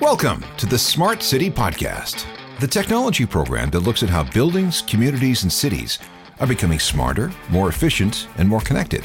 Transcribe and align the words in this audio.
Welcome 0.00 0.44
to 0.58 0.66
the 0.66 0.78
Smart 0.78 1.22
City 1.22 1.50
Podcast, 1.50 2.26
the 2.60 2.66
technology 2.66 3.24
program 3.24 3.70
that 3.70 3.80
looks 3.80 4.02
at 4.02 4.10
how 4.10 4.24
buildings, 4.24 4.82
communities, 4.82 5.42
and 5.42 5.50
cities 5.50 5.98
are 6.38 6.46
becoming 6.46 6.78
smarter, 6.78 7.32
more 7.48 7.70
efficient, 7.70 8.28
and 8.36 8.46
more 8.46 8.60
connected. 8.60 9.02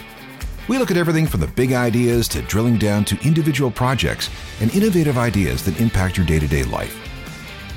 We 0.67 0.77
look 0.77 0.91
at 0.91 0.97
everything 0.97 1.27
from 1.27 1.39
the 1.39 1.47
big 1.47 1.71
ideas 1.71 2.27
to 2.27 2.41
drilling 2.41 2.77
down 2.77 3.05
to 3.05 3.25
individual 3.25 3.71
projects 3.71 4.29
and 4.59 4.75
innovative 4.75 5.17
ideas 5.17 5.63
that 5.63 5.79
impact 5.79 6.17
your 6.17 6.25
day 6.25 6.39
to 6.39 6.47
day 6.47 6.65
life. 6.65 6.93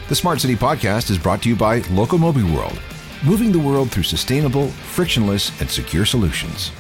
The 0.09 0.17
Smart 0.17 0.41
City 0.41 0.57
Podcast 0.57 1.09
is 1.09 1.17
brought 1.17 1.41
to 1.43 1.49
you 1.49 1.55
by 1.55 1.83
Locomobi 1.83 2.53
World, 2.53 2.81
moving 3.25 3.53
the 3.53 3.61
world 3.61 3.93
through 3.93 4.03
sustainable, 4.03 4.67
frictionless, 4.67 5.53
and 5.61 5.71
secure 5.71 6.05
solutions. 6.05 6.73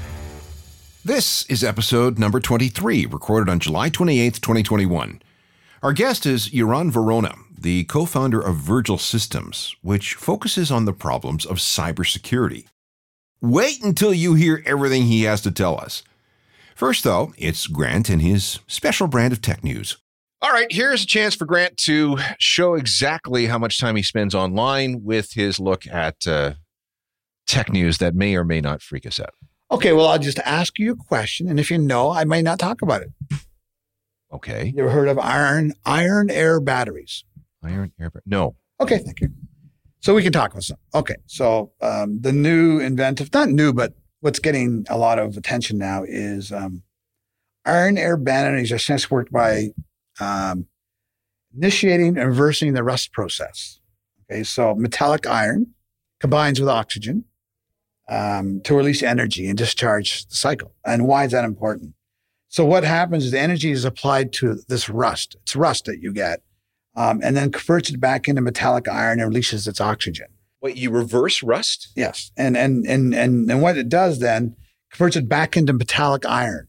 This 1.04 1.46
is 1.46 1.62
episode 1.62 2.18
number 2.18 2.40
23, 2.40 3.06
recorded 3.06 3.48
on 3.48 3.60
July 3.60 3.88
28th, 3.88 4.40
2021. 4.40 5.20
Our 5.84 5.92
guest 5.92 6.24
is 6.24 6.48
Yaron 6.48 6.90
Vorona, 6.90 7.36
the 7.60 7.84
co 7.84 8.06
founder 8.06 8.40
of 8.40 8.56
Virgil 8.56 8.96
Systems, 8.96 9.76
which 9.82 10.14
focuses 10.14 10.70
on 10.70 10.86
the 10.86 10.94
problems 10.94 11.44
of 11.44 11.58
cybersecurity. 11.58 12.64
Wait 13.42 13.84
until 13.84 14.14
you 14.14 14.32
hear 14.32 14.62
everything 14.64 15.02
he 15.02 15.24
has 15.24 15.42
to 15.42 15.50
tell 15.50 15.78
us. 15.78 16.02
First, 16.74 17.04
though, 17.04 17.34
it's 17.36 17.66
Grant 17.66 18.08
and 18.08 18.22
his 18.22 18.60
special 18.66 19.08
brand 19.08 19.34
of 19.34 19.42
tech 19.42 19.62
news. 19.62 19.98
All 20.40 20.52
right, 20.52 20.72
here's 20.72 21.02
a 21.02 21.06
chance 21.06 21.34
for 21.34 21.44
Grant 21.44 21.76
to 21.80 22.16
show 22.38 22.76
exactly 22.76 23.44
how 23.44 23.58
much 23.58 23.78
time 23.78 23.96
he 23.96 24.02
spends 24.02 24.34
online 24.34 25.04
with 25.04 25.34
his 25.34 25.60
look 25.60 25.86
at 25.86 26.26
uh, 26.26 26.54
tech 27.46 27.70
news 27.70 27.98
that 27.98 28.14
may 28.14 28.34
or 28.36 28.44
may 28.44 28.62
not 28.62 28.80
freak 28.80 29.04
us 29.04 29.20
out. 29.20 29.34
Okay, 29.70 29.92
well, 29.92 30.06
I'll 30.06 30.18
just 30.18 30.38
ask 30.46 30.78
you 30.78 30.92
a 30.92 30.96
question, 30.96 31.46
and 31.46 31.60
if 31.60 31.70
you 31.70 31.76
know, 31.76 32.10
I 32.10 32.24
may 32.24 32.40
not 32.40 32.58
talk 32.58 32.80
about 32.80 33.02
it. 33.02 33.10
Okay. 34.34 34.72
You 34.74 34.82
ever 34.82 34.90
heard 34.90 35.08
of 35.08 35.18
iron 35.18 35.72
iron 35.86 36.28
air 36.28 36.60
batteries? 36.60 37.24
Iron 37.62 37.92
air. 38.00 38.10
No. 38.26 38.56
Okay, 38.80 38.98
thank 38.98 39.20
you. 39.20 39.30
So 40.00 40.14
we 40.14 40.22
can 40.22 40.32
talk 40.32 40.50
about 40.50 40.64
some. 40.64 40.76
Okay, 40.94 41.16
so 41.26 41.72
um, 41.80 42.20
the 42.20 42.32
new 42.32 42.78
inventive, 42.80 43.32
not 43.32 43.48
new, 43.48 43.72
but 43.72 43.94
what's 44.20 44.38
getting 44.38 44.84
a 44.90 44.98
lot 44.98 45.18
of 45.18 45.36
attention 45.36 45.78
now 45.78 46.02
is 46.06 46.52
um, 46.52 46.82
iron 47.64 47.96
air 47.96 48.16
batteries 48.16 48.72
are 48.72 48.76
essentially 48.76 49.14
worked 49.14 49.32
by 49.32 49.68
um, 50.20 50.66
initiating 51.56 52.18
and 52.18 52.28
reversing 52.28 52.74
the 52.74 52.82
rust 52.82 53.12
process. 53.12 53.80
Okay, 54.30 54.42
so 54.42 54.74
metallic 54.74 55.26
iron 55.26 55.74
combines 56.20 56.58
with 56.58 56.68
oxygen 56.68 57.24
um, 58.08 58.60
to 58.64 58.74
release 58.74 59.02
energy 59.02 59.46
and 59.46 59.56
discharge 59.56 60.26
the 60.26 60.34
cycle. 60.34 60.74
And 60.84 61.06
why 61.06 61.24
is 61.24 61.32
that 61.32 61.44
important? 61.44 61.94
So 62.54 62.64
what 62.64 62.84
happens 62.84 63.24
is 63.24 63.32
the 63.32 63.40
energy 63.40 63.72
is 63.72 63.84
applied 63.84 64.32
to 64.34 64.60
this 64.68 64.88
rust. 64.88 65.34
It's 65.42 65.56
rust 65.56 65.86
that 65.86 66.00
you 66.00 66.12
get, 66.12 66.40
um, 66.94 67.20
and 67.20 67.36
then 67.36 67.50
converts 67.50 67.90
it 67.90 67.98
back 67.98 68.28
into 68.28 68.40
metallic 68.42 68.86
iron 68.86 69.18
and 69.18 69.28
releases 69.28 69.66
its 69.66 69.80
oxygen. 69.80 70.28
Wait, 70.60 70.76
you 70.76 70.92
reverse 70.92 71.42
rust? 71.42 71.88
Yes, 71.96 72.30
and 72.36 72.56
and 72.56 72.86
and 72.86 73.12
and 73.12 73.50
and 73.50 73.60
what 73.60 73.76
it 73.76 73.88
does 73.88 74.20
then 74.20 74.54
converts 74.92 75.16
it 75.16 75.28
back 75.28 75.56
into 75.56 75.72
metallic 75.72 76.24
iron. 76.26 76.68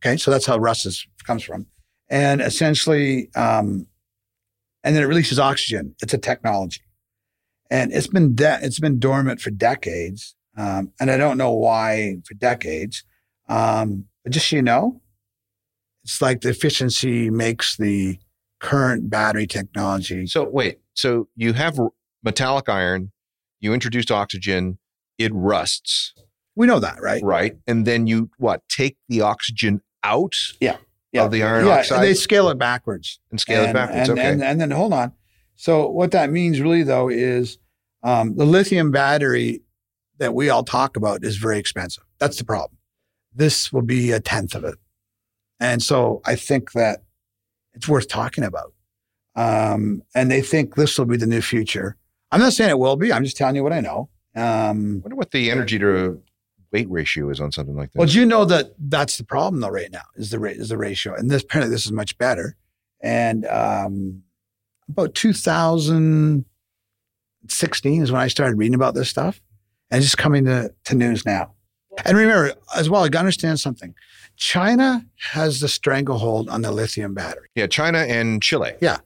Okay, 0.00 0.16
so 0.16 0.30
that's 0.30 0.46
how 0.46 0.56
rust 0.56 0.86
is, 0.86 1.06
comes 1.26 1.42
from, 1.42 1.66
and 2.08 2.40
essentially, 2.40 3.28
um, 3.36 3.88
and 4.84 4.96
then 4.96 5.02
it 5.02 5.06
releases 5.06 5.38
oxygen. 5.38 5.94
It's 6.00 6.14
a 6.14 6.18
technology, 6.18 6.80
and 7.70 7.92
it's 7.92 8.06
been 8.06 8.34
de- 8.34 8.60
it's 8.62 8.80
been 8.80 8.98
dormant 8.98 9.42
for 9.42 9.50
decades, 9.50 10.34
um, 10.56 10.92
and 10.98 11.10
I 11.10 11.18
don't 11.18 11.36
know 11.36 11.52
why 11.52 12.22
for 12.24 12.32
decades. 12.32 13.04
Um, 13.50 14.06
but 14.24 14.32
just 14.32 14.48
so 14.48 14.56
you 14.56 14.62
know, 14.62 15.02
it's 16.06 16.22
like 16.22 16.42
the 16.42 16.50
efficiency 16.50 17.30
makes 17.30 17.76
the 17.76 18.16
current 18.60 19.10
battery 19.10 19.48
technology. 19.48 20.28
So 20.28 20.48
wait, 20.48 20.78
so 20.94 21.26
you 21.34 21.52
have 21.54 21.80
metallic 22.22 22.68
iron, 22.68 23.10
you 23.58 23.74
introduced 23.74 24.12
oxygen, 24.12 24.78
it 25.18 25.32
rusts. 25.34 26.14
We 26.54 26.68
know 26.68 26.78
that, 26.78 27.02
right? 27.02 27.20
Right. 27.24 27.56
And 27.66 27.84
then 27.84 28.06
you 28.06 28.30
what, 28.38 28.62
take 28.68 28.96
the 29.08 29.22
oxygen 29.22 29.80
out 30.04 30.36
yeah. 30.60 30.76
Yeah. 31.10 31.24
of 31.24 31.32
the 31.32 31.42
iron 31.42 31.66
yeah, 31.66 31.78
oxide 31.78 32.04
they 32.04 32.14
scale 32.14 32.50
it 32.50 32.58
backwards. 32.58 33.18
and 33.32 33.40
scale 33.40 33.62
and, 33.62 33.70
it 33.70 33.74
backwards. 33.74 34.08
And, 34.08 34.18
okay. 34.18 34.30
and, 34.30 34.44
and 34.44 34.60
then 34.60 34.70
hold 34.70 34.92
on. 34.92 35.12
So 35.56 35.88
what 35.88 36.12
that 36.12 36.30
means 36.30 36.60
really 36.60 36.84
though 36.84 37.08
is 37.08 37.58
um, 38.04 38.36
the 38.36 38.46
lithium 38.46 38.92
battery 38.92 39.62
that 40.18 40.34
we 40.34 40.50
all 40.50 40.62
talk 40.62 40.96
about 40.96 41.24
is 41.24 41.36
very 41.36 41.58
expensive. 41.58 42.04
That's 42.20 42.38
the 42.38 42.44
problem. 42.44 42.78
This 43.34 43.72
will 43.72 43.82
be 43.82 44.12
a 44.12 44.20
tenth 44.20 44.54
of 44.54 44.62
it. 44.62 44.76
And 45.60 45.82
so 45.82 46.22
I 46.24 46.36
think 46.36 46.72
that 46.72 47.02
it's 47.74 47.88
worth 47.88 48.08
talking 48.08 48.44
about. 48.44 48.72
Um, 49.34 50.02
and 50.14 50.30
they 50.30 50.40
think 50.40 50.74
this 50.74 50.98
will 50.98 51.06
be 51.06 51.16
the 51.16 51.26
new 51.26 51.42
future. 51.42 51.96
I'm 52.32 52.40
not 52.40 52.54
saying 52.54 52.70
it 52.70 52.78
will 52.78 52.96
be. 52.96 53.12
I'm 53.12 53.24
just 53.24 53.36
telling 53.36 53.56
you 53.56 53.62
what 53.62 53.72
I 53.72 53.80
know. 53.80 54.08
Um, 54.34 54.96
I 54.96 55.04
wonder 55.04 55.16
what 55.16 55.30
the 55.30 55.50
energy 55.50 55.78
to 55.78 56.20
weight 56.72 56.90
ratio 56.90 57.30
is 57.30 57.40
on 57.40 57.52
something 57.52 57.76
like 57.76 57.92
that. 57.92 57.98
well, 57.98 58.08
do 58.08 58.18
you 58.18 58.26
know 58.26 58.44
that 58.44 58.74
that's 58.78 59.16
the 59.16 59.24
problem 59.24 59.60
though 59.60 59.68
right 59.68 59.90
now 59.90 60.02
is 60.16 60.30
the 60.30 60.38
rate 60.38 60.56
is 60.56 60.68
the 60.70 60.78
ratio, 60.78 61.14
and 61.14 61.30
this 61.30 61.42
apparently 61.42 61.74
this 61.74 61.86
is 61.86 61.92
much 61.92 62.18
better. 62.18 62.56
And 63.00 63.46
um, 63.46 64.22
about 64.88 65.14
2016 65.14 68.02
is 68.02 68.12
when 68.12 68.20
I 68.20 68.28
started 68.28 68.58
reading 68.58 68.74
about 68.74 68.94
this 68.94 69.08
stuff, 69.08 69.40
and 69.90 69.98
it's 69.98 70.06
just 70.06 70.18
coming 70.18 70.44
to, 70.46 70.74
to 70.84 70.94
news 70.94 71.24
now. 71.24 71.52
And 72.04 72.16
remember 72.16 72.54
as 72.76 72.90
well, 72.90 73.04
you 73.04 73.10
got 73.10 73.20
to 73.20 73.20
understand 73.20 73.60
something. 73.60 73.94
China 74.36 75.04
has 75.32 75.60
the 75.60 75.68
stranglehold 75.68 76.48
on 76.48 76.62
the 76.62 76.70
lithium 76.70 77.14
battery. 77.14 77.48
yeah, 77.54 77.66
China 77.66 77.98
and 77.98 78.42
Chile. 78.42 78.72
Yeah. 78.80 78.98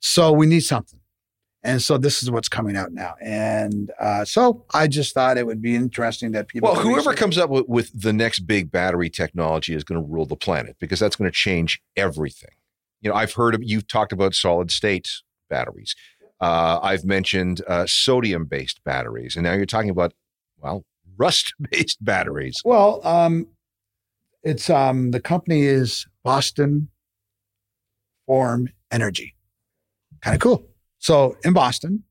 So 0.00 0.32
we 0.32 0.46
need 0.46 0.60
something. 0.60 1.00
And 1.64 1.82
so 1.82 1.98
this 1.98 2.22
is 2.22 2.30
what's 2.30 2.48
coming 2.48 2.76
out 2.76 2.92
now. 2.92 3.14
And 3.20 3.90
uh, 3.98 4.24
so 4.24 4.64
I 4.72 4.86
just 4.86 5.12
thought 5.12 5.36
it 5.36 5.46
would 5.46 5.60
be 5.60 5.74
interesting 5.74 6.32
that 6.32 6.46
people. 6.46 6.70
Well, 6.70 6.80
whoever 6.80 7.14
comes 7.14 7.36
up 7.36 7.50
with, 7.50 7.68
with 7.68 8.00
the 8.00 8.12
next 8.12 8.40
big 8.40 8.70
battery 8.70 9.10
technology 9.10 9.74
is 9.74 9.82
going 9.82 10.00
to 10.00 10.06
rule 10.06 10.24
the 10.24 10.36
planet 10.36 10.76
because 10.78 11.00
that's 11.00 11.16
going 11.16 11.30
to 11.30 11.34
change 11.34 11.82
everything. 11.96 12.52
You 13.00 13.10
know, 13.10 13.16
I've 13.16 13.32
heard 13.32 13.54
of 13.54 13.62
you've 13.64 13.88
talked 13.88 14.12
about 14.12 14.34
solid 14.34 14.70
state 14.70 15.10
batteries. 15.50 15.96
Uh, 16.40 16.78
I've 16.80 17.04
mentioned 17.04 17.62
uh, 17.66 17.86
sodium 17.88 18.44
based 18.44 18.82
batteries, 18.84 19.34
and 19.34 19.42
now 19.42 19.54
you're 19.54 19.66
talking 19.66 19.90
about 19.90 20.14
well, 20.60 20.84
rust 21.18 21.54
based 21.70 22.02
batteries. 22.04 22.62
Well, 22.64 23.06
um, 23.06 23.48
it's 24.42 24.70
um, 24.70 25.10
the 25.10 25.20
company 25.20 25.62
is 25.62 26.06
Boston 26.24 26.88
Form 28.26 28.68
Energy. 28.90 29.34
Kind 30.22 30.34
of 30.34 30.40
cool. 30.40 30.66
So 30.98 31.36
in 31.44 31.52
Boston, 31.52 32.04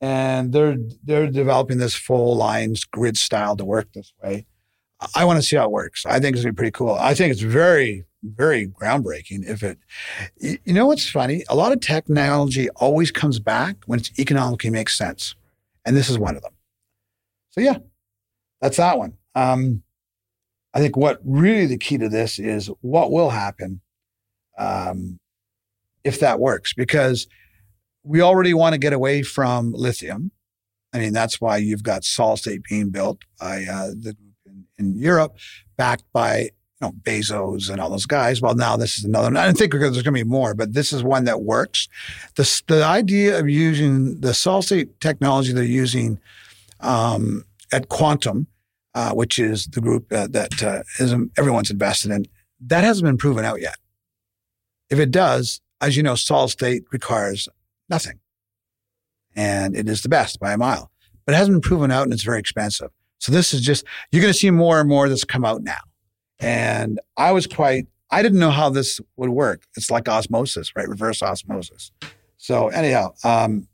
and 0.00 0.52
they're 0.52 0.76
they're 1.04 1.30
developing 1.30 1.78
this 1.78 1.94
full 1.94 2.36
lines 2.36 2.84
grid 2.84 3.16
style 3.16 3.56
to 3.56 3.64
work 3.64 3.92
this 3.92 4.12
way. 4.22 4.46
I 5.14 5.24
want 5.26 5.38
to 5.38 5.42
see 5.42 5.56
how 5.56 5.64
it 5.64 5.70
works. 5.70 6.06
I 6.06 6.20
think 6.20 6.36
it's 6.36 6.44
gonna 6.44 6.52
be 6.52 6.56
pretty 6.56 6.70
cool. 6.70 6.94
I 6.94 7.14
think 7.14 7.32
it's 7.32 7.42
very 7.42 8.04
very 8.22 8.66
groundbreaking. 8.66 9.48
If 9.48 9.62
it, 9.62 9.78
you 10.40 10.72
know 10.72 10.86
what's 10.86 11.08
funny? 11.08 11.44
A 11.48 11.54
lot 11.54 11.72
of 11.72 11.80
technology 11.80 12.68
always 12.70 13.10
comes 13.10 13.38
back 13.38 13.76
when 13.86 14.00
it 14.00 14.18
economically 14.18 14.70
makes 14.70 14.96
sense, 14.96 15.34
and 15.84 15.96
this 15.96 16.08
is 16.08 16.18
one 16.18 16.36
of 16.36 16.42
them. 16.42 16.52
So 17.50 17.60
yeah, 17.60 17.78
that's 18.60 18.76
that 18.76 18.98
one. 18.98 19.14
Um, 19.34 19.82
I 20.76 20.78
think 20.78 20.94
what 20.94 21.20
really 21.24 21.64
the 21.64 21.78
key 21.78 21.96
to 21.96 22.08
this 22.08 22.38
is 22.38 22.70
what 22.82 23.10
will 23.10 23.30
happen 23.30 23.80
um, 24.58 25.18
if 26.04 26.20
that 26.20 26.38
works, 26.38 26.74
because 26.74 27.26
we 28.02 28.20
already 28.20 28.52
want 28.52 28.74
to 28.74 28.78
get 28.78 28.92
away 28.92 29.22
from 29.22 29.72
lithium. 29.72 30.32
I 30.92 30.98
mean, 30.98 31.14
that's 31.14 31.40
why 31.40 31.56
you've 31.56 31.82
got 31.82 32.04
solid 32.04 32.36
state 32.38 32.62
being 32.68 32.90
built 32.90 33.22
by 33.40 33.64
uh, 33.64 33.88
the 33.88 34.14
group 34.14 34.34
in, 34.44 34.66
in 34.78 34.98
Europe, 34.98 35.38
backed 35.78 36.04
by 36.12 36.40
you 36.42 36.50
know 36.82 36.92
Bezos 36.92 37.70
and 37.70 37.80
all 37.80 37.88
those 37.88 38.04
guys. 38.04 38.42
Well, 38.42 38.54
now 38.54 38.76
this 38.76 38.98
is 38.98 39.04
another. 39.04 39.28
one. 39.28 39.38
I 39.38 39.52
think 39.52 39.72
there's 39.72 39.92
going 39.92 40.04
to 40.04 40.12
be 40.12 40.24
more, 40.24 40.52
but 40.52 40.74
this 40.74 40.92
is 40.92 41.02
one 41.02 41.24
that 41.24 41.40
works. 41.40 41.88
The 42.34 42.62
the 42.66 42.84
idea 42.84 43.38
of 43.38 43.48
using 43.48 44.20
the 44.20 44.34
solid 44.34 44.64
state 44.64 45.00
technology 45.00 45.54
they're 45.54 45.64
using 45.64 46.20
um, 46.80 47.45
at 47.72 47.88
Quantum, 47.88 48.46
uh, 48.94 49.12
which 49.12 49.38
is 49.38 49.66
the 49.66 49.80
group 49.80 50.12
uh, 50.12 50.26
that 50.28 50.62
uh, 50.62 50.82
is, 50.98 51.14
everyone's 51.36 51.70
invested 51.70 52.10
in, 52.10 52.26
that 52.60 52.84
hasn't 52.84 53.04
been 53.04 53.18
proven 53.18 53.44
out 53.44 53.60
yet. 53.60 53.76
If 54.90 54.98
it 54.98 55.10
does, 55.10 55.60
as 55.80 55.96
you 55.96 56.02
know, 56.02 56.14
solid 56.14 56.48
state 56.48 56.84
requires 56.92 57.48
nothing. 57.88 58.20
And 59.34 59.76
it 59.76 59.88
is 59.88 60.02
the 60.02 60.08
best 60.08 60.40
by 60.40 60.52
a 60.52 60.56
mile, 60.56 60.90
but 61.24 61.34
it 61.34 61.38
hasn't 61.38 61.54
been 61.54 61.68
proven 61.68 61.90
out 61.90 62.04
and 62.04 62.12
it's 62.12 62.22
very 62.22 62.38
expensive. 62.38 62.90
So 63.18 63.32
this 63.32 63.52
is 63.52 63.60
just, 63.60 63.84
you're 64.10 64.22
going 64.22 64.32
to 64.32 64.38
see 64.38 64.50
more 64.50 64.80
and 64.80 64.88
more 64.88 65.08
that's 65.08 65.24
come 65.24 65.44
out 65.44 65.62
now. 65.62 65.80
And 66.38 67.00
I 67.16 67.32
was 67.32 67.46
quite, 67.46 67.86
I 68.10 68.22
didn't 68.22 68.38
know 68.38 68.50
how 68.50 68.70
this 68.70 69.00
would 69.16 69.30
work. 69.30 69.64
It's 69.76 69.90
like 69.90 70.08
osmosis, 70.08 70.74
right? 70.76 70.88
Reverse 70.88 71.22
osmosis. 71.22 71.92
So 72.38 72.68
anyhow, 72.68 73.14
um, 73.24 73.68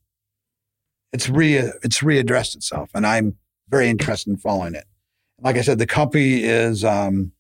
it's 1.12 1.28
re, 1.28 1.56
it's 1.56 2.00
readdressed 2.00 2.56
itself 2.56 2.90
and 2.94 3.06
I'm 3.06 3.36
very 3.68 3.88
interested 3.88 4.30
in 4.30 4.36
following 4.36 4.74
it. 4.74 4.84
Like 5.40 5.56
I 5.56 5.62
said, 5.62 5.78
the 5.78 5.86
company 5.86 6.44
is, 6.44 6.84
um, 6.84 7.32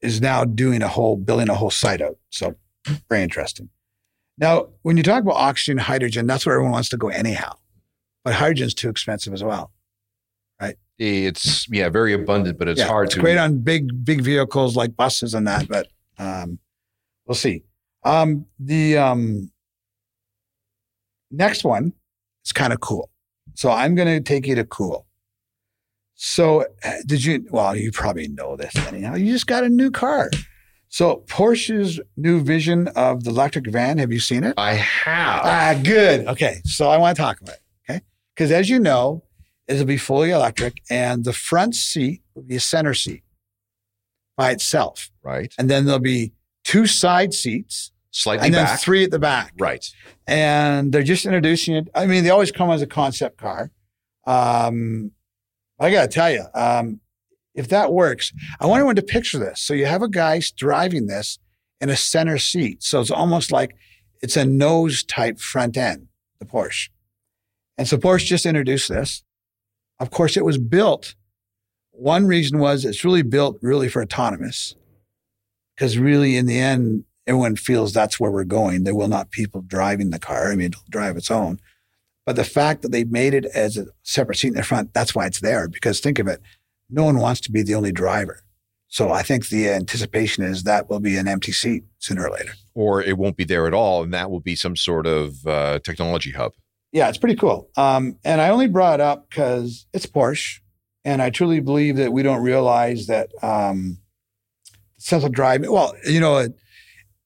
is 0.00 0.20
now 0.20 0.44
doing 0.44 0.82
a 0.82 0.88
whole, 0.88 1.16
building 1.16 1.48
a 1.48 1.54
whole 1.54 1.70
site 1.70 2.00
out. 2.00 2.16
So 2.30 2.56
very 3.08 3.22
interesting. 3.22 3.68
Now, 4.38 4.68
when 4.82 4.96
you 4.96 5.02
talk 5.02 5.22
about 5.22 5.36
oxygen, 5.36 5.76
hydrogen, 5.76 6.26
that's 6.26 6.46
where 6.46 6.54
everyone 6.54 6.72
wants 6.72 6.88
to 6.90 6.96
go 6.96 7.08
anyhow. 7.08 7.56
But 8.24 8.34
hydrogen's 8.34 8.74
too 8.74 8.88
expensive 8.88 9.34
as 9.34 9.44
well. 9.44 9.70
Right? 10.60 10.76
It's 10.98 11.68
yeah, 11.70 11.90
very 11.90 12.14
abundant, 12.14 12.58
but 12.58 12.68
it's 12.68 12.80
Yeah, 12.80 12.88
hard 12.88 13.06
it's 13.06 13.14
to 13.14 13.20
great 13.20 13.36
on 13.36 13.58
big 13.58 14.04
big 14.04 14.22
vehicles 14.22 14.76
like 14.76 14.96
buses 14.96 15.34
and 15.34 15.46
that, 15.46 15.68
but 15.68 15.88
um, 16.18 16.58
we'll 17.26 17.34
see. 17.34 17.64
Um, 18.02 18.46
the 18.58 18.96
um, 18.96 19.50
next 21.30 21.64
one 21.64 21.92
is 22.44 22.52
kind 22.52 22.72
of 22.72 22.80
cool. 22.80 23.10
So 23.54 23.70
I'm 23.70 23.94
going 23.94 24.08
to 24.08 24.20
take 24.20 24.46
you 24.46 24.54
to 24.54 24.64
cool. 24.64 25.06
So 26.22 26.66
uh, 26.84 26.92
did 27.06 27.24
you? 27.24 27.46
Well, 27.50 27.74
you 27.74 27.90
probably 27.92 28.28
know 28.28 28.54
this 28.54 28.76
anyhow. 28.76 29.14
You 29.14 29.32
just 29.32 29.46
got 29.46 29.64
a 29.64 29.70
new 29.70 29.90
car. 29.90 30.30
So 30.90 31.24
Porsche's 31.26 31.98
new 32.18 32.42
vision 32.42 32.88
of 32.88 33.24
the 33.24 33.30
electric 33.30 33.66
van. 33.68 33.96
Have 33.96 34.12
you 34.12 34.20
seen 34.20 34.44
it? 34.44 34.52
I 34.58 34.74
have. 34.74 35.40
Ah, 35.44 35.80
good. 35.82 36.26
Okay. 36.26 36.60
So 36.66 36.90
I 36.90 36.98
want 36.98 37.16
to 37.16 37.22
talk 37.22 37.40
about 37.40 37.54
it. 37.54 37.62
Okay. 37.90 38.00
Because 38.34 38.50
as 38.52 38.68
you 38.68 38.78
know, 38.78 39.22
it'll 39.66 39.86
be 39.86 39.96
fully 39.96 40.30
electric 40.30 40.82
and 40.90 41.24
the 41.24 41.32
front 41.32 41.74
seat 41.74 42.20
will 42.34 42.42
be 42.42 42.56
a 42.56 42.60
center 42.60 42.92
seat 42.92 43.22
by 44.36 44.50
itself. 44.50 45.10
right. 45.22 45.54
And 45.58 45.70
then 45.70 45.86
there'll 45.86 46.00
be 46.00 46.32
two 46.64 46.86
side 46.86 47.32
seats 47.32 47.92
Slightly 48.10 48.44
and 48.46 48.54
then 48.54 48.66
back. 48.66 48.80
three 48.80 49.04
at 49.04 49.10
the 49.10 49.18
back. 49.18 49.54
Right. 49.58 49.86
And 50.26 50.92
they're 50.92 51.02
just 51.02 51.24
introducing 51.24 51.76
it. 51.76 51.88
I 51.94 52.04
mean, 52.04 52.24
they 52.24 52.30
always 52.30 52.52
come 52.52 52.70
as 52.70 52.82
a 52.82 52.86
concept 52.86 53.38
car. 53.38 53.70
Um, 54.26 55.12
I 55.80 55.90
got 55.90 56.02
to 56.02 56.08
tell 56.08 56.30
you, 56.30 56.44
um, 56.54 57.00
if 57.54 57.68
that 57.68 57.92
works, 57.92 58.32
I 58.60 58.66
want 58.66 58.80
everyone 58.80 58.96
to 58.96 59.02
picture 59.02 59.38
this. 59.38 59.60
So 59.62 59.74
you 59.74 59.86
have 59.86 60.02
a 60.02 60.08
guy 60.08 60.40
driving 60.56 61.06
this 61.06 61.38
in 61.80 61.88
a 61.90 61.96
center 61.96 62.38
seat. 62.38 62.82
So 62.82 63.00
it's 63.00 63.10
almost 63.10 63.50
like 63.50 63.74
it's 64.22 64.36
a 64.36 64.44
nose 64.44 65.02
type 65.02 65.40
front 65.40 65.76
end, 65.76 66.08
the 66.38 66.46
Porsche. 66.46 66.90
And 67.78 67.88
so 67.88 67.96
Porsche 67.96 68.26
just 68.26 68.46
introduced 68.46 68.88
this. 68.88 69.24
Of 69.98 70.10
course, 70.10 70.36
it 70.36 70.44
was 70.44 70.58
built. 70.58 71.14
One 71.92 72.26
reason 72.26 72.58
was 72.58 72.84
it's 72.84 73.04
really 73.04 73.22
built 73.22 73.58
really 73.62 73.88
for 73.88 74.02
autonomous. 74.02 74.74
Because 75.74 75.96
really, 75.96 76.36
in 76.36 76.44
the 76.44 76.58
end, 76.58 77.04
everyone 77.26 77.56
feels 77.56 77.92
that's 77.92 78.20
where 78.20 78.30
we're 78.30 78.44
going. 78.44 78.84
There 78.84 78.94
will 78.94 79.08
not 79.08 79.30
people 79.30 79.62
driving 79.62 80.10
the 80.10 80.18
car. 80.18 80.52
I 80.52 80.56
mean, 80.56 80.68
it'll 80.68 80.82
drive 80.90 81.16
its 81.16 81.30
own. 81.30 81.58
But 82.30 82.36
the 82.36 82.44
fact 82.44 82.82
that 82.82 82.92
they 82.92 83.02
made 83.02 83.34
it 83.34 83.44
as 83.46 83.76
a 83.76 83.86
separate 84.04 84.36
seat 84.36 84.50
in 84.50 84.54
the 84.54 84.62
front, 84.62 84.94
that's 84.94 85.16
why 85.16 85.26
it's 85.26 85.40
there. 85.40 85.66
Because 85.66 85.98
think 85.98 86.20
of 86.20 86.28
it, 86.28 86.40
no 86.88 87.02
one 87.02 87.18
wants 87.18 87.40
to 87.40 87.50
be 87.50 87.64
the 87.64 87.74
only 87.74 87.90
driver. 87.90 88.44
So 88.86 89.10
I 89.10 89.24
think 89.24 89.48
the 89.48 89.68
anticipation 89.68 90.44
is 90.44 90.62
that 90.62 90.88
will 90.88 91.00
be 91.00 91.16
an 91.16 91.26
empty 91.26 91.50
seat 91.50 91.82
sooner 91.98 92.28
or 92.28 92.30
later. 92.30 92.52
Or 92.72 93.02
it 93.02 93.18
won't 93.18 93.36
be 93.36 93.42
there 93.42 93.66
at 93.66 93.74
all, 93.74 94.04
and 94.04 94.14
that 94.14 94.30
will 94.30 94.38
be 94.38 94.54
some 94.54 94.76
sort 94.76 95.08
of 95.08 95.44
uh, 95.44 95.80
technology 95.80 96.30
hub. 96.30 96.52
Yeah, 96.92 97.08
it's 97.08 97.18
pretty 97.18 97.34
cool. 97.34 97.68
Um, 97.76 98.16
and 98.24 98.40
I 98.40 98.50
only 98.50 98.68
brought 98.68 99.00
it 99.00 99.02
up 99.02 99.28
because 99.28 99.86
it's 99.92 100.06
Porsche. 100.06 100.60
And 101.04 101.20
I 101.20 101.30
truly 101.30 101.58
believe 101.58 101.96
that 101.96 102.12
we 102.12 102.22
don't 102.22 102.44
realize 102.44 103.08
that 103.08 103.30
um, 103.42 103.98
central 104.98 105.32
driving, 105.32 105.72
well, 105.72 105.94
you 106.06 106.20
know, 106.20 106.38
it, 106.38 106.54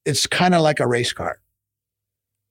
it's 0.07 0.27
kind 0.27 0.55
of 0.55 0.63
like 0.63 0.81
a 0.81 0.87
race 0.87 1.13
car. 1.13 1.41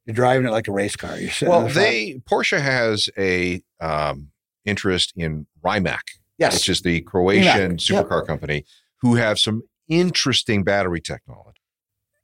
You're 0.06 0.16
driving 0.16 0.46
it 0.46 0.52
like 0.52 0.68
a 0.68 0.72
race 0.72 0.96
car. 0.96 1.18
You're 1.18 1.32
sitting 1.32 1.52
Well, 1.52 1.68
the 1.68 1.74
they 1.74 2.22
Porsche 2.30 2.62
has 2.62 3.10
a 3.18 3.62
um, 3.80 4.30
interest 4.66 5.14
in 5.16 5.48
Rimac, 5.64 6.04
yes, 6.38 6.54
which 6.54 6.70
is 6.70 6.82
the 6.82 7.02
Croatian 7.02 7.72
Rimac, 7.72 7.90
yep. 7.90 8.06
supercar 8.06 8.28
company, 8.28 8.66
who 9.02 9.16
have 9.16 9.40
some 9.40 9.64
interesting 9.88 10.64
battery 10.64 11.02
technology. 11.02 11.62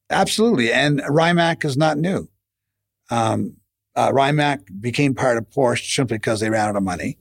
Absolutely. 0.09 0.71
And 0.71 1.01
Rimac 1.07 1.63
is 1.63 1.77
not 1.77 1.97
new. 1.97 2.29
Um, 3.11 3.57
uh, 3.95 4.11
Rimac 4.13 4.61
became 4.79 5.13
part 5.13 5.37
of 5.37 5.49
Porsche 5.49 5.93
simply 5.93 6.17
because 6.17 6.39
they 6.39 6.49
ran 6.49 6.69
out 6.69 6.75
of 6.75 6.83
money. 6.83 7.17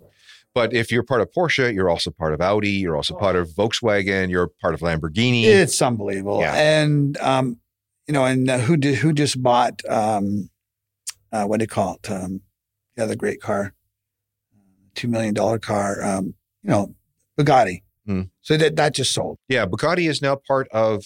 But 0.55 0.73
if 0.73 0.91
you're 0.91 1.03
part 1.03 1.21
of 1.21 1.31
Porsche, 1.33 1.73
you're 1.73 1.91
also 1.91 2.11
part 2.11 2.33
of 2.33 2.41
Audi. 2.41 2.71
You're 2.71 2.97
also 2.97 3.15
part 3.15 3.37
of 3.37 3.49
Volkswagen. 3.51 4.31
You're 4.31 4.49
part 4.61 4.75
of 4.75 4.81
Lamborghini. 4.81 5.45
It's 5.45 5.81
unbelievable. 5.81 6.41
Yeah. 6.41 6.55
And, 6.55 7.17
um, 7.19 7.59
you 8.09 8.15
know, 8.15 8.25
and 8.25 8.49
uh, 8.49 8.59
who 8.59 8.77
did, 8.77 8.97
who 8.97 9.13
just 9.13 9.41
bought, 9.43 9.83
um, 9.89 10.51
uh, 11.31 11.45
what 11.45 11.59
do 11.61 11.65
you 11.65 11.69
call 11.69 11.95
it? 12.03 12.11
Um, 12.11 12.41
the 12.97 13.05
other 13.05 13.15
great 13.17 13.41
car, 13.41 13.75
$2 14.95 15.09
million 15.09 15.35
car, 15.61 16.03
um, 16.03 16.35
you 16.63 16.71
know, 16.71 16.95
Bugatti. 17.39 17.83
Hmm. 18.07 18.23
So 18.41 18.57
that, 18.57 18.77
that 18.77 18.95
just 18.95 19.13
sold. 19.13 19.39
yeah, 19.49 19.67
Bugatti 19.67 20.09
is 20.09 20.23
now 20.23 20.37
part 20.37 20.69
of. 20.71 21.05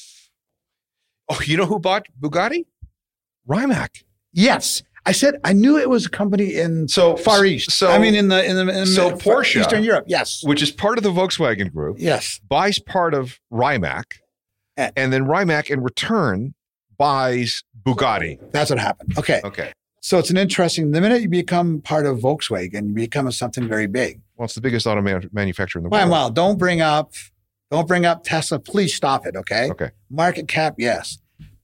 Oh, 1.29 1.41
you 1.45 1.57
know 1.57 1.67
who 1.67 1.79
bought 1.79 2.07
Bugatti? 2.21 2.65
Rimac. 3.47 4.05
Yes. 4.33 4.83
I 5.05 5.11
said, 5.13 5.35
I 5.43 5.53
knew 5.53 5.77
it 5.79 5.91
was 5.91 6.07
a 6.07 6.11
company 6.11 6.55
in 6.55 6.87
So 6.87 7.17
Far 7.17 7.45
East. 7.45 7.73
So 7.73 7.91
I 7.91 7.99
mean, 7.99 8.15
in 8.15 8.29
the, 8.29 8.45
in 8.49 8.55
the, 8.67 8.81
in 8.83 8.87
so 8.87 9.11
the 9.11 9.17
Porsche- 9.17 9.61
Eastern 9.61 9.83
Europe. 9.83 10.05
Yes. 10.07 10.43
which 10.45 10.63
is 10.63 10.71
part 10.71 10.97
of 10.97 11.03
the 11.05 11.11
Volkswagen 11.11 11.73
Group, 11.73 11.97
Yes. 11.99 12.41
buys 12.49 12.79
part 12.79 13.13
of 13.15 13.41
Rimac, 13.51 14.21
Eh. 14.77 14.91
and 14.97 15.13
then 15.13 15.27
Rimac 15.27 15.71
in 15.71 15.83
return 15.83 16.55
buys 17.03 17.65
Bugatti. 17.85 18.39
That's 18.53 18.71
what 18.71 18.79
happened. 18.79 19.19
Okay. 19.19 19.41
Okay. 19.45 19.73
So 20.01 20.19
it's 20.19 20.31
an 20.31 20.37
interesting. 20.37 20.93
The 20.93 21.01
minute 21.01 21.21
you 21.23 21.29
become 21.29 21.81
part 21.81 22.07
of 22.07 22.19
Volkswagen, 22.19 22.89
you 22.89 22.95
become 22.95 23.31
something 23.33 23.67
very 23.69 23.87
big. 23.89 24.21
Well, 24.37 24.45
it's 24.45 24.55
the 24.55 24.61
biggest 24.61 24.87
auto 24.87 25.01
man- 25.03 25.29
manufacturer 25.33 25.81
in 25.81 25.85
the 25.85 25.89
Well, 25.91 26.03
world. 26.03 26.11
well, 26.13 26.31
don't 26.31 26.59
bring 26.59 26.81
up, 26.81 27.13
don't 27.73 27.89
bring 27.89 28.05
up 28.07 28.23
Tesla. 28.25 28.59
Please 28.61 28.95
stop 28.95 29.27
it. 29.27 29.35
Okay. 29.37 29.69
Okay. 29.71 29.91
Market 30.11 30.47
cap, 30.49 30.75
yes, 30.79 31.19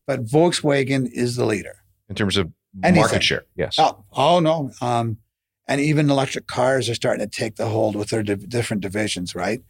but 0.08 0.24
Volkswagen 0.24 1.08
is 1.12 1.36
the 1.36 1.44
leader. 1.46 1.76
In 2.08 2.14
terms 2.16 2.36
of 2.36 2.50
Anything. 2.82 3.00
market 3.02 3.22
share, 3.22 3.44
yes. 3.56 3.76
Oh, 3.78 4.04
oh 4.12 4.40
no. 4.40 4.70
Um, 4.80 5.18
and 5.68 5.80
even 5.80 6.08
electric 6.10 6.46
cars 6.46 6.88
are 6.88 6.94
starting 6.94 7.24
to 7.28 7.30
take 7.30 7.56
the 7.56 7.66
hold 7.66 7.94
with 7.96 8.08
their 8.10 8.22
div- 8.22 8.48
different 8.48 8.82
divisions, 8.82 9.34
right? 9.34 9.60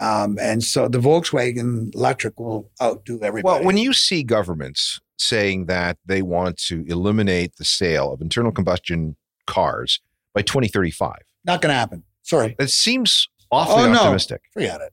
Um, 0.00 0.38
and 0.40 0.64
so 0.64 0.88
the 0.88 0.98
Volkswagen 0.98 1.94
electric 1.94 2.40
will 2.40 2.70
outdo 2.82 3.20
everybody. 3.22 3.44
Well, 3.58 3.64
when 3.64 3.76
you 3.76 3.92
see 3.92 4.22
governments 4.24 5.00
saying 5.22 5.66
that 5.66 5.98
they 6.04 6.22
want 6.22 6.56
to 6.68 6.84
eliminate 6.88 7.56
the 7.56 7.64
sale 7.64 8.12
of 8.12 8.20
internal 8.20 8.52
combustion 8.52 9.16
cars 9.46 10.00
by 10.34 10.42
2035, 10.42 11.16
not 11.44 11.60
going 11.60 11.70
to 11.70 11.74
happen. 11.78 12.04
Sorry, 12.22 12.54
that 12.58 12.70
seems 12.70 13.28
awfully 13.50 13.84
Oh, 13.84 13.92
no. 13.92 13.98
optimistic. 14.00 14.42
forget 14.52 14.80
it. 14.80 14.92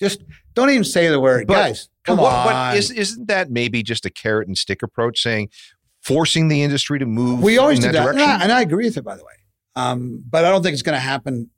Just 0.00 0.22
don't 0.54 0.70
even 0.70 0.84
say 0.84 1.08
the 1.08 1.20
word, 1.20 1.46
But- 1.46 1.54
guys. 1.54 1.88
Come 2.04 2.16
But 2.16 2.22
what- 2.22 2.32
on. 2.32 2.72
But 2.72 2.78
is, 2.78 2.90
isn't 2.90 3.28
that 3.28 3.50
maybe 3.50 3.82
just 3.82 4.06
a 4.06 4.10
carrot 4.10 4.48
and 4.48 4.56
stick 4.56 4.82
approach 4.82 5.20
saying, 5.22 5.50
forcing 6.02 6.48
the 6.48 6.62
industry 6.62 6.98
to 6.98 7.04
move 7.04 7.42
We 7.42 7.58
always 7.58 7.78
in 7.80 7.82
do 7.82 7.88
that 7.88 7.92
that, 7.92 8.08
and 8.08 8.18
direction? 8.18 8.40
I, 8.40 8.42
and 8.44 8.52
I 8.52 8.62
agree 8.62 8.86
with 8.86 8.96
it. 8.96 9.04
By 9.04 9.16
the 9.16 9.22
way, 9.22 9.32
um, 9.76 10.24
but 10.28 10.46
I 10.46 10.50
don't 10.50 10.62
think 10.62 10.72
it's 10.72 10.82
going 10.82 10.96
to 10.96 11.00
happen. 11.00 11.50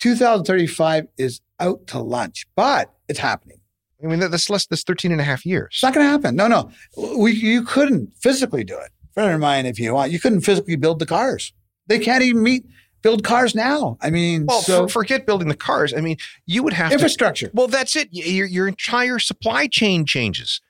2035 0.00 1.06
is 1.18 1.40
out 1.60 1.86
to 1.88 1.98
lunch, 1.98 2.46
but 2.56 2.94
it's 3.08 3.18
happening. 3.18 3.57
I 4.02 4.06
mean, 4.06 4.20
that- 4.20 4.30
that's 4.30 4.48
less, 4.50 4.66
that's 4.66 4.82
13 4.84 5.12
and 5.12 5.20
a 5.20 5.24
half 5.24 5.44
years. 5.44 5.68
It's 5.72 5.82
not 5.82 5.94
going 5.94 6.06
to 6.06 6.10
happen. 6.10 6.36
No, 6.36 6.46
no, 6.48 6.70
we 7.16 7.32
you 7.32 7.62
couldn't 7.62 8.12
physically 8.16 8.64
do 8.64 8.74
it. 8.78 8.90
Friend 9.14 9.32
of 9.32 9.40
mine, 9.40 9.66
if 9.66 9.78
you 9.80 9.92
want, 9.94 10.12
you 10.12 10.20
couldn't 10.20 10.42
physically 10.42 10.76
build 10.76 10.98
the 11.00 11.06
cars. 11.06 11.52
They 11.88 11.98
can't 11.98 12.22
even 12.22 12.42
meet 12.42 12.64
build 13.02 13.24
cars 13.24 13.54
now. 13.54 13.96
I 14.00 14.10
mean, 14.10 14.46
Well, 14.46 14.60
so 14.60 14.86
for, 14.86 15.00
forget 15.00 15.26
building 15.26 15.48
the 15.48 15.56
cars. 15.56 15.92
I 15.94 16.00
mean, 16.00 16.16
you 16.46 16.62
would 16.62 16.72
have 16.74 16.88
to 16.90 16.94
infrastructure. 16.94 17.50
Well, 17.52 17.66
that's 17.66 17.96
it. 17.96 18.08
Your 18.12 18.46
your 18.46 18.68
entire 18.68 19.18
supply 19.18 19.66
chain 19.66 20.04
changes. 20.04 20.60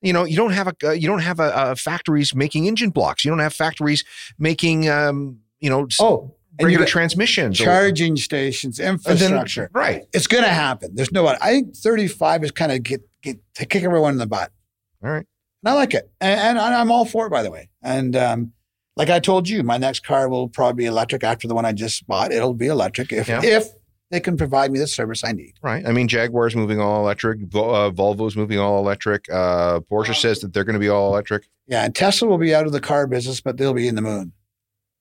You 0.00 0.12
know, 0.12 0.24
you 0.24 0.36
don't 0.36 0.52
have 0.52 0.68
a 0.68 0.74
uh, 0.84 0.90
you 0.92 1.08
don't 1.08 1.18
have 1.22 1.40
a, 1.40 1.52
a 1.54 1.76
factories 1.76 2.34
making 2.34 2.66
engine 2.66 2.90
blocks. 2.90 3.24
You 3.24 3.30
don't 3.30 3.40
have 3.40 3.52
factories 3.52 4.04
making 4.38 4.88
um, 4.88 5.40
you 5.58 5.68
know 5.68 5.88
Oh, 6.00 6.34
regular 6.66 6.86
transmissions. 6.86 7.56
charging 7.58 8.16
stations, 8.16 8.78
and 8.78 8.98
then- 9.00 9.14
infrastructure. 9.14 9.70
right. 9.72 10.06
it's 10.12 10.26
going 10.26 10.44
to 10.44 10.50
happen. 10.50 10.94
There's 10.94 11.12
no. 11.12 11.26
I 11.26 11.36
think 11.50 11.76
35 11.76 12.44
is 12.44 12.50
kind 12.50 12.72
of 12.72 12.82
get, 12.82 13.00
get 13.22 13.38
to 13.54 13.66
kick 13.66 13.82
everyone 13.84 14.12
in 14.12 14.18
the 14.18 14.26
butt. 14.26 14.50
All 15.02 15.10
right. 15.10 15.26
And 15.62 15.70
I 15.70 15.72
like 15.72 15.94
it. 15.94 16.10
And, 16.20 16.58
and 16.58 16.58
I'm 16.58 16.90
all 16.92 17.04
for 17.04 17.26
it, 17.26 17.30
by 17.30 17.42
the 17.42 17.50
way. 17.50 17.68
And 17.82 18.14
um, 18.16 18.52
like 18.96 19.10
I 19.10 19.18
told 19.20 19.48
you, 19.48 19.62
my 19.62 19.76
next 19.76 20.04
car 20.04 20.28
will 20.28 20.48
probably 20.48 20.84
be 20.84 20.86
electric 20.86 21.24
after 21.24 21.48
the 21.48 21.54
one 21.54 21.64
I 21.64 21.72
just 21.72 22.06
bought. 22.06 22.32
It'll 22.32 22.54
be 22.54 22.66
electric 22.68 23.12
if, 23.12 23.28
Yeah. 23.28 23.40
if 23.42 23.68
they 24.10 24.20
can 24.20 24.36
provide 24.36 24.70
me 24.72 24.78
the 24.78 24.86
service 24.86 25.22
I 25.24 25.32
need. 25.32 25.54
Right. 25.62 25.86
I 25.86 25.92
mean, 25.92 26.08
Jaguar's 26.08 26.56
moving 26.56 26.80
all 26.80 27.00
electric. 27.02 27.40
Uh, 27.42 27.90
Volvo's 27.90 28.36
moving 28.36 28.58
all 28.58 28.78
electric. 28.78 29.26
Uh, 29.30 29.80
Porsche 29.80 30.14
says 30.14 30.40
that 30.40 30.52
they're 30.52 30.64
going 30.64 30.74
to 30.74 30.80
be 30.80 30.88
all 30.88 31.08
electric. 31.12 31.48
Yeah. 31.66 31.84
And 31.84 31.94
Tesla 31.94 32.26
will 32.28 32.38
be 32.38 32.54
out 32.54 32.66
of 32.66 32.72
the 32.72 32.80
car 32.80 33.06
business, 33.06 33.40
but 33.40 33.56
they'll 33.58 33.74
be 33.74 33.86
in 33.88 33.94
the 33.96 34.02
moon. 34.02 34.32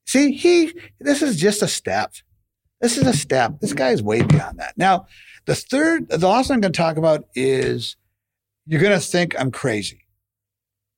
See, 0.08 0.32
he, 0.32 0.74
this 1.00 1.22
is 1.22 1.36
just 1.36 1.62
a 1.62 1.68
step. 1.68 2.14
This 2.80 2.98
is 2.98 3.06
a 3.06 3.14
step. 3.14 3.60
This 3.60 3.74
guy 3.74 3.90
is 3.90 4.02
way 4.02 4.22
beyond 4.22 4.60
that. 4.60 4.78
Now, 4.78 5.08
the 5.46 5.56
third, 5.56 6.10
the 6.10 6.28
last 6.28 6.48
thing 6.48 6.56
I'm 6.56 6.62
going 6.62 6.74
to 6.74 6.78
talk 6.78 6.98
about 6.98 7.26
is 7.36 7.98
you're 8.66 8.82
going 8.82 8.98
to 8.98 9.06
think 9.06 9.40
I'm 9.40 9.52
crazy 9.52 10.06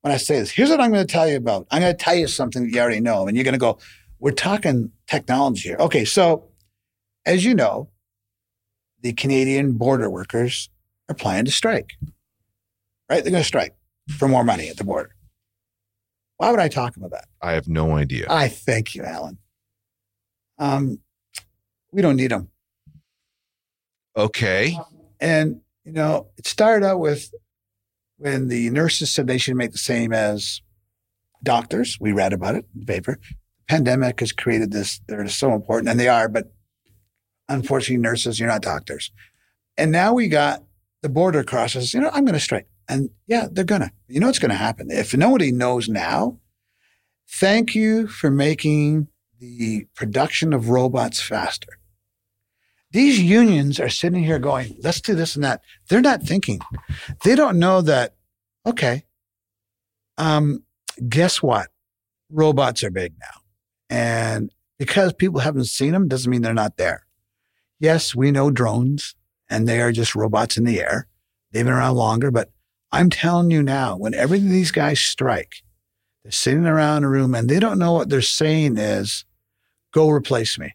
when 0.02 0.12
I 0.12 0.16
say 0.16 0.38
this. 0.38 0.50
Here's 0.50 0.70
what 0.70 0.80
I'm 0.80 0.92
going 0.92 1.06
to 1.06 1.12
tell 1.12 1.28
you 1.28 1.36
about. 1.36 1.66
I'm 1.70 1.80
going 1.80 1.96
to 1.96 2.04
tell 2.04 2.14
you 2.14 2.28
something 2.28 2.62
that 2.62 2.70
you 2.70 2.80
already 2.80 3.00
know, 3.00 3.26
and 3.26 3.36
you're 3.36 3.44
going 3.44 3.54
to 3.54 3.58
go, 3.58 3.78
we're 4.20 4.30
talking 4.30 4.92
technology 5.08 5.70
here. 5.70 5.78
Okay. 5.80 6.04
So, 6.04 6.48
as 7.26 7.44
you 7.44 7.54
know, 7.54 7.90
the 9.00 9.12
Canadian 9.12 9.72
border 9.72 10.08
workers 10.08 10.68
are 11.08 11.14
planning 11.14 11.46
to 11.46 11.50
strike, 11.50 11.94
right? 13.08 13.24
They're 13.24 13.32
going 13.32 13.42
to 13.42 13.46
strike 13.46 13.74
for 14.16 14.28
more 14.28 14.44
money 14.44 14.68
at 14.68 14.76
the 14.76 14.84
border. 14.84 15.10
Why 16.40 16.50
would 16.50 16.58
I 16.58 16.68
talk 16.68 16.96
about 16.96 17.10
that? 17.10 17.26
I 17.42 17.52
have 17.52 17.68
no 17.68 17.96
idea. 17.96 18.24
I 18.30 18.48
thank 18.48 18.94
you, 18.94 19.04
Alan. 19.04 19.36
Um, 20.58 21.00
we 21.92 22.00
don't 22.00 22.16
need 22.16 22.30
them. 22.30 22.48
Okay. 24.16 24.78
And, 25.20 25.60
you 25.84 25.92
know, 25.92 26.28
it 26.38 26.46
started 26.46 26.86
out 26.86 26.98
with 26.98 27.30
when 28.16 28.48
the 28.48 28.70
nurses 28.70 29.10
said 29.10 29.26
they 29.26 29.36
should 29.36 29.56
make 29.56 29.72
the 29.72 29.76
same 29.76 30.14
as 30.14 30.62
doctors. 31.42 31.98
We 32.00 32.12
read 32.12 32.32
about 32.32 32.54
it 32.54 32.64
in 32.72 32.80
the 32.80 32.86
paper. 32.86 33.18
Pandemic 33.68 34.20
has 34.20 34.32
created 34.32 34.72
this, 34.72 34.98
they're 35.08 35.28
so 35.28 35.52
important, 35.52 35.90
and 35.90 36.00
they 36.00 36.08
are, 36.08 36.26
but 36.26 36.54
unfortunately, 37.50 37.98
nurses, 37.98 38.40
you're 38.40 38.48
not 38.48 38.62
doctors. 38.62 39.12
And 39.76 39.92
now 39.92 40.14
we 40.14 40.28
got 40.28 40.64
the 41.02 41.10
border 41.10 41.44
crosses, 41.44 41.92
you 41.92 42.00
know, 42.00 42.08
I'm 42.14 42.24
going 42.24 42.32
to 42.32 42.40
strike. 42.40 42.66
And 42.88 43.10
yeah, 43.26 43.48
they're 43.50 43.64
going 43.64 43.82
to. 43.82 43.92
You 44.08 44.20
know 44.20 44.26
what's 44.26 44.38
going 44.38 44.50
to 44.50 44.56
happen. 44.56 44.90
If 44.90 45.14
nobody 45.16 45.52
knows 45.52 45.88
now, 45.88 46.38
thank 47.28 47.74
you 47.74 48.08
for 48.08 48.30
making 48.30 49.08
the 49.38 49.86
production 49.94 50.52
of 50.52 50.68
robots 50.68 51.20
faster. 51.20 51.78
These 52.92 53.20
unions 53.20 53.78
are 53.78 53.88
sitting 53.88 54.24
here 54.24 54.40
going, 54.40 54.76
let's 54.82 55.00
do 55.00 55.14
this 55.14 55.36
and 55.36 55.44
that. 55.44 55.62
They're 55.88 56.00
not 56.00 56.22
thinking. 56.22 56.60
They 57.22 57.36
don't 57.36 57.58
know 57.58 57.82
that, 57.82 58.16
okay, 58.66 59.04
um, 60.18 60.64
guess 61.08 61.40
what? 61.40 61.68
Robots 62.30 62.82
are 62.82 62.90
big 62.90 63.14
now. 63.20 63.40
And 63.88 64.52
because 64.78 65.12
people 65.12 65.40
haven't 65.40 65.64
seen 65.64 65.92
them 65.92 66.08
doesn't 66.08 66.30
mean 66.30 66.42
they're 66.42 66.52
not 66.52 66.76
there. 66.76 67.06
Yes, 67.78 68.14
we 68.14 68.30
know 68.30 68.50
drones 68.50 69.14
and 69.48 69.68
they 69.68 69.80
are 69.80 69.92
just 69.92 70.14
robots 70.14 70.56
in 70.56 70.64
the 70.64 70.80
air. 70.80 71.06
They've 71.52 71.64
been 71.64 71.72
around 71.72 71.96
longer, 71.96 72.30
but 72.30 72.50
I'm 72.92 73.10
telling 73.10 73.50
you 73.50 73.62
now, 73.62 73.96
whenever 73.96 74.36
these 74.36 74.70
guys 74.70 75.00
strike, 75.00 75.62
they're 76.22 76.32
sitting 76.32 76.66
around 76.66 77.04
a 77.04 77.08
room 77.08 77.34
and 77.34 77.48
they 77.48 77.60
don't 77.60 77.78
know 77.78 77.92
what 77.92 78.08
they're 78.08 78.22
saying 78.22 78.78
is, 78.78 79.24
go 79.92 80.08
replace 80.08 80.58
me. 80.58 80.74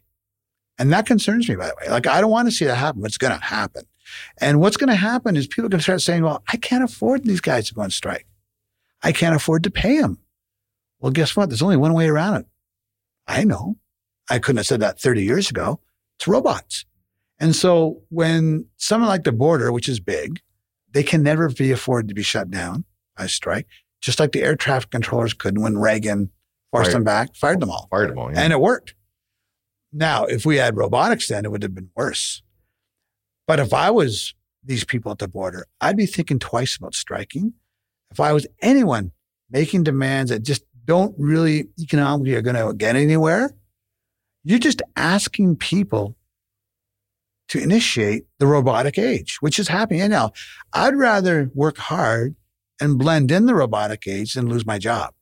And 0.78 0.92
that 0.92 1.06
concerns 1.06 1.48
me, 1.48 1.56
by 1.56 1.68
the 1.68 1.76
way. 1.80 1.90
Like, 1.90 2.06
I 2.06 2.20
don't 2.20 2.30
want 2.30 2.48
to 2.48 2.52
see 2.52 2.64
that 2.64 2.76
happen, 2.76 3.00
but 3.00 3.08
it's 3.08 3.18
going 3.18 3.32
to 3.32 3.44
happen. 3.44 3.84
And 4.38 4.60
what's 4.60 4.76
going 4.76 4.88
to 4.88 4.96
happen 4.96 5.36
is 5.36 5.46
people 5.46 5.66
are 5.66 5.68
going 5.68 5.78
to 5.78 5.84
start 5.84 6.02
saying, 6.02 6.22
well, 6.22 6.42
I 6.48 6.56
can't 6.56 6.84
afford 6.84 7.24
these 7.24 7.40
guys 7.40 7.68
to 7.68 7.74
go 7.74 7.82
on 7.82 7.90
strike. 7.90 8.26
I 9.02 9.12
can't 9.12 9.36
afford 9.36 9.62
to 9.64 9.70
pay 9.70 10.00
them. 10.00 10.18
Well, 11.00 11.12
guess 11.12 11.36
what? 11.36 11.48
There's 11.48 11.62
only 11.62 11.76
one 11.76 11.92
way 11.92 12.08
around 12.08 12.36
it. 12.36 12.46
I 13.26 13.44
know. 13.44 13.76
I 14.30 14.38
couldn't 14.38 14.58
have 14.58 14.66
said 14.66 14.80
that 14.80 15.00
30 15.00 15.22
years 15.22 15.50
ago. 15.50 15.80
It's 16.18 16.28
robots. 16.28 16.84
And 17.38 17.54
so 17.54 18.02
when 18.08 18.66
someone 18.76 19.08
like 19.08 19.24
the 19.24 19.32
border, 19.32 19.70
which 19.72 19.88
is 19.88 20.00
big, 20.00 20.40
they 20.96 21.02
can 21.02 21.22
never 21.22 21.50
be 21.50 21.72
afforded 21.72 22.08
to 22.08 22.14
be 22.14 22.22
shut 22.22 22.50
down 22.50 22.86
by 23.18 23.26
strike, 23.26 23.66
just 24.00 24.18
like 24.18 24.32
the 24.32 24.42
air 24.42 24.56
traffic 24.56 24.88
controllers 24.88 25.34
couldn't 25.34 25.60
when 25.60 25.76
Reagan 25.76 26.30
forced 26.72 26.86
Fired. 26.86 26.94
them 26.94 27.04
back, 27.04 27.36
fired 27.36 27.60
them 27.60 27.70
all. 27.70 27.86
Fired 27.90 28.12
them 28.12 28.18
all. 28.18 28.32
Yeah. 28.32 28.40
And 28.40 28.50
it 28.50 28.60
worked. 28.60 28.94
Now, 29.92 30.24
if 30.24 30.46
we 30.46 30.56
had 30.56 30.74
robotics 30.74 31.28
then, 31.28 31.44
it 31.44 31.50
would 31.50 31.62
have 31.62 31.74
been 31.74 31.90
worse. 31.94 32.42
But 33.46 33.60
if 33.60 33.74
I 33.74 33.90
was 33.90 34.34
these 34.64 34.84
people 34.84 35.12
at 35.12 35.18
the 35.18 35.28
border, 35.28 35.66
I'd 35.82 35.98
be 35.98 36.06
thinking 36.06 36.38
twice 36.38 36.78
about 36.78 36.94
striking. 36.94 37.52
If 38.10 38.18
I 38.18 38.32
was 38.32 38.46
anyone 38.62 39.12
making 39.50 39.82
demands 39.82 40.30
that 40.30 40.44
just 40.44 40.62
don't 40.86 41.14
really 41.18 41.68
economically 41.78 42.36
are 42.36 42.40
going 42.40 42.56
to 42.56 42.72
get 42.72 42.96
anywhere, 42.96 43.54
you're 44.44 44.58
just 44.58 44.80
asking 44.96 45.56
people 45.56 46.15
to 47.48 47.58
initiate 47.58 48.24
the 48.38 48.46
robotic 48.46 48.98
age, 48.98 49.38
which 49.40 49.58
is 49.58 49.68
happening 49.68 50.10
now. 50.10 50.32
I'd 50.72 50.96
rather 50.96 51.50
work 51.54 51.78
hard 51.78 52.34
and 52.80 52.98
blend 52.98 53.30
in 53.30 53.46
the 53.46 53.54
robotic 53.54 54.06
age 54.06 54.34
than 54.34 54.48
lose 54.48 54.66
my 54.66 54.78
job. 54.78 55.14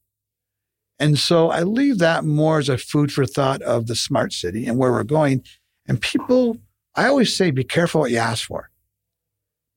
And 0.99 1.19
so 1.19 1.51
I 1.51 1.63
leave 1.63 1.99
that 1.99 2.25
more 2.25 2.59
as 2.59 2.69
a 2.69 2.79
food 2.79 3.13
for 3.13 3.27
thought 3.27 3.63
of 3.63 3.87
the 3.87 3.97
smart 3.97 4.33
city 4.33 4.67
and 4.67 4.79
where 4.79 4.93
we're 4.93 5.05
going. 5.05 5.43
And 5.87 6.01
people, 6.01 6.59
I 6.95 7.07
always 7.07 7.35
say, 7.37 7.51
be 7.51 7.65
careful 7.65 8.01
what 8.01 8.11
you 8.11 8.19
ask 8.19 8.47
for 8.47 8.71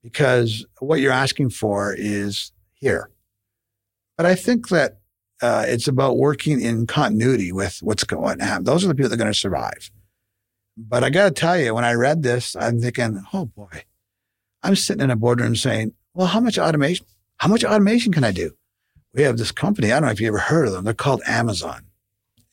because 0.04 0.66
what 0.80 1.00
you're 1.00 1.12
asking 1.12 1.50
for 1.50 1.94
is 1.98 2.52
here. 2.76 3.10
But 4.16 4.26
I 4.26 4.36
think 4.36 4.70
that 4.70 5.00
uh, 5.42 5.66
it's 5.68 5.88
about 5.88 6.18
working 6.18 6.62
in 6.62 6.88
continuity 6.88 7.52
with 7.52 7.80
what's 7.82 8.04
going 8.04 8.42
on. 8.42 8.64
Those 8.64 8.84
are 8.84 8.88
the 8.88 8.96
people 8.96 9.10
that 9.10 9.16
are 9.16 9.18
going 9.18 9.32
to 9.32 9.38
survive. 9.38 9.92
But 10.78 11.04
I 11.04 11.10
got 11.10 11.26
to 11.26 11.32
tell 11.32 11.58
you, 11.58 11.74
when 11.74 11.84
I 11.84 11.94
read 11.94 12.22
this, 12.22 12.56
I'm 12.56 12.80
thinking, 12.80 13.24
oh 13.34 13.46
boy, 13.46 13.84
I'm 14.62 14.76
sitting 14.76 15.04
in 15.04 15.10
a 15.10 15.16
boardroom 15.16 15.56
saying, 15.56 15.94
well, 16.14 16.28
how 16.28 16.40
much 16.40 16.60
automation, 16.60 17.06
how 17.38 17.48
much 17.48 17.64
automation 17.64 18.14
can 18.14 18.24
I 18.24 18.32
do? 18.32 18.52
We 19.14 19.24
have 19.24 19.38
this 19.38 19.52
company. 19.52 19.92
I 19.92 20.00
don't 20.00 20.06
know 20.06 20.12
if 20.12 20.22
you 20.22 20.28
ever 20.28 20.38
heard 20.38 20.68
of 20.68 20.74
them. 20.74 20.84
They're 20.84 20.94
called 20.94 21.22
Amazon 21.26 21.88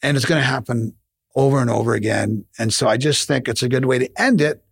and 0.02 0.16
it's 0.16 0.26
going 0.26 0.40
to 0.40 0.46
happen 0.46 0.94
over 1.34 1.60
and 1.60 1.68
over 1.68 1.94
again. 1.94 2.44
And 2.58 2.72
so 2.72 2.88
I 2.88 2.96
just 2.96 3.26
think 3.26 3.48
it's 3.48 3.62
a 3.62 3.68
good 3.68 3.84
way 3.84 3.98
to 3.98 4.20
end 4.20 4.40
it 4.40 4.62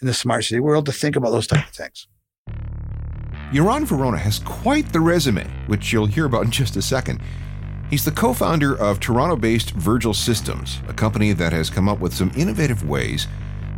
in 0.00 0.06
the 0.06 0.14
smart 0.14 0.44
city 0.44 0.60
world 0.60 0.86
to 0.86 0.92
think 0.92 1.16
about 1.16 1.30
those 1.30 1.46
type 1.46 1.66
of 1.66 1.74
things. 1.74 2.08
Yaron 3.52 3.86
Vorona 3.86 4.18
has 4.18 4.38
quite 4.40 4.92
the 4.92 5.00
resume, 5.00 5.46
which 5.66 5.92
you'll 5.92 6.06
hear 6.06 6.24
about 6.24 6.44
in 6.44 6.50
just 6.50 6.76
a 6.76 6.82
second. 6.82 7.20
He's 7.92 8.06
the 8.06 8.10
co 8.10 8.32
founder 8.32 8.74
of 8.80 9.00
Toronto 9.00 9.36
based 9.36 9.72
Virgil 9.72 10.14
Systems, 10.14 10.80
a 10.88 10.94
company 10.94 11.34
that 11.34 11.52
has 11.52 11.68
come 11.68 11.90
up 11.90 12.00
with 12.00 12.14
some 12.14 12.32
innovative 12.34 12.88
ways 12.88 13.28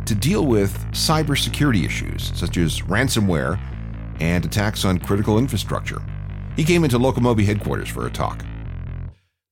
to 0.05 0.15
deal 0.15 0.45
with 0.45 0.73
cybersecurity 0.91 1.83
issues, 1.85 2.31
such 2.33 2.55
as 2.55 2.79
ransomware 2.83 3.59
and 4.21 4.45
attacks 4.45 4.85
on 4.85 4.99
critical 4.99 5.37
infrastructure. 5.37 6.01
He 6.55 6.63
came 6.63 6.85
into 6.85 6.97
Locomobi 6.97 7.43
headquarters 7.43 7.89
for 7.89 8.07
a 8.07 8.09
talk. 8.09 8.45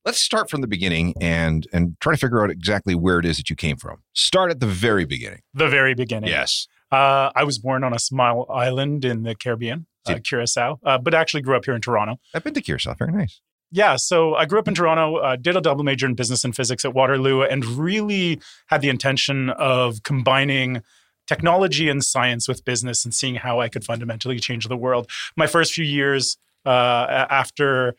Let's 0.06 0.22
start 0.22 0.48
from 0.48 0.62
the 0.62 0.66
beginning 0.66 1.12
and 1.20 1.66
and 1.74 2.00
try 2.00 2.14
to 2.14 2.18
figure 2.18 2.42
out 2.42 2.50
exactly 2.50 2.94
where 2.94 3.18
it 3.18 3.26
is 3.26 3.36
that 3.36 3.50
you 3.50 3.56
came 3.56 3.76
from. 3.76 3.98
Start 4.14 4.50
at 4.50 4.60
the 4.60 4.66
very 4.66 5.04
beginning. 5.04 5.40
The 5.52 5.68
very 5.68 5.92
beginning. 5.92 6.30
Yes. 6.30 6.68
Uh, 6.90 7.30
I 7.36 7.44
was 7.44 7.58
born 7.58 7.84
on 7.84 7.92
a 7.92 7.98
small 7.98 8.50
island 8.50 9.04
in 9.04 9.24
the 9.24 9.34
Caribbean, 9.34 9.84
uh, 10.06 10.20
Curacao, 10.24 10.80
uh, 10.86 10.96
but 10.96 11.12
actually 11.12 11.42
grew 11.42 11.54
up 11.54 11.66
here 11.66 11.74
in 11.74 11.82
Toronto. 11.82 12.16
I've 12.32 12.44
been 12.44 12.54
to 12.54 12.62
Curacao. 12.62 12.94
Very 12.94 13.12
nice. 13.12 13.42
Yeah, 13.74 13.96
so 13.96 14.36
I 14.36 14.44
grew 14.44 14.60
up 14.60 14.68
in 14.68 14.74
Toronto, 14.74 15.16
uh, 15.16 15.34
did 15.34 15.56
a 15.56 15.60
double 15.60 15.82
major 15.82 16.06
in 16.06 16.14
business 16.14 16.44
and 16.44 16.54
physics 16.54 16.84
at 16.84 16.94
Waterloo, 16.94 17.42
and 17.42 17.64
really 17.64 18.40
had 18.68 18.82
the 18.82 18.88
intention 18.88 19.50
of 19.50 20.04
combining 20.04 20.80
technology 21.26 21.88
and 21.88 22.04
science 22.04 22.46
with 22.46 22.64
business 22.64 23.04
and 23.04 23.12
seeing 23.12 23.34
how 23.34 23.58
I 23.58 23.68
could 23.68 23.82
fundamentally 23.82 24.38
change 24.38 24.68
the 24.68 24.76
world. 24.76 25.10
My 25.36 25.48
first 25.48 25.72
few 25.72 25.84
years 25.84 26.36
uh, 26.64 27.26
after 27.28 27.96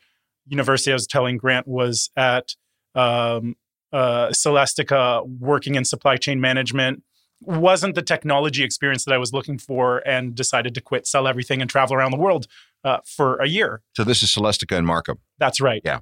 university, 0.48 0.92
I 0.92 0.94
was 0.94 1.08
telling 1.08 1.36
Grant, 1.36 1.68
was 1.68 2.10
at 2.16 2.56
um, 2.96 3.56
uh, 3.92 4.30
Celestica 4.30 5.28
working 5.28 5.76
in 5.76 5.84
supply 5.84 6.16
chain 6.16 6.40
management. 6.40 7.04
Wasn't 7.42 7.96
the 7.96 8.02
technology 8.02 8.64
experience 8.64 9.04
that 9.04 9.14
I 9.14 9.18
was 9.18 9.34
looking 9.34 9.58
for, 9.58 9.98
and 10.08 10.34
decided 10.34 10.74
to 10.76 10.80
quit, 10.80 11.06
sell 11.06 11.28
everything, 11.28 11.60
and 11.60 11.70
travel 11.70 11.98
around 11.98 12.12
the 12.12 12.18
world 12.18 12.48
uh, 12.86 13.00
for 13.06 13.38
a 13.38 13.48
year. 13.48 13.82
So 13.96 14.04
this 14.04 14.24
is 14.24 14.30
Celestica 14.30 14.78
and 14.78 14.88
Markham. 14.88 15.18
That's 15.40 15.60
right. 15.60 15.82
Yeah. 15.84 16.00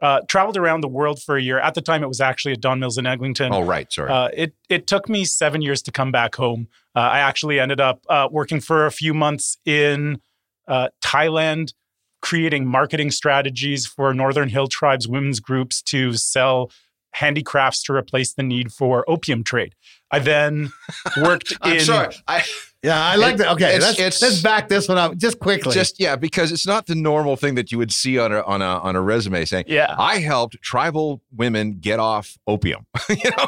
Uh, 0.00 0.20
traveled 0.28 0.58
around 0.58 0.82
the 0.82 0.88
world 0.88 1.22
for 1.22 1.38
a 1.38 1.42
year. 1.42 1.58
At 1.58 1.74
the 1.74 1.80
time, 1.80 2.02
it 2.02 2.06
was 2.06 2.20
actually 2.20 2.52
at 2.52 2.60
Don 2.60 2.78
Mills 2.78 2.98
in 2.98 3.06
Eglinton. 3.06 3.52
Oh, 3.52 3.62
right. 3.62 3.90
Sorry. 3.90 4.10
Uh, 4.10 4.28
it 4.34 4.54
it 4.68 4.86
took 4.86 5.08
me 5.08 5.24
seven 5.24 5.62
years 5.62 5.80
to 5.82 5.90
come 5.90 6.12
back 6.12 6.34
home. 6.34 6.68
Uh, 6.94 7.00
I 7.00 7.20
actually 7.20 7.58
ended 7.58 7.80
up 7.80 8.04
uh, 8.10 8.28
working 8.30 8.60
for 8.60 8.84
a 8.84 8.92
few 8.92 9.14
months 9.14 9.56
in 9.64 10.20
uh, 10.68 10.88
Thailand, 11.02 11.72
creating 12.20 12.66
marketing 12.66 13.10
strategies 13.10 13.86
for 13.86 14.12
Northern 14.12 14.50
Hill 14.50 14.66
tribes 14.66 15.08
women's 15.08 15.40
groups 15.40 15.80
to 15.84 16.12
sell 16.12 16.70
handicrafts 17.12 17.82
to 17.84 17.94
replace 17.94 18.34
the 18.34 18.42
need 18.42 18.72
for 18.72 19.02
opium 19.08 19.42
trade. 19.42 19.74
I 20.10 20.18
then 20.18 20.72
worked 21.16 21.52
in. 21.64 21.88
I 22.28 22.44
Yeah, 22.86 23.02
I 23.04 23.16
like 23.16 23.34
It- 23.34 23.38
that. 23.38 23.52
Okay, 23.54 23.74
it's- 23.76 23.82
let's, 23.82 23.98
it's- 23.98 24.22
let's 24.22 24.40
back 24.42 24.68
this 24.68 24.88
one 24.88 24.96
up 24.98 25.16
just 25.16 25.38
quickly. 25.40 25.74
just 25.74 25.98
yeah, 25.98 26.14
because 26.16 26.52
it's 26.52 26.66
not 26.66 26.86
the 26.86 26.94
normal 26.94 27.36
thing 27.36 27.54
that 27.56 27.72
you 27.72 27.78
would 27.78 27.92
see 27.92 28.18
on 28.18 28.32
a 28.32 28.42
on 28.42 28.62
a 28.62 28.78
on 28.80 28.94
a 28.96 29.00
resume 29.02 29.44
saying, 29.44 29.64
Yeah. 29.66 29.94
I 29.98 30.18
helped 30.18 30.60
tribal 30.62 31.20
women 31.34 31.78
get 31.80 31.98
off 31.98 32.36
opium. 32.46 32.86
you 33.08 33.16
know, 33.36 33.46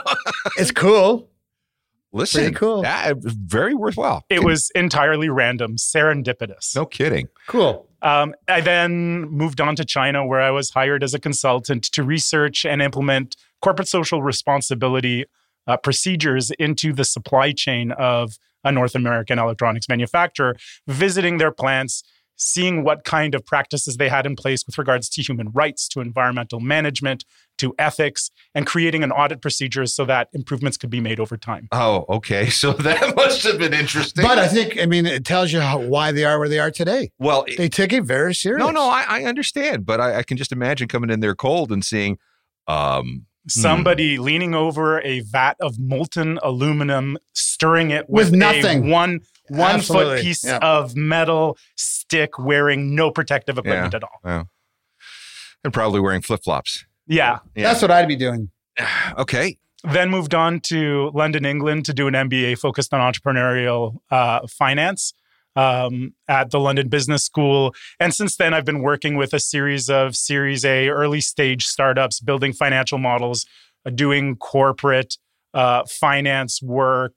it's 0.59 0.71
cool. 0.73 1.29
listen, 2.13 2.41
Pretty 2.43 2.55
cool. 2.57 2.83
Yeah, 2.83 3.13
very 3.17 3.75
worthwhile. 3.75 4.25
It 4.29 4.43
was 4.43 4.71
entirely 4.75 5.29
random, 5.29 5.77
serendipitous. 5.77 6.75
no 6.75 6.85
kidding. 6.87 7.29
Cool. 7.47 7.87
Um, 8.03 8.35
I 8.49 8.61
then 8.61 9.23
moved 9.29 9.61
on 9.61 9.77
to 9.77 9.85
China, 9.85 10.25
where 10.27 10.41
I 10.41 10.51
was 10.51 10.71
hired 10.71 11.03
as 11.03 11.15
a 11.15 11.19
consultant 11.19 11.85
to 11.93 12.03
research 12.03 12.65
and 12.65 12.81
implement 12.81 13.37
corporate 13.61 13.89
social 13.89 14.23
responsibility 14.23 15.25
uh, 15.67 15.77
procedures 15.77 16.51
into 16.59 16.93
the 16.93 17.05
supply 17.05 17.53
chain 17.53 17.93
of 17.93 18.39
a 18.65 18.73
North 18.73 18.95
American 18.95 19.39
electronics 19.39 19.89
manufacturer, 19.89 20.57
visiting 20.87 21.39
their 21.39 21.51
plants, 21.53 22.03
seeing 22.41 22.85
what 22.85 23.03
kind 23.05 23.35
of 23.35 23.45
practices 23.45 23.97
they 23.97 24.09
had 24.09 24.25
in 24.25 24.37
place 24.37 24.65
with 24.65 24.79
regards 24.79 25.09
to 25.09 25.21
human 25.21 25.51
rights, 25.51 25.89
to 25.89 26.01
environmental 26.01 26.61
management, 26.61 27.25
to 27.57 27.75
ethics, 27.81 28.31
and 28.55 28.65
creating 28.65 29.03
an 29.03 29.11
audit 29.11 29.43
procedure 29.43 29.85
so 29.87 30.05
that 30.05 30.29
improvements 30.33 30.77
could 30.77 30.89
be 30.91 31.01
made 31.01 31.19
over 31.19 31.37
time. 31.37 31.67
Oh, 31.73 32.05
okay. 32.09 32.49
So 32.59 32.73
that 32.73 33.17
must 33.17 33.43
have 33.43 33.59
been 33.59 33.75
interesting. 33.75 34.25
But 34.25 34.39
I 34.39 34.47
think, 34.47 34.79
I 34.81 34.87
mean, 34.87 35.05
it 35.07 35.25
tells 35.25 35.53
you 35.53 35.61
how, 35.61 35.79
why 35.81 36.13
they 36.13 36.25
are 36.25 36.39
where 36.39 36.49
they 36.49 36.61
are 36.61 36.71
today. 36.71 37.11
well, 37.19 37.45
They 37.57 37.69
take 37.69 37.93
it 37.93 38.05
very 38.05 38.35
serious. 38.35 38.61
no, 38.65 38.71
no, 38.71 38.83
I, 38.89 39.05
I 39.09 39.25
understand, 39.25 39.85
but 39.85 40.01
I, 40.01 40.19
I 40.19 40.23
can 40.23 40.37
just 40.37 40.53
imagine 40.53 40.87
coming 40.87 41.11
in 41.11 41.19
there 41.21 41.35
cold 41.35 41.73
and 41.73 41.85
seeing, 41.85 42.19
um, 42.69 43.27
Somebody 43.49 44.19
leaning 44.19 44.55
over 44.55 45.01
a 45.03 45.21
vat 45.21 45.57
of 45.61 45.79
molten 45.79 46.39
aluminum, 46.43 47.19
stirring 47.35 47.91
it 47.91 48.09
With 48.09 48.27
with, 48.31 48.35
a 48.35 48.37
nothing. 48.37 48.91
one 48.91 49.21
one 49.49 49.77
Absolutely. 49.77 50.17
foot 50.17 50.23
piece 50.25 50.45
Yeah. 50.45 50.59
of 50.59 50.95
metal 50.95 51.57
stick, 51.77 52.39
wearing 52.39 52.95
no 52.95 53.11
protective 53.11 53.57
equipment 53.59 53.95
at 53.95 54.03
all. 54.05 54.49
and 55.65 55.73
probably 55.73 56.01
wearing 56.01 56.23
flip 56.23 56.43
flops. 56.45 56.85
Yeah. 57.07 57.39
That's 57.57 57.83
what 57.83 57.91
I'd 57.91 58.09
be 58.09 58.17
doing. 58.17 58.51
Okay. 59.19 59.57
then 59.85 60.11
moved 60.11 60.35
on 60.35 60.61
to 60.61 61.11
London, 61.15 61.45
England 61.45 61.85
to 61.87 61.95
do 61.95 62.07
an 62.09 62.15
MBA 62.15 62.59
focused 62.59 62.93
on 62.93 63.01
entrepreneurial 63.01 63.99
uh, 64.11 64.41
finance 64.49 65.15
um, 65.59 66.15
at 66.29 66.53
the 66.53 66.61
London 66.61 66.89
Business 66.89 67.25
School. 67.25 67.75
And 67.99 68.15
since 68.15 68.37
then, 68.37 68.55
I've 68.55 68.65
been 68.65 68.81
working 68.81 69.17
with 69.17 69.35
a 69.35 69.41
series 69.41 69.91
of 69.91 70.15
Series 70.15 70.65
A 70.65 70.89
early 70.89 71.21
stage 71.21 71.67
startups, 71.67 72.21
building 72.21 72.53
financial 72.53 72.99
models, 72.99 73.45
uh, 73.85 73.91
doing 73.91 74.37
corporate 74.37 75.19
uh, 75.55 75.83
finance 75.91 76.63
work. 76.63 77.17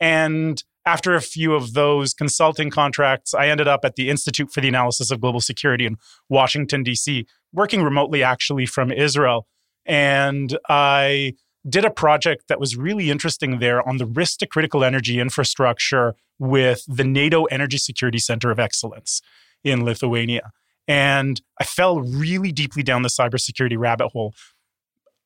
And 0.00 0.64
after 0.86 1.14
a 1.14 1.20
few 1.20 1.54
of 1.54 1.74
those 1.74 2.14
consulting 2.14 2.70
contracts, 2.70 3.34
I 3.34 3.48
ended 3.48 3.68
up 3.68 3.84
at 3.84 3.96
the 3.96 4.08
Institute 4.08 4.50
for 4.50 4.62
the 4.62 4.68
Analysis 4.68 5.10
of 5.10 5.20
Global 5.20 5.42
Security 5.42 5.84
in 5.84 5.96
Washington, 6.30 6.84
D.C., 6.84 7.26
working 7.52 7.82
remotely 7.82 8.22
actually 8.22 8.64
from 8.64 8.92
Israel. 8.92 9.46
And 9.84 10.56
I 10.70 11.34
did 11.68 11.84
a 11.84 11.90
project 11.90 12.48
that 12.48 12.60
was 12.60 12.76
really 12.76 13.10
interesting 13.10 13.58
there 13.58 13.86
on 13.88 13.96
the 13.96 14.06
risk 14.06 14.38
to 14.38 14.46
critical 14.46 14.84
energy 14.84 15.18
infrastructure 15.18 16.14
with 16.38 16.84
the 16.86 17.04
NATO 17.04 17.44
Energy 17.44 17.78
Security 17.78 18.18
Center 18.18 18.50
of 18.50 18.58
Excellence 18.58 19.22
in 19.62 19.84
Lithuania. 19.84 20.50
And 20.86 21.40
I 21.58 21.64
fell 21.64 22.00
really 22.00 22.52
deeply 22.52 22.82
down 22.82 23.02
the 23.02 23.08
cybersecurity 23.08 23.78
rabbit 23.78 24.08
hole. 24.08 24.34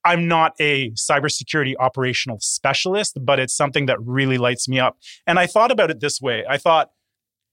I'm 0.04 0.28
not 0.28 0.54
a 0.60 0.90
cybersecurity 0.92 1.74
operational 1.78 2.38
specialist, 2.40 3.18
but 3.20 3.40
it's 3.40 3.54
something 3.54 3.86
that 3.86 4.00
really 4.00 4.38
lights 4.38 4.68
me 4.68 4.78
up. 4.78 4.96
And 5.26 5.38
I 5.38 5.46
thought 5.46 5.72
about 5.72 5.90
it 5.90 6.00
this 6.00 6.20
way 6.20 6.44
I 6.48 6.56
thought, 6.56 6.90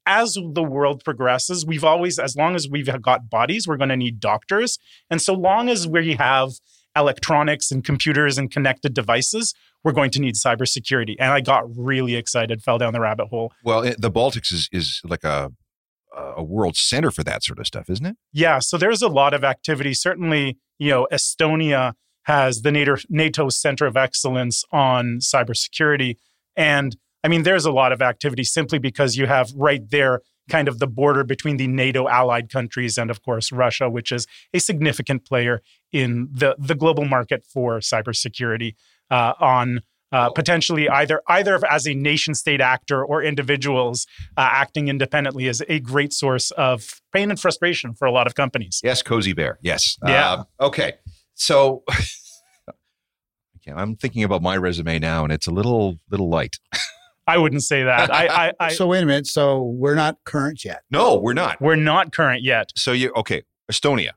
as 0.06 0.36
the 0.36 0.64
world 0.64 1.04
progresses, 1.04 1.66
we've 1.66 1.84
always, 1.84 2.20
as 2.20 2.36
long 2.36 2.56
as 2.56 2.70
we've 2.70 3.02
got 3.02 3.28
bodies, 3.28 3.68
we're 3.68 3.78
going 3.78 3.90
to 3.90 3.98
need 3.98 4.20
doctors. 4.20 4.78
And 5.10 5.20
so 5.20 5.34
long 5.34 5.68
as 5.68 5.88
we 5.88 6.14
have 6.14 6.52
electronics 6.96 7.72
and 7.72 7.84
computers 7.84 8.38
and 8.38 8.50
connected 8.50 8.94
devices, 8.94 9.54
we're 9.84 9.92
going 9.92 10.12
to 10.12 10.20
need 10.20 10.36
cybersecurity. 10.36 11.16
And 11.20 11.32
I 11.32 11.42
got 11.42 11.64
really 11.76 12.16
excited, 12.16 12.62
fell 12.62 12.78
down 12.78 12.94
the 12.94 13.00
rabbit 13.00 13.28
hole. 13.28 13.54
Well, 13.64 13.82
it, 13.82 14.02
the 14.02 14.12
Baltics 14.12 14.52
is 14.52 14.70
is 14.72 15.02
like 15.04 15.24
a 15.24 15.52
a 16.16 16.44
world 16.44 16.78
center 16.78 17.12
for 17.12 17.24
that 17.24 17.44
sort 17.44 17.60
of 17.60 17.68
stuff, 17.68 17.90
isn't 17.90 18.06
it? 18.06 18.16
Yeah, 18.32 18.60
so 18.60 18.78
there's 18.78 19.02
a 19.02 19.10
lot 19.10 19.34
of 19.34 19.44
activity. 19.44 19.94
Certainly, 19.94 20.58
you 20.80 20.90
know, 20.90 21.08
Estonia 21.12 21.94
has 22.24 22.62
the 22.62 22.72
NATO, 22.72 22.96
NATO 23.10 23.50
Center 23.50 23.86
of 23.86 23.98
Excellence 23.98 24.64
on 24.72 25.20
cybersecurity. 25.20 26.16
And 26.56 26.96
I 27.24 27.28
mean, 27.28 27.44
there's 27.44 27.66
a 27.66 27.72
lot 27.72 27.92
of 27.92 28.02
activity 28.02 28.44
simply 28.44 28.80
because 28.80 29.16
you 29.16 29.28
have 29.28 29.52
right 29.56 29.82
there 29.90 30.22
kind 30.50 30.68
of 30.68 30.80
the 30.80 30.88
border 30.88 31.24
between 31.24 31.58
the 31.58 31.68
NATO 31.68 32.08
allied 32.08 32.50
countries 32.50 32.98
and, 32.98 33.10
of 33.10 33.22
course, 33.24 33.52
Russia, 33.52 33.90
which 33.90 34.12
is 34.12 34.28
a 34.54 34.60
significant 34.60 35.26
player 35.26 35.62
in 35.92 36.28
the, 36.32 36.56
the 36.60 36.76
global 36.76 37.06
market 37.06 37.46
for 37.46 37.80
cybersecurity 37.80 38.76
uh, 39.10 39.34
on 39.40 39.82
uh, 40.12 40.30
potentially 40.30 40.88
either 40.88 41.22
either 41.28 41.60
as 41.70 41.86
a 41.88 41.94
nation 41.94 42.34
state 42.36 42.62
actor 42.62 43.04
or 43.04 43.22
individuals 43.24 44.06
uh, 44.38 44.48
acting 44.50 44.88
independently 44.88 45.48
is 45.48 45.64
a 45.68 45.80
great 45.80 46.14
source 46.14 46.52
of 46.52 47.02
pain 47.12 47.30
and 47.30 47.40
frustration 47.40 47.94
for 47.94 48.06
a 48.06 48.12
lot 48.12 48.28
of 48.28 48.36
companies. 48.36 48.80
Yes, 48.84 49.02
Cozy 49.02 49.34
Bear. 49.34 49.58
Yes. 49.62 49.98
Yeah. 50.06 50.34
Um, 50.34 50.46
okay. 50.62 50.94
So 51.34 51.84
I'm 53.68 53.96
thinking 53.96 54.24
about 54.24 54.42
my 54.42 54.56
resume 54.58 55.00
now, 55.00 55.24
and 55.24 55.34
it's 55.34 55.48
a 55.48 55.52
little 55.52 55.98
little 56.10 56.30
light. 56.30 56.58
I 57.28 57.38
wouldn't 57.38 57.64
say 57.64 57.84
that. 57.84 58.14
I, 58.14 58.28
I, 58.48 58.54
I 58.60 58.70
so 58.74 58.88
wait 58.88 59.04
a 59.04 59.06
minute. 59.06 59.28
So 59.28 59.62
we're 59.64 59.96
not 59.96 60.18
current 60.26 60.64
yet. 60.64 60.84
No, 60.92 61.16
we're 61.18 61.34
not. 61.34 61.60
we're 61.62 61.76
not 61.76 62.12
current 62.12 62.44
yet. 62.44 62.72
So 62.76 62.92
you 62.92 63.12
okay? 63.16 63.44
Estonia. 63.72 64.12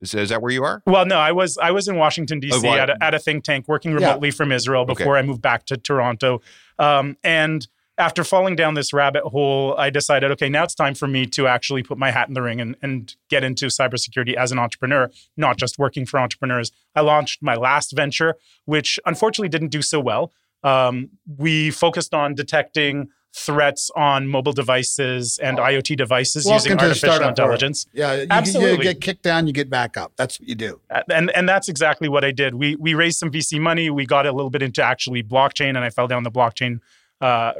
Is, 0.00 0.14
is 0.14 0.30
that 0.30 0.42
where 0.42 0.50
you 0.50 0.64
are? 0.64 0.82
Well, 0.86 1.06
no, 1.06 1.16
I 1.18 1.30
was 1.30 1.56
I 1.58 1.70
was 1.70 1.86
in 1.86 1.96
Washington 1.96 2.40
D.C. 2.40 2.56
Oh, 2.56 2.68
why- 2.68 2.78
at, 2.80 2.90
a, 2.90 3.02
at 3.02 3.14
a 3.14 3.18
think 3.20 3.44
tank 3.44 3.68
working 3.68 3.92
Yeah. 3.92 3.98
remotely 4.08 4.32
from 4.32 4.50
Israel 4.50 4.82
Okay. 4.82 4.94
before 4.94 5.16
I 5.16 5.22
moved 5.22 5.42
back 5.42 5.66
to 5.66 5.76
Toronto. 5.76 6.40
Um, 6.78 7.16
and 7.22 7.68
after 7.98 8.24
falling 8.24 8.56
down 8.56 8.74
this 8.74 8.92
rabbit 8.92 9.22
hole, 9.22 9.76
I 9.78 9.90
decided, 9.90 10.30
okay, 10.32 10.48
now 10.48 10.64
it's 10.64 10.74
time 10.74 10.94
for 10.94 11.06
me 11.06 11.26
to 11.26 11.46
actually 11.46 11.82
put 11.82 11.98
my 11.98 12.10
hat 12.10 12.26
in 12.26 12.34
the 12.34 12.40
ring 12.42 12.58
and, 12.60 12.74
and 12.82 13.14
get 13.28 13.44
into 13.44 13.66
cybersecurity 13.66 14.34
as 14.34 14.50
an 14.50 14.58
entrepreneur, 14.58 15.10
not 15.36 15.58
just 15.58 15.78
working 15.78 16.06
for 16.06 16.18
entrepreneurs. 16.18 16.72
I 16.96 17.02
launched 17.02 17.42
my 17.42 17.54
last 17.54 17.92
venture, 17.94 18.34
which 18.64 18.98
unfortunately 19.04 19.50
didn't 19.50 19.68
do 19.68 19.82
so 19.82 20.00
well. 20.00 20.32
Um, 20.62 21.10
we 21.38 21.70
focused 21.70 22.14
on 22.14 22.34
detecting 22.34 23.08
threats 23.34 23.90
on 23.96 24.28
mobile 24.28 24.52
devices 24.52 25.38
and 25.42 25.56
IoT 25.58 25.96
devices 25.96 26.44
Welcome 26.44 26.72
using 26.72 26.78
artificial 26.78 27.18
world. 27.18 27.28
intelligence. 27.30 27.86
Yeah, 27.92 28.14
you, 28.44 28.60
you 28.60 28.78
get 28.78 29.00
kicked 29.00 29.22
down, 29.22 29.46
you 29.46 29.52
get 29.52 29.70
back 29.70 29.96
up. 29.96 30.12
That's 30.16 30.38
what 30.38 30.48
you 30.48 30.54
do. 30.54 30.80
Uh, 30.90 31.02
and 31.10 31.30
and 31.30 31.48
that's 31.48 31.68
exactly 31.68 32.08
what 32.08 32.24
I 32.24 32.30
did. 32.30 32.54
We 32.54 32.76
we 32.76 32.94
raised 32.94 33.18
some 33.18 33.30
VC 33.30 33.58
money. 33.58 33.90
We 33.90 34.06
got 34.06 34.26
a 34.26 34.32
little 34.32 34.50
bit 34.50 34.62
into 34.62 34.82
actually 34.82 35.22
blockchain, 35.22 35.70
and 35.70 35.78
I 35.78 35.90
fell 35.90 36.06
down 36.06 36.24
the 36.24 36.30
blockchain 36.30 36.80
uh, 37.20 37.52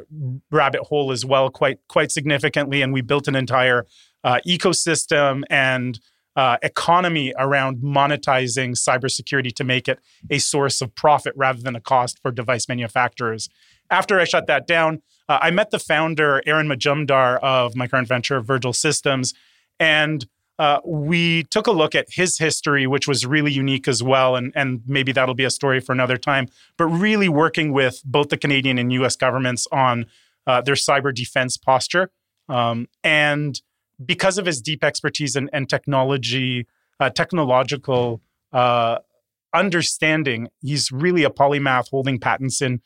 rabbit 0.51 0.83
hole 0.83 1.11
as 1.13 1.25
well, 1.25 1.49
quite 1.49 1.79
quite 1.89 2.13
significantly. 2.13 2.83
And 2.83 2.93
we 2.93 3.01
built 3.01 3.27
an 3.29 3.35
entire 3.35 3.87
uh, 4.25 4.41
ecosystem 4.47 5.43
and 5.49 5.99
uh, 6.37 6.57
economy 6.63 7.33
around 7.39 7.79
monetizing 7.79 8.71
cybersecurity 8.71 9.55
to 9.55 9.65
make 9.65 9.89
it 9.89 9.99
a 10.31 10.39
source 10.39 10.81
of 10.81 10.95
profit 10.95 11.33
rather 11.37 11.61
than 11.61 11.77
a 11.77 11.81
cost 11.81 12.19
for 12.21 12.31
device 12.31 12.69
manufacturers. 12.69 13.49
After 13.91 14.19
I 14.19 14.25
shut 14.25 14.47
that 14.47 14.67
down, 14.67 15.03
uh, 15.29 15.39
I 15.43 15.51
met 15.51 15.71
the 15.71 15.79
founder, 15.79 16.43
Aaron 16.47 16.69
Majumdar, 16.69 17.39
of 17.41 17.77
my 17.77 17.87
current 17.87 18.09
venture, 18.09 18.41
Virgil 18.41 18.73
Systems, 18.73 19.35
and 19.79 20.27
uh, 20.59 20.81
we 20.85 21.45
took 21.45 21.67
a 21.67 21.73
look 21.73 21.95
at 21.95 22.07
his 22.11 22.39
history, 22.39 22.87
which 22.87 23.09
was 23.09 23.27
really 23.27 23.51
unique 23.51 23.89
as 23.89 24.03
well. 24.03 24.37
And, 24.37 24.53
and 24.55 24.83
maybe 24.87 25.11
that'll 25.11 25.35
be 25.35 25.45
a 25.45 25.51
story 25.51 25.81
for 25.81 25.93
another 25.93 26.17
time. 26.17 26.47
But 26.77 26.87
really 26.87 27.29
working 27.29 27.73
with 27.73 28.01
both 28.05 28.29
the 28.29 28.37
Canadian 28.37 28.79
and 28.79 28.93
US 28.93 29.17
governments 29.17 29.67
on 29.73 30.07
uh, 30.47 30.61
their 30.61 30.75
cyber 30.75 31.13
defense 31.15 31.57
posture. 31.57 32.11
Um, 32.49 32.87
and 33.03 33.61
because 34.05 34.39
of 34.39 34.47
his 34.47 34.61
deep 34.61 34.83
expertise 34.85 35.37
and, 35.37 35.49
and 35.53 35.69
technology, 35.69 36.67
uh, 37.01 37.11
technological 37.11 38.21
uh, 38.53 38.99
understanding, 39.55 40.49
he's 40.61 40.91
really 40.93 41.25
a 41.25 41.31
polymath 41.31 41.89
holding 41.91 42.19
patents 42.19 42.63
in 42.63 42.81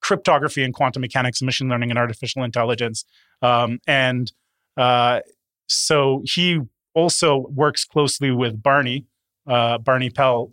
cryptography 0.00 0.62
and 0.62 0.74
quantum 0.74 1.00
mechanics, 1.00 1.40
machine 1.40 1.68
learning, 1.68 1.90
and 1.90 1.98
artificial 1.98 2.42
intelligence. 2.42 3.04
Um, 3.42 3.80
and 3.86 4.30
uh, 4.76 5.20
so 5.66 6.22
he 6.24 6.60
also 6.94 7.46
works 7.50 7.84
closely 7.84 8.30
with 8.30 8.62
Barney, 8.62 9.06
uh, 9.46 9.78
Barney 9.78 10.10
Pell, 10.10 10.52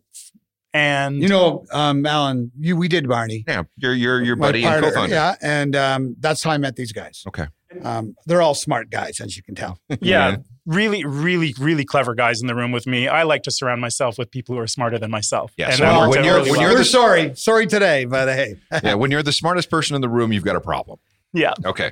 and 0.74 1.22
You 1.22 1.28
know, 1.28 1.66
um, 1.72 2.06
Alan, 2.06 2.52
you 2.58 2.78
we 2.78 2.88
did 2.88 3.08
Barney. 3.08 3.44
Yeah, 3.46 3.64
your 3.78 3.94
your 3.94 4.22
your 4.22 4.36
buddy 4.38 4.64
and 4.64 4.82
co-founder. 4.82 5.14
Yeah, 5.14 5.36
and 5.42 5.76
um, 5.76 6.16
that's 6.20 6.44
how 6.44 6.52
I 6.52 6.58
met 6.58 6.78
these 6.78 6.94
guys. 6.94 7.24
Okay. 7.28 7.48
Um, 7.84 8.16
they're 8.26 8.42
all 8.42 8.54
smart 8.56 8.90
guys, 8.90 9.20
as 9.20 9.38
you 9.38 9.44
can 9.44 9.56
tell. 9.56 9.80
yeah, 9.90 9.98
Yeah. 10.02 10.36
really, 10.66 11.06
really, 11.06 11.54
really 11.60 11.86
clever 11.86 12.14
guys 12.16 12.42
in 12.42 12.48
the 12.48 12.56
room 12.56 12.72
with 12.72 12.86
me. 12.88 13.08
I 13.08 13.24
like 13.24 13.44
to 13.44 13.52
surround 13.52 13.82
myself 13.82 14.18
with 14.18 14.30
people 14.32 14.56
who 14.56 14.62
are 14.62 14.68
smarter 14.68 14.98
than 15.00 15.12
myself. 15.12 15.54
Yeah, 15.58 15.68
and 15.68 15.76
so 15.76 15.84
that 15.84 16.10
when 16.10 16.24
you're- 16.24 16.38
really 16.40 16.52
when 16.52 16.60
well. 16.60 16.62
you're 16.62 16.72
We're 16.72 16.78
the- 16.80 16.86
sorry, 16.86 17.36
sorry 17.36 17.68
today, 17.68 18.06
but 18.06 18.28
hey, 18.28 18.56
yeah, 18.84 18.96
when 18.96 19.12
you're 19.12 19.24
the 19.24 19.32
smartest 19.32 19.70
person 19.70 19.96
in 19.96 20.02
the 20.02 20.10
room, 20.10 20.32
you've 20.34 20.44
got 20.46 20.56
a 20.56 20.62
problem. 20.62 21.00
yeah. 21.34 21.54
Okay. 21.66 21.92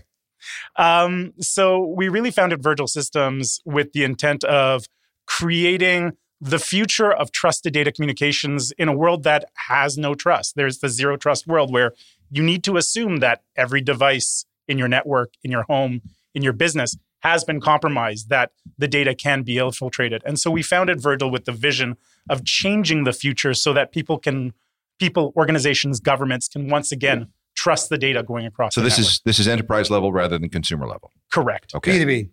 Um, 0.77 1.33
so 1.39 1.85
we 1.85 2.07
really 2.07 2.31
founded 2.31 2.63
Virgil 2.63 2.87
Systems 2.87 3.59
with 3.65 3.91
the 3.93 4.03
intent 4.05 4.43
of 4.45 4.85
creating 5.27 6.13
the 6.41 6.59
future 6.59 7.11
of 7.11 7.31
trusted 7.31 7.73
data 7.73 7.91
communications 7.91 8.71
in 8.77 8.87
a 8.87 8.93
world 8.93 9.23
that 9.23 9.45
has 9.67 9.97
no 9.97 10.15
trust. 10.15 10.55
There's 10.55 10.79
the 10.79 10.87
zero 10.89 11.17
trust 11.17 11.45
world 11.45 11.71
where 11.73 11.93
you 12.31 12.41
need 12.41 12.63
to 12.63 12.77
assume 12.77 13.17
that 13.17 13.41
every 13.57 13.81
device 13.81 14.45
in 14.69 14.77
your 14.77 14.87
network, 14.87 15.33
in 15.43 15.51
your 15.51 15.63
home, 15.63 16.01
in 16.33 16.43
your 16.43 16.53
business 16.53 16.95
has 17.21 17.43
been 17.43 17.59
compromised, 17.59 18.29
that 18.29 18.51
the 18.77 18.87
data 18.87 19.13
can 19.13 19.43
be 19.43 19.57
infiltrated. 19.57 20.21
And 20.25 20.39
so 20.39 20.49
we 20.49 20.63
founded 20.63 21.01
Virgil 21.01 21.29
with 21.29 21.43
the 21.43 21.51
vision 21.51 21.97
of 22.29 22.45
changing 22.45 23.03
the 23.03 23.11
future 23.11 23.53
so 23.53 23.73
that 23.73 23.91
people 23.91 24.17
can, 24.17 24.53
people, 24.99 25.33
organizations, 25.35 25.99
governments 25.99 26.47
can 26.47 26.69
once 26.69 26.93
again 26.93 27.27
trust 27.55 27.89
the 27.89 27.97
data 27.97 28.23
going 28.23 28.45
across. 28.45 28.75
So 28.75 28.81
the 28.81 28.85
this 28.85 28.99
network. 28.99 29.09
is 29.09 29.21
this 29.25 29.39
is 29.39 29.47
enterprise 29.49 29.89
level 29.89 30.13
rather 30.13 30.39
than 30.39 30.49
consumer 30.49 30.87
level. 30.87 31.11
correct. 31.31 31.75
Okay. 31.75 31.99
B2B. 31.99 32.29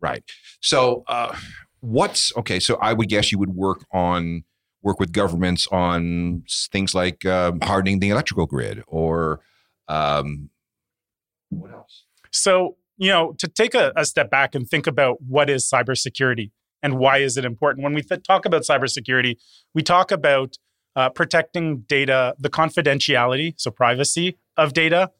Right. 0.00 0.24
So, 0.60 1.04
uh, 1.06 1.36
what's 1.80 2.36
okay? 2.36 2.60
So, 2.60 2.76
I 2.76 2.92
would 2.92 3.08
guess 3.08 3.32
you 3.32 3.38
would 3.38 3.54
work 3.54 3.86
on 3.92 4.44
work 4.82 5.00
with 5.00 5.12
governments 5.12 5.66
on 5.68 6.42
things 6.70 6.94
like 6.94 7.24
um, 7.24 7.60
hardening 7.62 8.00
the 8.00 8.10
electrical 8.10 8.46
grid 8.46 8.82
or 8.86 9.40
um, 9.88 10.50
what 11.50 11.72
else? 11.72 12.04
So, 12.32 12.76
you 12.96 13.10
know, 13.10 13.34
to 13.38 13.48
take 13.48 13.74
a, 13.74 13.92
a 13.96 14.04
step 14.04 14.30
back 14.30 14.54
and 14.54 14.68
think 14.68 14.86
about 14.86 15.22
what 15.22 15.50
is 15.50 15.68
cybersecurity 15.68 16.50
and 16.82 16.98
why 16.98 17.18
is 17.18 17.36
it 17.36 17.44
important. 17.44 17.84
When 17.84 17.94
we 17.94 18.02
th- 18.02 18.22
talk 18.22 18.44
about 18.44 18.62
cybersecurity, 18.62 19.36
we 19.74 19.82
talk 19.82 20.10
about 20.10 20.56
uh, 20.94 21.10
protecting 21.10 21.80
data, 21.80 22.34
the 22.38 22.48
confidentiality, 22.48 23.54
so 23.56 23.70
privacy 23.70 24.38
of 24.56 24.72
data, 24.72 25.10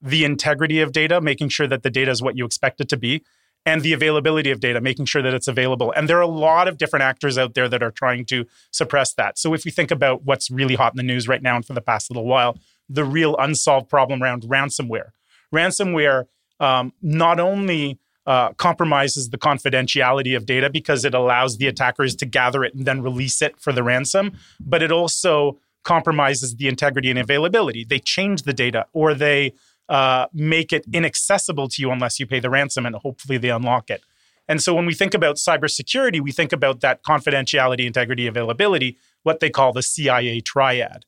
the 0.00 0.24
integrity 0.24 0.80
of 0.80 0.92
data, 0.92 1.20
making 1.20 1.48
sure 1.48 1.66
that 1.66 1.82
the 1.82 1.90
data 1.90 2.10
is 2.10 2.22
what 2.22 2.36
you 2.36 2.44
expect 2.44 2.80
it 2.80 2.88
to 2.88 2.96
be, 2.96 3.22
and 3.66 3.82
the 3.82 3.92
availability 3.92 4.50
of 4.50 4.60
data, 4.60 4.80
making 4.80 5.04
sure 5.04 5.22
that 5.22 5.34
it's 5.34 5.48
available. 5.48 5.92
And 5.96 6.08
there 6.08 6.18
are 6.18 6.22
a 6.22 6.26
lot 6.26 6.68
of 6.68 6.78
different 6.78 7.02
actors 7.02 7.36
out 7.36 7.54
there 7.54 7.68
that 7.68 7.82
are 7.82 7.90
trying 7.90 8.24
to 8.26 8.46
suppress 8.70 9.12
that. 9.14 9.38
So 9.38 9.52
if 9.52 9.64
we 9.64 9.70
think 9.70 9.90
about 9.90 10.24
what's 10.24 10.50
really 10.50 10.76
hot 10.76 10.92
in 10.92 10.96
the 10.96 11.02
news 11.02 11.26
right 11.26 11.42
now 11.42 11.56
and 11.56 11.66
for 11.66 11.72
the 11.72 11.80
past 11.80 12.10
little 12.10 12.24
while, 12.24 12.58
the 12.88 13.04
real 13.04 13.36
unsolved 13.38 13.88
problem 13.88 14.22
around 14.22 14.42
ransomware. 14.42 15.10
Ransomware 15.54 16.26
um, 16.60 16.92
not 17.02 17.40
only 17.40 17.98
uh, 18.26 18.52
compromises 18.54 19.30
the 19.30 19.38
confidentiality 19.38 20.36
of 20.36 20.46
data 20.46 20.68
because 20.68 21.04
it 21.04 21.14
allows 21.14 21.58
the 21.58 21.66
attackers 21.66 22.16
to 22.16 22.26
gather 22.26 22.64
it 22.64 22.74
and 22.74 22.84
then 22.84 23.00
release 23.00 23.40
it 23.40 23.60
for 23.60 23.72
the 23.72 23.82
ransom, 23.82 24.32
but 24.58 24.82
it 24.82 24.90
also 24.90 25.58
compromises 25.84 26.56
the 26.56 26.66
integrity 26.66 27.08
and 27.10 27.18
availability. 27.18 27.84
They 27.84 28.00
change 28.00 28.42
the 28.42 28.52
data 28.52 28.86
or 28.92 29.14
they 29.14 29.52
uh, 29.88 30.26
make 30.32 30.72
it 30.72 30.84
inaccessible 30.92 31.68
to 31.68 31.80
you 31.80 31.92
unless 31.92 32.18
you 32.18 32.26
pay 32.26 32.40
the 32.40 32.50
ransom, 32.50 32.86
and 32.86 32.96
hopefully 32.96 33.38
they 33.38 33.50
unlock 33.50 33.88
it. 33.88 34.02
And 34.48 34.60
so 34.60 34.74
when 34.74 34.86
we 34.86 34.94
think 34.94 35.14
about 35.14 35.36
cybersecurity, 35.36 36.20
we 36.20 36.32
think 36.32 36.52
about 36.52 36.80
that 36.80 37.04
confidentiality, 37.04 37.86
integrity, 37.86 38.26
availability, 38.26 38.98
what 39.22 39.40
they 39.40 39.50
call 39.50 39.72
the 39.72 39.82
CIA 39.82 40.40
triad. 40.40 41.04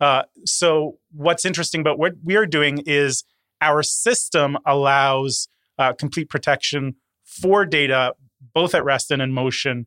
Uh, 0.00 0.24
so 0.44 0.98
what's 1.12 1.44
interesting 1.44 1.80
about 1.80 1.98
what 1.98 2.14
we 2.24 2.36
are 2.36 2.46
doing 2.46 2.82
is 2.86 3.24
our 3.62 3.82
system 3.82 4.58
allows 4.66 5.48
uh, 5.78 5.92
complete 5.94 6.28
protection 6.28 6.96
for 7.24 7.64
data, 7.64 8.14
both 8.52 8.74
at 8.74 8.84
rest 8.84 9.10
and 9.10 9.22
in 9.22 9.32
motion, 9.32 9.86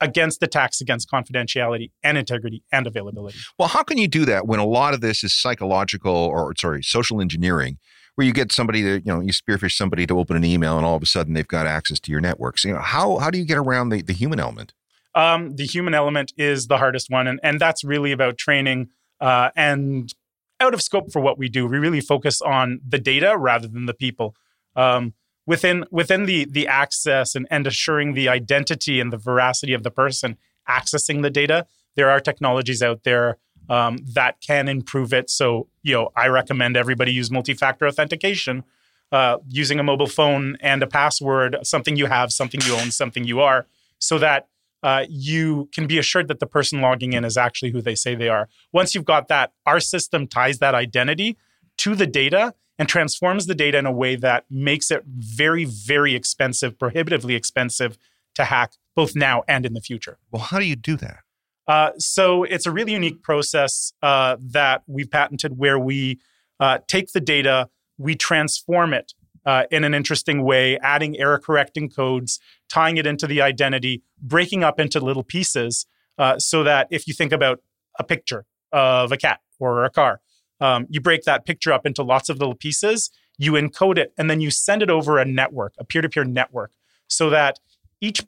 against 0.00 0.42
attacks 0.42 0.80
against 0.80 1.10
confidentiality 1.10 1.90
and 2.02 2.16
integrity 2.16 2.62
and 2.72 2.86
availability. 2.86 3.38
Well, 3.58 3.68
how 3.68 3.82
can 3.82 3.98
you 3.98 4.08
do 4.08 4.24
that 4.24 4.46
when 4.46 4.58
a 4.58 4.64
lot 4.64 4.94
of 4.94 5.02
this 5.02 5.22
is 5.22 5.34
psychological 5.34 6.14
or 6.14 6.54
sorry, 6.56 6.82
social 6.82 7.20
engineering, 7.20 7.76
where 8.14 8.26
you 8.26 8.32
get 8.32 8.50
somebody 8.50 8.82
to, 8.82 8.94
you 8.94 9.12
know, 9.12 9.20
you 9.20 9.32
spearphish 9.32 9.72
somebody 9.72 10.06
to 10.06 10.18
open 10.18 10.36
an 10.36 10.44
email 10.44 10.76
and 10.76 10.86
all 10.86 10.96
of 10.96 11.02
a 11.02 11.06
sudden 11.06 11.34
they've 11.34 11.46
got 11.46 11.66
access 11.66 12.00
to 12.00 12.10
your 12.10 12.20
networks. 12.20 12.64
You 12.64 12.72
know, 12.72 12.80
how 12.80 13.18
how 13.18 13.30
do 13.30 13.38
you 13.38 13.44
get 13.44 13.58
around 13.58 13.90
the, 13.90 14.00
the 14.00 14.14
human 14.14 14.40
element? 14.40 14.72
Um, 15.14 15.56
the 15.56 15.66
human 15.66 15.92
element 15.92 16.32
is 16.38 16.68
the 16.68 16.78
hardest 16.78 17.10
one, 17.10 17.26
and, 17.26 17.40
and 17.42 17.60
that's 17.60 17.82
really 17.82 18.12
about 18.12 18.38
training 18.38 18.90
uh, 19.20 19.50
and 19.56 20.14
out 20.60 20.74
of 20.74 20.82
scope 20.82 21.10
for 21.10 21.20
what 21.20 21.38
we 21.38 21.48
do. 21.48 21.66
We 21.66 21.78
really 21.78 22.00
focus 22.00 22.40
on 22.40 22.80
the 22.86 22.98
data 22.98 23.36
rather 23.36 23.66
than 23.66 23.86
the 23.86 23.94
people. 23.94 24.36
Um, 24.76 25.14
within 25.46 25.84
within 25.90 26.26
the 26.26 26.44
the 26.44 26.68
access 26.68 27.34
and, 27.34 27.46
and 27.50 27.66
assuring 27.66 28.14
the 28.14 28.28
identity 28.28 29.00
and 29.00 29.12
the 29.12 29.16
veracity 29.16 29.72
of 29.72 29.82
the 29.82 29.90
person 29.90 30.36
accessing 30.68 31.22
the 31.22 31.30
data, 31.30 31.66
there 31.96 32.10
are 32.10 32.20
technologies 32.20 32.82
out 32.82 33.02
there 33.02 33.38
um, 33.68 33.98
that 34.14 34.40
can 34.40 34.68
improve 34.68 35.12
it. 35.12 35.30
So, 35.30 35.68
you 35.82 35.94
know, 35.94 36.10
I 36.16 36.28
recommend 36.28 36.76
everybody 36.76 37.12
use 37.12 37.30
multi-factor 37.30 37.86
authentication. 37.86 38.64
Uh, 39.12 39.38
using 39.48 39.80
a 39.80 39.82
mobile 39.82 40.06
phone 40.06 40.56
and 40.60 40.84
a 40.84 40.86
password, 40.86 41.56
something 41.64 41.96
you 41.96 42.06
have, 42.06 42.30
something 42.30 42.60
you 42.60 42.76
own, 42.76 42.92
something 42.92 43.24
you 43.24 43.40
are, 43.40 43.66
so 43.98 44.20
that 44.20 44.46
uh, 44.82 45.04
you 45.08 45.68
can 45.72 45.86
be 45.86 45.98
assured 45.98 46.28
that 46.28 46.40
the 46.40 46.46
person 46.46 46.80
logging 46.80 47.12
in 47.12 47.24
is 47.24 47.36
actually 47.36 47.70
who 47.70 47.82
they 47.82 47.94
say 47.94 48.14
they 48.14 48.28
are. 48.28 48.48
Once 48.72 48.94
you've 48.94 49.04
got 49.04 49.28
that, 49.28 49.52
our 49.66 49.80
system 49.80 50.26
ties 50.26 50.58
that 50.58 50.74
identity 50.74 51.36
to 51.78 51.94
the 51.94 52.06
data 52.06 52.54
and 52.78 52.88
transforms 52.88 53.46
the 53.46 53.54
data 53.54 53.76
in 53.78 53.86
a 53.86 53.92
way 53.92 54.16
that 54.16 54.44
makes 54.50 54.90
it 54.90 55.04
very, 55.06 55.64
very 55.64 56.14
expensive, 56.14 56.78
prohibitively 56.78 57.34
expensive 57.34 57.98
to 58.34 58.44
hack 58.44 58.72
both 58.96 59.14
now 59.14 59.42
and 59.46 59.66
in 59.66 59.74
the 59.74 59.80
future. 59.80 60.18
Well, 60.30 60.42
how 60.42 60.58
do 60.58 60.64
you 60.64 60.76
do 60.76 60.96
that? 60.96 61.18
Uh, 61.66 61.90
so 61.98 62.42
it's 62.44 62.66
a 62.66 62.70
really 62.70 62.92
unique 62.92 63.22
process 63.22 63.92
uh, 64.02 64.36
that 64.40 64.82
we've 64.86 65.10
patented 65.10 65.58
where 65.58 65.78
we 65.78 66.18
uh, 66.58 66.78
take 66.88 67.12
the 67.12 67.20
data, 67.20 67.68
we 67.98 68.16
transform 68.16 68.92
it 68.92 69.12
uh, 69.46 69.64
in 69.70 69.84
an 69.84 69.94
interesting 69.94 70.42
way, 70.44 70.78
adding 70.78 71.18
error 71.18 71.38
correcting 71.38 71.88
codes, 71.88 72.40
tying 72.68 72.96
it 72.96 73.06
into 73.06 73.26
the 73.26 73.40
identity, 73.40 74.02
breaking 74.20 74.62
up 74.62 74.78
into 74.78 75.00
little 75.00 75.22
pieces 75.22 75.86
uh, 76.18 76.38
so 76.38 76.62
that 76.62 76.86
if 76.90 77.06
you 77.06 77.14
think 77.14 77.32
about 77.32 77.60
a 77.98 78.04
picture 78.04 78.44
of 78.72 79.12
a 79.12 79.16
cat 79.16 79.40
or 79.58 79.84
a 79.84 79.90
car, 79.90 80.20
um, 80.60 80.86
you 80.90 81.00
break 81.00 81.22
that 81.24 81.46
picture 81.46 81.72
up 81.72 81.86
into 81.86 82.02
lots 82.02 82.28
of 82.28 82.38
little 82.38 82.54
pieces, 82.54 83.10
you 83.38 83.52
encode 83.52 83.98
it, 83.98 84.12
and 84.18 84.28
then 84.28 84.40
you 84.40 84.50
send 84.50 84.82
it 84.82 84.90
over 84.90 85.18
a 85.18 85.24
network, 85.24 85.74
a 85.78 85.84
peer 85.84 86.02
to 86.02 86.08
peer 86.08 86.24
network, 86.24 86.72
so 87.08 87.30
that 87.30 87.58
each 88.00 88.22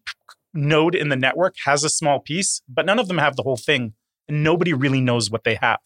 node 0.55 0.94
in 0.94 1.09
the 1.09 1.16
network 1.16 1.55
has 1.64 1.85
a 1.85 1.88
small 1.88 2.18
piece, 2.18 2.62
but 2.68 2.87
none 2.87 2.98
of 2.98 3.09
them 3.09 3.18
have 3.18 3.37
the 3.37 3.42
whole 3.42 3.57
thing. 3.57 3.94
And 4.29 4.44
nobody 4.44 4.72
really 4.72 5.01
knows 5.01 5.31
what 5.31 5.44
they 5.44 5.57
have. 5.57 5.81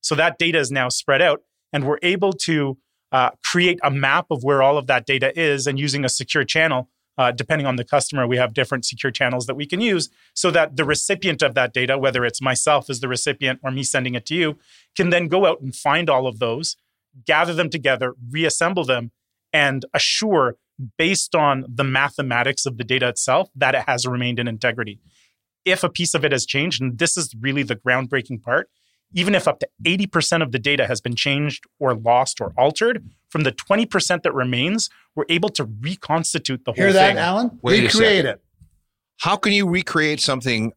So 0.00 0.14
that 0.14 0.38
data 0.38 0.58
is 0.58 0.70
now 0.70 0.88
spread 0.88 1.20
out, 1.20 1.42
and 1.72 1.84
we're 1.84 1.98
able 2.02 2.32
to 2.32 2.78
uh, 3.12 3.30
create 3.44 3.78
a 3.82 3.90
map 3.90 4.26
of 4.30 4.42
where 4.42 4.62
all 4.62 4.78
of 4.78 4.86
that 4.86 5.06
data 5.06 5.38
is 5.38 5.66
and 5.66 5.78
using 5.78 6.04
a 6.04 6.08
secure 6.08 6.44
channel. 6.44 6.88
Uh, 7.18 7.30
depending 7.30 7.66
on 7.66 7.76
the 7.76 7.84
customer, 7.84 8.26
we 8.26 8.38
have 8.38 8.54
different 8.54 8.86
secure 8.86 9.10
channels 9.10 9.46
that 9.46 9.54
we 9.54 9.66
can 9.66 9.82
use 9.82 10.08
so 10.34 10.50
that 10.50 10.76
the 10.76 10.84
recipient 10.84 11.42
of 11.42 11.54
that 11.54 11.74
data, 11.74 11.98
whether 11.98 12.24
it's 12.24 12.40
myself 12.40 12.88
as 12.88 13.00
the 13.00 13.08
recipient 13.08 13.60
or 13.62 13.70
me 13.70 13.82
sending 13.82 14.14
it 14.14 14.24
to 14.24 14.34
you, 14.34 14.58
can 14.96 15.10
then 15.10 15.28
go 15.28 15.44
out 15.44 15.60
and 15.60 15.76
find 15.76 16.08
all 16.08 16.26
of 16.26 16.38
those, 16.38 16.74
gather 17.26 17.52
them 17.52 17.68
together, 17.68 18.14
reassemble 18.30 18.84
them, 18.84 19.10
and 19.52 19.84
assure, 19.92 20.56
based 20.96 21.34
on 21.34 21.66
the 21.68 21.84
mathematics 21.84 22.64
of 22.64 22.78
the 22.78 22.84
data 22.84 23.08
itself, 23.08 23.50
that 23.54 23.74
it 23.74 23.84
has 23.86 24.06
remained 24.06 24.38
in 24.38 24.48
integrity. 24.48 24.98
If 25.66 25.84
a 25.84 25.90
piece 25.90 26.14
of 26.14 26.24
it 26.24 26.32
has 26.32 26.46
changed, 26.46 26.80
and 26.80 26.98
this 26.98 27.18
is 27.18 27.34
really 27.38 27.62
the 27.62 27.76
groundbreaking 27.76 28.42
part, 28.42 28.70
even 29.14 29.34
if 29.34 29.46
up 29.46 29.60
to 29.60 29.68
80% 29.84 30.42
of 30.42 30.52
the 30.52 30.58
data 30.58 30.86
has 30.86 31.00
been 31.00 31.14
changed 31.14 31.64
or 31.78 31.94
lost 31.94 32.40
or 32.40 32.52
altered, 32.56 33.04
from 33.28 33.42
the 33.42 33.52
20% 33.52 34.22
that 34.22 34.32
remains, 34.34 34.88
we're 35.14 35.24
able 35.28 35.48
to 35.50 35.64
reconstitute 35.64 36.64
the 36.64 36.72
whole 36.72 36.76
thing. 36.76 36.84
Hear 36.84 36.92
that, 36.92 37.08
thing. 37.08 37.18
Alan? 37.18 37.58
Wait 37.62 37.82
Recreate 37.82 38.24
it. 38.24 38.42
How 39.20 39.36
can 39.36 39.52
you 39.52 39.68
recreate 39.68 40.20
something 40.20 40.72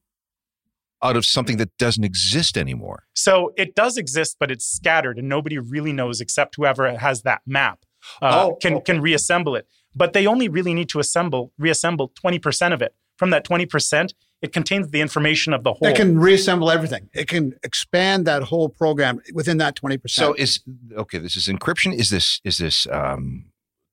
out 1.02 1.15
of 1.15 1.26
something 1.26 1.58
that 1.58 1.76
doesn't 1.78 2.04
exist 2.04 2.58
anymore? 2.58 3.04
So 3.13 3.54
it 3.58 3.76
does 3.76 3.98
exist, 3.98 4.38
but 4.39 4.52
it's 4.52 4.65
scattered, 4.65 5.17
and 5.17 5.28
nobody 5.28 5.58
really 5.58 5.93
knows 5.93 6.21
except 6.21 6.56
whoever 6.56 6.98
has 6.98 7.24
that 7.24 7.41
map 7.45 7.86
uh, 8.21 8.48
Oh, 8.48 8.56
can 8.62 8.76
okay. 8.76 8.93
can 8.93 9.02
reassemble 9.02 9.56
it. 9.56 9.67
But 9.95 10.13
they 10.13 10.28
only 10.28 10.50
really 10.50 10.74
need 10.74 10.89
to 10.89 11.00
assemble 11.00 11.52
reassemble 11.58 12.12
20% 12.24 12.74
of 12.74 12.82
it. 12.82 12.93
From 13.17 13.30
that 13.30 13.48
20%, 13.48 14.13
it 14.45 14.53
contains 14.53 14.91
the 14.91 15.01
information 15.01 15.53
of 15.53 15.63
the 15.63 15.73
whole. 15.73 15.88
It 15.88 15.95
can 15.95 16.19
reassemble 16.19 16.69
everything. 16.69 17.10
It 17.13 17.27
can 17.27 17.53
expand 17.63 18.27
that 18.27 18.43
whole 18.43 18.69
program 18.69 19.19
within 19.34 19.58
that 19.58 19.75
20%. 19.75 20.08
So 20.10 20.34
is 20.36 20.62
okay. 20.95 21.17
This 21.17 21.36
is 21.36 21.47
encryption. 21.47 21.93
Is 21.93 22.12
this 22.12 22.39
is 22.43 22.60
this 22.60 22.88
um, 22.91 23.45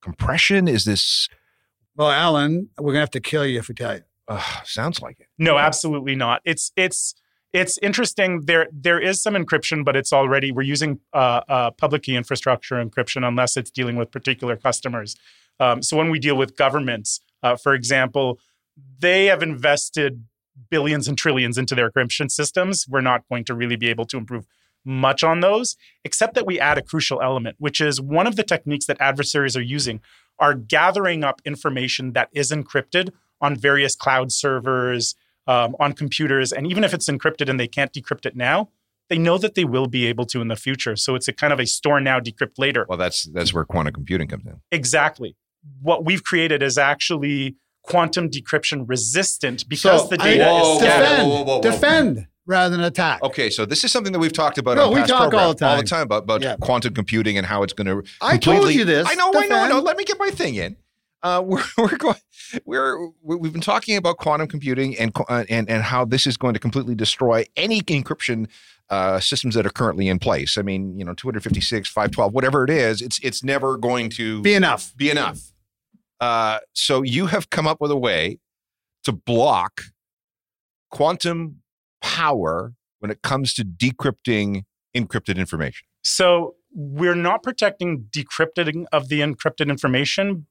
compression? 0.03 0.69
Is 0.69 0.85
this 0.85 1.29
well, 1.97 2.11
Alan, 2.11 2.69
we're 2.79 2.93
going 2.93 2.97
to 2.97 3.01
have 3.01 3.11
to 3.11 3.21
kill 3.21 3.47
you 3.47 3.59
if 3.59 3.69
we 3.69 3.75
tell 3.75 3.95
you. 3.95 4.03
uh, 4.29 4.43
sounds 4.65 5.01
like 5.01 5.21
it? 5.21 5.27
No, 5.39 5.57
absolutely 5.59 6.15
not. 6.15 6.43
It's 6.45 6.71
it's 6.77 7.15
it's 7.55 7.79
interesting. 7.79 8.43
There 8.45 8.69
there 8.71 9.01
is 9.01 9.23
some 9.23 9.35
encryption, 9.35 9.87
but 9.87 9.97
it's 9.97 10.13
already 10.13 10.53
we're 10.53 10.63
using 10.63 11.01
uh, 11.15 11.41
uh, 11.49 11.71
public 11.71 12.03
key 12.03 12.17
infrastructure 12.17 12.77
encryption 12.85 13.27
unless 13.27 13.57
it's 13.57 13.71
dealing 13.71 13.97
with 13.97 14.11
particular 14.11 14.57
customers. 14.57 15.17
Um, 15.61 15.83
so 15.83 15.97
when 15.97 16.11
we 16.11 16.19
deal 16.19 16.37
with 16.37 16.57
governments, 16.57 17.21
uh, 17.43 17.57
for 17.57 17.73
example, 17.73 18.39
they 18.99 19.27
have 19.27 19.43
invested 19.43 20.25
billions 20.71 21.09
and 21.09 21.17
trillions 21.17 21.59
into 21.59 21.75
their 21.75 21.91
encryption 21.91 22.31
systems. 22.31 22.87
We're 22.89 23.01
not 23.01 23.23
going 23.29 23.45
to 23.45 23.55
really 23.55 23.77
be 23.77 23.89
able 23.89 24.07
to 24.07 24.17
improve 24.17 24.47
much 24.85 25.23
on 25.23 25.41
those, 25.41 25.77
except 26.05 26.35
that 26.35 26.47
we 26.47 26.59
add 26.59 26.79
a 26.79 26.83
crucial 26.83 27.23
element, 27.23 27.57
which 27.59 27.81
is 27.81 28.01
one 28.01 28.27
of 28.27 28.37
the 28.37 28.43
techniques 28.43 28.87
that 28.87 28.97
adversaries 29.01 29.57
are 29.57 29.63
using 29.63 30.01
are 30.39 30.55
gathering 30.55 31.23
up 31.23 31.41
information 31.45 32.13
that 32.15 32.29
is 32.33 32.51
encrypted 32.51 33.11
on 33.41 33.55
various 33.55 33.95
cloud 33.95 34.33
servers, 34.33 35.15
um, 35.47 35.77
on 35.79 35.93
computers. 35.93 36.53
And 36.53 36.67
even 36.67 36.85
if 36.85 36.95
it's 36.95 37.09
encrypted 37.09 37.49
and 37.49 37.61
they 37.61 37.69
can't 37.69 37.93
decrypt 37.93 38.27
it 38.27 38.37
now, 38.37 38.71
they 39.09 39.19
know 39.19 39.37
that 39.39 39.55
they 39.55 39.65
will 39.65 39.89
be 39.89 40.07
able 40.07 40.25
to 40.27 40.41
in 40.41 40.49
the 40.49 40.57
future. 40.57 40.97
So 40.97 41.15
it's 41.15 41.29
a 41.29 41.33
kind 41.33 41.53
of 41.53 41.61
a 41.61 41.67
store 41.67 42.01
now, 42.01 42.19
decrypt 42.19 42.59
later. 42.59 42.87
Well, 42.89 42.99
that's 42.99 43.25
that's 43.25 43.53
where 43.53 43.65
quantum 43.65 43.93
computing 43.93 44.29
comes 44.29 44.47
in. 44.47 44.61
Exactly. 44.71 45.37
What 45.81 46.05
we've 46.05 46.25
created 46.25 46.63
is 46.63 46.79
actually 46.79 47.57
quantum 47.83 48.29
decryption 48.31 48.85
resistant 48.89 49.69
because 49.69 50.03
So 50.03 50.09
the 50.17 50.23
I- 50.23 50.25
data 50.25 50.45
Whoa, 50.45 50.75
is 50.77 50.79
defend, 50.83 51.23
whoa, 51.29 51.35
whoa, 51.37 51.43
whoa, 51.45 51.55
whoa. 51.57 51.61
defend 51.63 52.27
rather 52.47 52.77
than 52.77 52.85
attack. 52.85 53.23
Okay, 53.23 53.51
so 53.51 53.65
this 53.65 53.85
is 53.85 53.93
something 53.93 54.13
that 54.13 54.19
we've 54.19 54.33
talked 54.33 54.59
about 54.59 54.77
No, 54.77 54.87
on 54.89 54.95
we 54.95 55.01
past 55.01 55.09
talk 55.11 55.35
all 55.35 55.49
the 55.53 55.59
time. 55.59 55.71
all 55.71 55.77
the 55.77 55.83
time 55.85 56.03
about, 56.03 56.25
about 56.25 56.43
Yeah. 56.43 56.57
quantum 56.61 56.95
computing 56.95 57.37
and 57.39 57.47
how 57.47 57.63
it's 57.63 57.73
going 57.73 57.87
to. 57.87 58.03
I 58.21 58.37
told 58.39 58.73
you 58.73 58.85
this. 58.85 59.07
I 59.09 59.15
know, 59.15 59.29
I 59.35 59.47
know, 59.47 59.57
I 59.57 59.69
know. 59.69 59.69
Defend. 59.69 59.85
Let 59.87 59.97
me 59.97 60.05
get 60.05 60.19
my 60.19 60.31
thing 60.31 60.55
in. 60.57 60.77
uh, 61.23 61.41
we're 61.47 61.63
we're 61.79 61.97
going 61.97 62.17
we're 62.65 63.09
we've 63.23 63.53
been 63.53 63.63
talking 63.63 63.97
about 63.97 64.19
quantum 64.19 64.49
computing 64.49 64.99
and 64.99 65.13
uh, 65.29 65.45
and 65.49 65.69
and 65.71 65.83
how 65.85 66.05
this 66.05 66.27
is 66.27 66.37
going 66.37 66.53
to 66.55 66.61
completely 66.61 66.95
destroy 66.97 67.45
any 67.57 67.81
encryption 67.83 68.49
uh, 68.91 69.21
systems 69.21 69.55
that 69.55 69.65
are 69.65 69.71
currently 69.71 70.09
in 70.09 70.19
place. 70.19 70.59
I 70.59 70.63
mean, 70.63 70.99
you 70.99 71.05
know, 71.05 71.15
256, 71.15 71.89
512, 71.89 72.33
whatever 72.35 72.65
it 72.65 72.71
is, 72.71 73.01
it's 73.01 73.21
it's 73.21 73.43
never 73.45 73.77
going 73.79 74.11
to 74.11 74.43
Be 74.43 74.55
enough. 74.55 74.93
be 74.97 75.11
enough. 75.11 75.52
Uh, 76.23 76.61
so 76.73 77.03
you 77.03 77.27
have 77.27 77.51
come 77.51 77.67
up 77.67 77.81
with 77.81 77.91
a 77.91 77.97
way 77.97 78.39
to 79.03 79.11
block 79.11 79.81
quantum 80.93 81.57
power 82.01 82.75
when 83.01 83.11
it 83.11 83.23
comes 83.23 83.53
to 83.53 83.65
decrypting 83.65 84.63
encrypted 84.97 85.37
information. 85.37 85.85
So 86.05 86.55
we're 86.73 87.17
not 87.17 87.43
protecting 87.43 88.07
decrypting 88.17 88.85
of 88.93 89.09
the 89.09 89.19
encrypted 89.19 89.69
information 89.69 90.47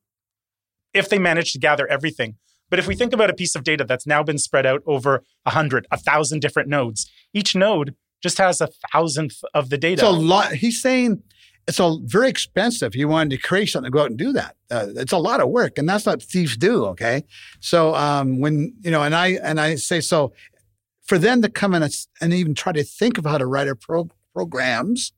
if 0.93 1.07
they 1.07 1.17
manage 1.17 1.53
to 1.53 1.59
gather 1.59 1.87
everything. 1.87 2.35
But 2.69 2.79
if 2.79 2.85
we 2.85 2.93
think 2.93 3.13
about 3.13 3.29
a 3.29 3.33
piece 3.33 3.55
of 3.55 3.63
data 3.63 3.85
that's 3.85 4.05
now 4.05 4.23
been 4.23 4.39
spread 4.39 4.65
out 4.65 4.81
over 4.85 5.23
a 5.45 5.51
hundred, 5.51 5.87
a 5.89 5.95
thousand 5.95 6.41
different 6.41 6.67
nodes, 6.67 7.09
each 7.33 7.55
node 7.55 7.95
just 8.21 8.39
has 8.39 8.59
a 8.59 8.67
thousandth 8.91 9.37
of 9.53 9.69
the 9.69 9.77
data. 9.77 10.01
It's 10.01 10.03
a 10.03 10.09
lot. 10.09 10.51
He's 10.51 10.81
saying 10.81 11.23
it's 11.67 11.79
a 11.79 11.97
very 12.03 12.29
expensive. 12.29 12.95
You 12.95 13.07
wanted 13.07 13.29
to 13.31 13.37
create 13.37 13.67
something 13.67 13.91
to 13.91 13.93
go 13.95 14.01
out 14.03 14.09
and 14.09 14.17
do 14.17 14.33
that. 14.33 14.55
Uh, 14.69 14.87
it's 14.95 15.11
a 15.11 15.17
lot 15.17 15.39
of 15.41 15.49
work, 15.49 15.77
and 15.77 15.87
that's 15.87 16.05
what 16.05 16.21
thieves 16.21 16.57
do. 16.57 16.85
Okay, 16.87 17.23
so 17.59 17.93
um, 17.95 18.39
when 18.39 18.73
you 18.81 18.91
know, 18.91 19.03
and 19.03 19.15
I 19.15 19.39
and 19.43 19.59
I 19.59 19.75
say 19.75 20.01
so, 20.01 20.33
for 21.03 21.17
them 21.17 21.41
to 21.41 21.49
come 21.49 21.73
in 21.73 21.83
and, 21.83 21.93
and 22.21 22.33
even 22.33 22.53
try 22.55 22.71
to 22.73 22.83
think 22.83 23.17
of 23.17 23.25
how 23.25 23.37
to 23.37 23.45
write 23.45 23.67
a 23.67 23.75
pro- 23.75 24.09
programs 24.33 25.13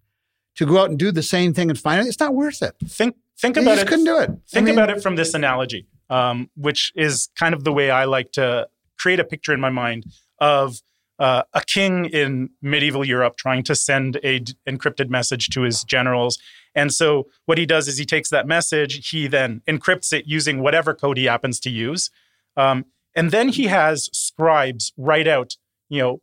to 0.56 0.66
go 0.66 0.80
out 0.80 0.90
and 0.90 1.00
do 1.00 1.12
the 1.12 1.24
same 1.24 1.54
thing 1.54 1.70
and 1.70 1.80
find 1.80 2.06
it, 2.06 2.08
it's 2.10 2.20
not 2.20 2.36
worth 2.36 2.62
it. 2.62 2.76
think 2.88 3.16
think 3.40 3.56
They 3.56 3.62
about 3.62 3.76
just 3.76 3.86
it. 3.86 3.90
couldn't 3.90 4.06
do 4.06 4.18
it. 4.20 4.30
I 4.30 4.36
Think 4.48 4.66
mean, 4.68 4.78
about 4.78 4.90
it 4.96 5.02
from 5.02 5.16
this 5.16 5.34
analogy, 5.34 5.88
um, 6.10 6.50
which 6.56 6.92
is 6.96 7.30
kind 7.38 7.54
of 7.56 7.64
the 7.64 7.74
way 7.74 7.90
I 7.90 8.06
like 8.06 8.32
to 8.34 8.68
create 9.00 9.20
a 9.20 9.24
picture 9.24 9.54
in 9.54 9.60
my 9.60 9.70
mind 9.72 10.06
of 10.40 10.78
uh, 11.20 11.44
a 11.54 11.62
king 11.62 12.06
in 12.06 12.50
medieval 12.62 13.06
Europe 13.06 13.38
trying 13.38 13.64
to 13.64 13.76
send 13.76 14.20
a 14.24 14.40
d- 14.40 14.54
encrypted 14.68 15.10
message 15.10 15.48
to 15.50 15.62
his 15.62 15.84
generals. 15.84 16.38
And 16.76 16.94
so 16.94 17.28
what 17.46 17.58
he 17.58 17.66
does 17.66 17.88
is 17.88 17.98
he 17.98 18.06
takes 18.06 18.30
that 18.30 18.48
message, 18.48 19.10
he 19.10 19.28
then 19.28 19.62
encrypts 19.68 20.12
it 20.12 20.26
using 20.26 20.60
whatever 20.62 20.94
code 20.94 21.18
he 21.18 21.26
happens 21.26 21.60
to 21.62 21.70
use, 21.70 22.10
um, 22.58 22.86
and 23.16 23.32
then 23.32 23.50
he 23.50 23.68
has 23.68 24.10
scribes 24.12 24.92
write 24.98 25.28
out, 25.28 25.56
you 25.90 26.02
know, 26.02 26.22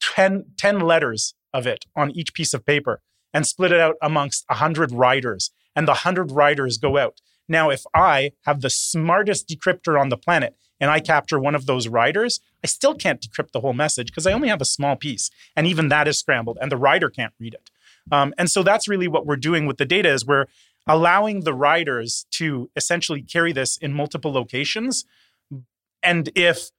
10, 0.00 0.46
10 0.56 0.80
letters 0.80 1.34
of 1.52 1.66
it 1.66 1.84
on 1.96 2.10
each 2.12 2.34
piece 2.34 2.54
of 2.54 2.64
paper 2.64 3.00
and 3.32 3.46
split 3.46 3.72
it 3.72 3.80
out 3.80 3.96
amongst 4.02 4.44
100 4.48 4.92
writers. 4.92 5.50
And 5.74 5.88
the 5.88 5.92
100 5.92 6.32
writers 6.32 6.78
go 6.78 6.98
out. 6.98 7.20
Now, 7.48 7.70
if 7.70 7.82
I 7.94 8.32
have 8.44 8.60
the 8.60 8.70
smartest 8.70 9.48
decryptor 9.48 10.00
on 10.00 10.10
the 10.10 10.16
planet 10.16 10.54
and 10.82 10.90
I 10.90 10.98
capture 10.98 11.38
one 11.38 11.54
of 11.54 11.66
those 11.66 11.86
writers, 11.86 12.40
I 12.64 12.66
still 12.66 12.96
can't 12.96 13.20
decrypt 13.20 13.52
the 13.52 13.60
whole 13.60 13.72
message 13.72 14.08
because 14.08 14.26
I 14.26 14.32
only 14.32 14.48
have 14.48 14.60
a 14.60 14.64
small 14.64 14.96
piece. 14.96 15.30
And 15.54 15.64
even 15.64 15.88
that 15.90 16.08
is 16.08 16.18
scrambled 16.18 16.58
and 16.60 16.72
the 16.72 16.76
writer 16.76 17.08
can't 17.08 17.32
read 17.38 17.54
it. 17.54 17.70
Um, 18.10 18.34
and 18.36 18.50
so 18.50 18.64
that's 18.64 18.88
really 18.88 19.06
what 19.06 19.24
we're 19.24 19.36
doing 19.36 19.64
with 19.66 19.76
the 19.76 19.84
data 19.84 20.10
is 20.10 20.26
we're 20.26 20.46
allowing 20.88 21.44
the 21.44 21.54
writers 21.54 22.26
to 22.32 22.68
essentially 22.74 23.22
carry 23.22 23.52
this 23.52 23.76
in 23.76 23.92
multiple 23.92 24.32
locations. 24.32 25.04
And 26.02 26.28
if 26.34 26.70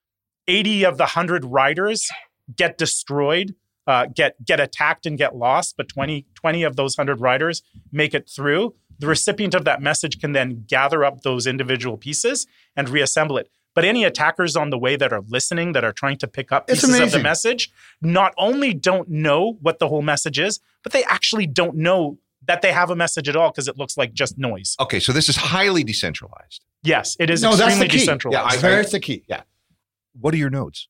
80 0.50 0.84
of 0.84 0.98
the 0.98 1.04
100 1.04 1.46
writers 1.46 2.12
get 2.54 2.78
destroyed, 2.78 3.56
uh, 3.88 4.08
get 4.14 4.44
get 4.44 4.60
attacked 4.60 5.06
and 5.06 5.18
get 5.18 5.34
lost, 5.34 5.76
but 5.78 5.88
20, 5.88 6.26
20 6.36 6.64
of 6.64 6.76
those 6.76 6.98
100 6.98 7.22
writers 7.22 7.64
make 7.94 8.14
it 8.14 8.30
through, 8.30 8.76
the 9.00 9.08
recipient 9.08 9.54
of 9.54 9.64
that 9.64 9.82
message 9.82 10.20
can 10.20 10.34
then 10.34 10.66
gather 10.68 11.06
up 11.06 11.22
those 11.22 11.48
individual 11.48 11.96
pieces 11.96 12.48
and 12.76 12.90
reassemble 12.90 13.38
it. 13.38 13.50
But 13.76 13.86
any 13.86 14.04
attackers 14.04 14.56
on 14.56 14.70
the 14.70 14.78
way 14.78 14.96
that 14.96 15.12
are 15.12 15.22
listening, 15.28 15.72
that 15.74 15.84
are 15.84 15.92
trying 15.94 16.18
to 16.18 16.28
pick 16.28 16.52
up 16.52 16.68
pieces 16.68 17.00
of 17.00 17.12
the 17.12 17.20
message, 17.20 17.72
not 18.02 18.34
only 18.38 18.74
don't 18.74 19.10
know 19.10 19.58
what 19.62 19.80
the 19.80 19.88
whole 19.88 20.02
message 20.04 20.40
is, 20.40 20.60
but 20.84 20.92
they 20.92 21.04
actually 21.06 21.48
don't 21.48 21.76
know 21.76 22.20
that 22.46 22.62
they 22.62 22.72
have 22.72 22.90
a 22.90 22.96
message 22.96 23.28
at 23.30 23.36
all 23.36 23.50
because 23.50 23.68
it 23.68 23.78
looks 23.78 23.98
like 23.98 24.14
just 24.14 24.38
noise. 24.38 24.76
Okay, 24.80 25.00
so 25.00 25.12
this 25.12 25.30
is 25.30 25.36
highly 25.38 25.84
decentralized. 25.84 26.64
Yes, 26.84 27.16
it 27.20 27.30
is 27.30 27.42
No, 27.42 27.56
that's 27.56 27.80
the 27.80 27.88
key. 27.88 28.00
decentralized. 28.00 28.54
Yeah, 28.54 28.58
I- 28.58 28.62
There's 28.62 28.92
the 28.92 29.00
key. 29.00 29.24
Yeah. 29.28 29.42
What 30.20 30.34
are 30.34 30.38
your 30.38 30.50
nodes? 30.50 30.90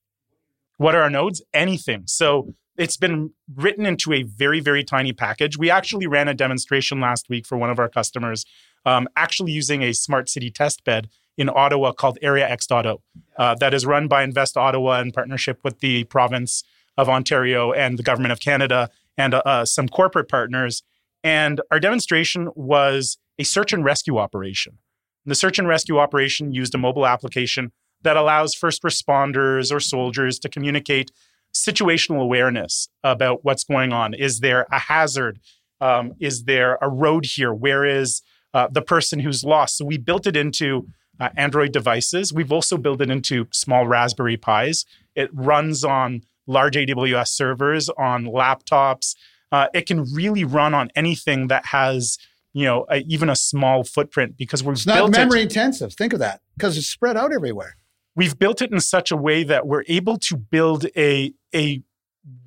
What 0.78 0.96
are 0.96 1.04
our 1.04 1.10
nodes? 1.10 1.42
Anything. 1.54 2.04
So 2.08 2.56
it's 2.76 2.98
been 2.98 3.32
written 3.56 3.86
into 3.86 4.12
a 4.12 4.24
very, 4.24 4.60
very 4.60 4.84
tiny 4.84 5.14
package. 5.14 5.58
We 5.58 5.70
actually 5.70 6.08
ran 6.08 6.28
a 6.28 6.34
demonstration 6.34 7.00
last 7.00 7.30
week 7.30 7.46
for 7.46 7.56
one 7.58 7.70
of 7.70 7.78
our 7.80 7.88
customers, 7.88 8.46
um, 8.86 9.08
actually 9.16 9.52
using 9.52 9.84
a 9.84 9.94
smart 9.94 10.28
city 10.30 10.50
test 10.50 10.84
bed 10.84 11.08
in 11.38 11.50
Ottawa 11.50 11.92
called 11.92 12.18
Area 12.22 12.48
X.O, 12.48 13.02
uh, 13.38 13.56
that 13.56 13.74
is 13.74 13.86
run 13.86 14.08
by 14.08 14.24
Invest 14.24 14.58
Ottawa 14.58 15.02
in 15.02 15.12
partnership 15.12 15.60
with 15.64 15.80
the 15.80 16.04
province 16.06 16.64
of 16.98 17.10
Ontario 17.10 17.72
and 17.72 17.98
the 17.98 18.04
government 18.04 18.32
of 18.32 18.40
Canada 18.40 18.90
and 19.18 19.34
uh, 19.34 19.66
some 19.66 19.88
corporate 19.88 20.30
partners. 20.30 20.84
And 21.24 21.62
our 21.72 21.80
demonstration 21.80 22.50
was 22.56 23.18
a 23.40 23.44
search 23.44 23.74
and 23.74 23.84
rescue 23.84 24.18
operation. 24.18 24.78
The 25.26 25.36
search 25.36 25.58
and 25.58 25.68
rescue 25.68 25.98
operation 25.98 26.52
used 26.52 26.76
a 26.76 26.78
mobile 26.78 27.08
application 27.08 27.72
that 28.02 28.18
allows 28.18 28.54
first 28.54 28.84
responders 28.84 29.74
or 29.74 29.80
soldiers 29.80 30.38
to 30.40 30.50
communicate 30.50 31.12
situational 31.56 32.22
awareness 32.22 32.90
about 33.04 33.44
what's 33.44 33.64
going 33.64 33.94
on. 33.94 34.14
Is 34.14 34.40
there 34.40 34.68
a 34.72 34.80
hazard? 34.80 35.40
Um, 35.80 36.14
is 36.20 36.44
there 36.44 36.78
a 36.82 36.90
road 36.90 37.26
here? 37.26 37.54
Where 37.54 37.86
is 37.86 38.22
uh, 38.54 38.68
the 38.72 38.82
person 38.82 39.20
who's 39.20 39.44
lost? 39.44 39.78
So 39.78 39.86
we 39.86 39.98
built 39.98 40.28
it 40.28 40.36
into 40.36 40.88
uh, 41.20 41.30
Android 41.38 41.72
devices. 41.72 42.34
We've 42.34 42.52
also 42.52 42.78
built 42.78 43.02
it 43.02 43.10
into 43.10 43.48
small 43.52 43.88
Raspberry 43.88 44.38
Pis. 44.38 44.86
It 45.16 45.30
runs 45.34 45.84
on 45.84 46.24
large 46.48 46.76
AWS 46.76 47.28
servers, 47.30 47.90
on 47.90 48.26
laptops. 48.26 49.16
Uh, 49.52 49.68
it 49.74 49.86
can 49.86 50.04
really 50.14 50.44
run 50.44 50.74
on 50.74 50.90
anything 50.96 51.48
that 51.48 51.68
has, 51.68 52.18
you 52.54 52.66
know, 52.66 52.86
a, 52.90 52.98
even 53.08 53.30
a 53.30 53.36
small 53.36 53.84
footprint 53.84 54.36
because 54.38 54.64
we're 54.64 54.74
It's 54.74 54.86
not 54.88 55.12
memory 55.12 55.42
it. 55.42 55.44
intensive. 55.44 55.94
Think 55.94 56.14
of 56.14 56.20
that 56.20 56.42
because 56.58 56.78
it's 56.78 56.88
spread 56.88 57.16
out 57.16 57.32
everywhere. 57.32 57.78
We've 58.16 58.38
built 58.38 58.62
it 58.62 58.72
in 58.72 58.80
such 58.80 59.12
a 59.12 59.18
way 59.18 59.44
that 59.44 59.66
we're 59.68 59.84
able 59.88 60.18
to 60.18 60.38
build 60.38 60.86
a 60.98 61.34
a 61.56 61.82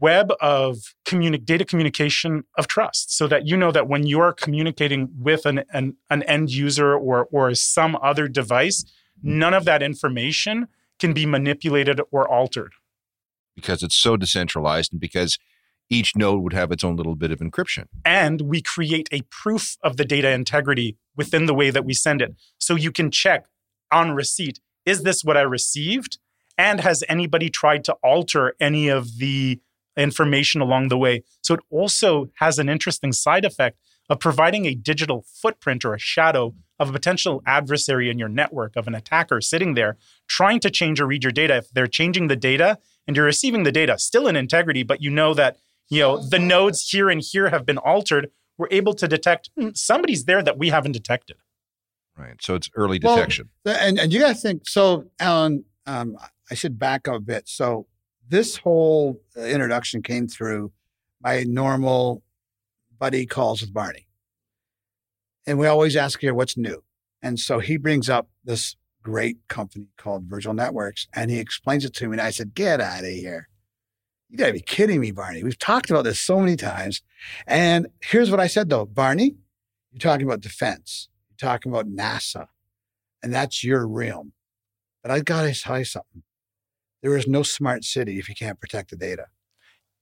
web 0.00 0.32
of 0.40 0.94
communi- 1.04 1.44
data 1.44 1.64
communication 1.64 2.44
of 2.56 2.66
trust 2.66 3.16
so 3.16 3.26
that 3.26 3.46
you 3.46 3.56
know 3.56 3.70
that 3.70 3.88
when 3.88 4.06
you're 4.06 4.32
communicating 4.32 5.08
with 5.18 5.46
an, 5.46 5.64
an, 5.72 5.96
an 6.10 6.22
end 6.24 6.50
user 6.50 6.94
or, 6.94 7.28
or 7.30 7.54
some 7.54 7.96
other 8.02 8.28
device, 8.28 8.84
none 9.22 9.54
of 9.54 9.64
that 9.64 9.82
information 9.82 10.68
can 10.98 11.12
be 11.12 11.26
manipulated 11.26 12.00
or 12.10 12.28
altered. 12.28 12.72
Because 13.54 13.82
it's 13.82 13.96
so 13.96 14.16
decentralized 14.16 14.92
and 14.92 15.00
because 15.00 15.38
each 15.88 16.16
node 16.16 16.42
would 16.42 16.52
have 16.52 16.72
its 16.72 16.82
own 16.82 16.96
little 16.96 17.14
bit 17.14 17.30
of 17.30 17.38
encryption. 17.38 17.86
And 18.04 18.42
we 18.42 18.60
create 18.60 19.08
a 19.12 19.22
proof 19.30 19.76
of 19.82 19.96
the 19.96 20.04
data 20.04 20.30
integrity 20.30 20.96
within 21.16 21.46
the 21.46 21.54
way 21.54 21.70
that 21.70 21.84
we 21.84 21.94
send 21.94 22.20
it. 22.20 22.34
So 22.58 22.74
you 22.74 22.90
can 22.90 23.10
check 23.10 23.46
on 23.92 24.12
receipt 24.12 24.58
is 24.86 25.02
this 25.02 25.24
what 25.24 25.36
I 25.36 25.42
received? 25.42 26.18
And 26.56 26.80
has 26.80 27.04
anybody 27.08 27.50
tried 27.50 27.84
to 27.84 27.94
alter 28.02 28.54
any 28.58 28.88
of 28.88 29.18
the 29.18 29.60
information 29.96 30.60
along 30.60 30.88
the 30.88 30.98
way? 30.98 31.22
So 31.42 31.54
it 31.54 31.60
also 31.70 32.30
has 32.36 32.58
an 32.58 32.68
interesting 32.68 33.12
side 33.12 33.44
effect 33.44 33.78
of 34.08 34.20
providing 34.20 34.66
a 34.66 34.74
digital 34.74 35.24
footprint 35.42 35.84
or 35.84 35.94
a 35.94 35.98
shadow 35.98 36.54
of 36.78 36.90
a 36.90 36.92
potential 36.92 37.42
adversary 37.46 38.10
in 38.10 38.18
your 38.18 38.28
network, 38.28 38.76
of 38.76 38.86
an 38.86 38.94
attacker 38.94 39.40
sitting 39.40 39.74
there 39.74 39.96
trying 40.28 40.60
to 40.60 40.70
change 40.70 41.00
or 41.00 41.06
read 41.06 41.24
your 41.24 41.32
data. 41.32 41.56
If 41.56 41.70
they're 41.70 41.86
changing 41.86 42.28
the 42.28 42.36
data 42.36 42.78
and 43.06 43.16
you're 43.16 43.24
receiving 43.24 43.62
the 43.62 43.72
data 43.72 43.98
still 43.98 44.28
in 44.28 44.36
integrity, 44.36 44.82
but 44.82 45.02
you 45.02 45.10
know 45.10 45.34
that 45.34 45.56
you 45.88 46.00
know 46.00 46.18
the 46.28 46.38
nodes 46.38 46.88
here 46.90 47.08
and 47.08 47.22
here 47.22 47.48
have 47.48 47.64
been 47.64 47.78
altered, 47.78 48.30
we're 48.58 48.68
able 48.70 48.94
to 48.94 49.08
detect 49.08 49.50
hmm, 49.58 49.70
somebody's 49.74 50.24
there 50.24 50.42
that 50.42 50.58
we 50.58 50.68
haven't 50.68 50.92
detected. 50.92 51.36
Right. 52.16 52.36
So 52.40 52.54
it's 52.54 52.70
early 52.74 52.98
Well, 53.02 53.16
detection. 53.16 53.50
The- 53.64 53.80
And 53.82 53.98
and 53.98 54.12
you 54.12 54.20
got 54.20 54.28
to 54.28 54.34
think. 54.40 54.68
So, 54.68 55.10
Alan, 55.18 55.64
um, 55.86 56.16
I 56.50 56.54
should 56.54 56.78
back 56.78 57.08
up 57.08 57.16
a 57.16 57.20
bit. 57.20 57.48
So, 57.48 57.86
this 58.28 58.56
whole 58.56 59.20
uh, 59.36 59.42
introduction 59.42 60.02
came 60.02 60.28
through 60.28 60.72
my 61.20 61.44
normal 61.44 62.22
buddy 62.98 63.26
calls 63.26 63.60
with 63.60 63.72
Barney, 63.72 64.06
and 65.46 65.58
we 65.58 65.66
always 65.66 65.96
ask 65.96 66.20
here 66.20 66.34
what's 66.34 66.56
new. 66.56 66.82
And 67.22 67.40
so 67.40 67.58
he 67.58 67.76
brings 67.76 68.08
up 68.08 68.28
this 68.44 68.76
great 69.02 69.38
company 69.48 69.86
called 69.96 70.24
Virtual 70.24 70.54
Networks, 70.54 71.06
and 71.14 71.30
he 71.30 71.38
explains 71.38 71.84
it 71.84 71.94
to 71.94 72.08
me. 72.08 72.14
And 72.14 72.20
I 72.20 72.30
said, 72.30 72.54
"Get 72.54 72.80
out 72.80 73.00
of 73.04 73.10
here! 73.10 73.48
You 74.28 74.38
got 74.38 74.46
to 74.46 74.52
be 74.52 74.60
kidding 74.60 75.00
me, 75.00 75.12
Barney. 75.12 75.42
We've 75.42 75.58
talked 75.58 75.90
about 75.90 76.04
this 76.04 76.20
so 76.20 76.40
many 76.40 76.56
times." 76.56 77.02
And 77.46 77.88
here's 78.00 78.30
what 78.30 78.40
I 78.40 78.46
said 78.46 78.68
though, 78.68 78.86
Barney, 78.86 79.36
you're 79.92 80.00
talking 80.00 80.26
about 80.26 80.40
defense. 80.40 81.08
You're 81.30 81.50
talking 81.50 81.72
about 81.72 81.86
NASA 81.86 82.48
and 83.26 83.34
that's 83.34 83.64
your 83.64 83.88
realm. 83.88 84.32
But 85.02 85.10
I 85.10 85.20
gotta 85.20 85.52
tell 85.52 85.80
you 85.80 85.84
something. 85.84 86.22
There 87.06 87.16
is 87.16 87.28
no 87.28 87.44
smart 87.44 87.84
city 87.84 88.18
if 88.18 88.28
you 88.28 88.34
can't 88.34 88.58
protect 88.58 88.90
the 88.90 88.96
data. 88.96 89.26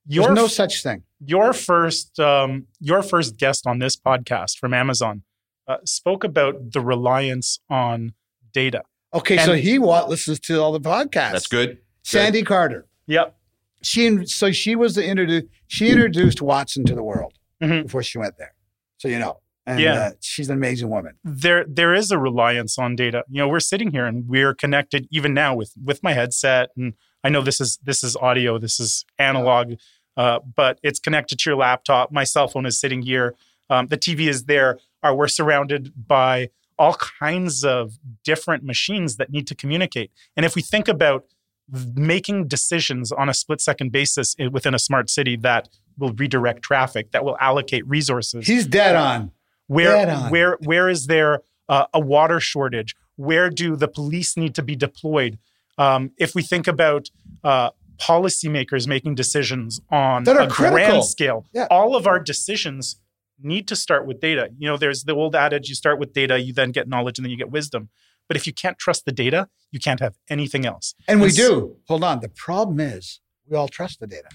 There's 0.06 0.30
no 0.30 0.46
such 0.46 0.82
thing. 0.82 1.02
your 1.20 1.52
first 1.52 2.18
um, 2.18 2.66
your 2.80 3.02
first 3.02 3.36
guest 3.36 3.66
on 3.66 3.78
this 3.78 3.94
podcast 3.94 4.56
from 4.56 4.72
Amazon 4.72 5.22
uh, 5.68 5.76
spoke 5.84 6.24
about 6.24 6.72
the 6.72 6.80
reliance 6.80 7.58
on 7.68 8.14
data. 8.54 8.84
Okay, 9.12 9.36
so 9.36 9.52
he 9.52 9.78
wa- 9.78 10.06
listens 10.06 10.40
to 10.40 10.62
all 10.62 10.72
the 10.72 10.80
podcasts. 10.80 11.32
That's 11.32 11.46
good. 11.46 11.76
Sandy 12.04 12.42
Carter. 12.42 12.86
Yep. 13.06 13.36
She 13.82 14.24
so 14.24 14.50
she 14.50 14.74
was 14.74 14.94
the 14.94 15.04
introduce. 15.06 15.44
She 15.66 15.90
introduced 15.90 16.40
Watson 16.40 16.86
to 16.86 16.94
the 16.94 17.02
world 17.02 17.34
Mhm. 17.62 17.82
before 17.82 18.02
she 18.02 18.16
went 18.16 18.38
there. 18.38 18.54
So 18.96 19.08
you 19.08 19.18
know, 19.18 19.40
and 19.66 19.80
Yeah. 19.80 19.92
uh, 19.94 20.10
she's 20.20 20.48
an 20.50 20.56
amazing 20.56 20.90
woman. 20.90 21.14
there 21.24 21.64
there 21.66 21.94
is 21.94 22.10
a 22.10 22.18
reliance 22.18 22.78
on 22.78 22.96
data. 22.96 23.24
You 23.28 23.38
know, 23.38 23.48
we're 23.48 23.60
sitting 23.60 23.90
here 23.90 24.06
and 24.06 24.28
we're 24.28 24.54
connected 24.54 25.06
even 25.10 25.34
now 25.34 25.54
with 25.54 25.72
with 25.82 26.02
my 26.02 26.12
headset, 26.12 26.70
and 26.76 26.94
I 27.22 27.28
know 27.30 27.40
this 27.42 27.60
is 27.60 27.78
this 27.82 28.04
is 28.04 28.16
audio, 28.16 28.58
this 28.58 28.78
is 28.78 29.04
analog, 29.18 29.74
uh, 30.16 30.40
but 30.56 30.78
it's 30.82 30.98
connected 30.98 31.38
to 31.40 31.50
your 31.50 31.56
laptop. 31.58 32.12
My 32.12 32.24
cell 32.24 32.48
phone 32.48 32.66
is 32.66 32.78
sitting 32.78 33.02
here. 33.02 33.34
Um, 33.70 33.86
the 33.86 33.96
TV 33.98 34.28
is 34.28 34.44
there. 34.44 34.78
Are 35.02 35.14
we're 35.14 35.28
surrounded 35.28 35.92
by 36.06 36.50
all 36.78 36.94
kinds 37.20 37.64
of 37.64 37.98
different 38.24 38.64
machines 38.64 39.16
that 39.16 39.30
need 39.30 39.46
to 39.46 39.54
communicate. 39.54 40.10
And 40.36 40.44
if 40.44 40.56
we 40.56 40.62
think 40.62 40.88
about 40.88 41.24
making 41.94 42.48
decisions 42.48 43.12
on 43.12 43.28
a 43.28 43.34
split 43.34 43.60
second 43.60 43.92
basis 43.92 44.34
within 44.50 44.74
a 44.74 44.78
smart 44.78 45.08
city 45.08 45.36
that 45.36 45.68
will 45.96 46.12
redirect 46.12 46.62
traffic, 46.62 47.12
that 47.12 47.24
will 47.24 47.36
allocate 47.40 47.86
resources, 47.86 48.46
He's 48.46 48.66
dead 48.66 48.96
on. 48.96 49.30
Where 49.66 50.16
where 50.28 50.58
where 50.64 50.88
is 50.88 51.06
there 51.06 51.40
uh, 51.68 51.86
a 51.94 52.00
water 52.00 52.40
shortage? 52.40 52.94
Where 53.16 53.48
do 53.50 53.76
the 53.76 53.88
police 53.88 54.36
need 54.36 54.54
to 54.56 54.62
be 54.62 54.76
deployed? 54.76 55.38
Um, 55.78 56.12
if 56.18 56.34
we 56.34 56.42
think 56.42 56.66
about 56.66 57.08
uh, 57.42 57.70
policymakers 57.98 58.86
making 58.86 59.14
decisions 59.14 59.80
on 59.90 60.24
That 60.24 60.36
are 60.36 60.42
a 60.42 60.48
critical. 60.48 60.76
grand 60.76 61.04
scale, 61.04 61.46
Yeah. 61.52 61.66
all 61.70 61.96
of 61.96 62.06
our 62.06 62.18
decisions 62.20 62.96
need 63.40 63.66
to 63.68 63.76
start 63.76 64.06
with 64.06 64.20
data. 64.20 64.48
You 64.58 64.68
know, 64.68 64.76
there's 64.76 65.04
the 65.04 65.14
old 65.14 65.34
adage: 65.34 65.68
you 65.68 65.74
start 65.74 65.98
with 65.98 66.12
data, 66.12 66.38
you 66.38 66.52
then 66.52 66.70
get 66.72 66.88
knowledge, 66.88 67.18
and 67.18 67.24
then 67.24 67.30
you 67.30 67.36
get 67.36 67.50
wisdom. 67.50 67.88
But 68.28 68.36
if 68.36 68.46
you 68.46 68.52
can't 68.52 68.78
trust 68.78 69.04
the 69.04 69.12
data, 69.12 69.48
you 69.70 69.78
can't 69.80 70.00
have 70.00 70.14
anything 70.30 70.64
else. 70.64 70.94
And 71.06 71.20
we 71.20 71.28
s- 71.28 71.36
do. 71.36 71.76
Hold 71.88 72.04
on. 72.04 72.20
The 72.20 72.28
problem 72.30 72.80
is 72.80 73.20
we 73.48 73.56
all 73.56 73.68
trust 73.68 74.00
the 74.00 74.06
data. 74.06 74.28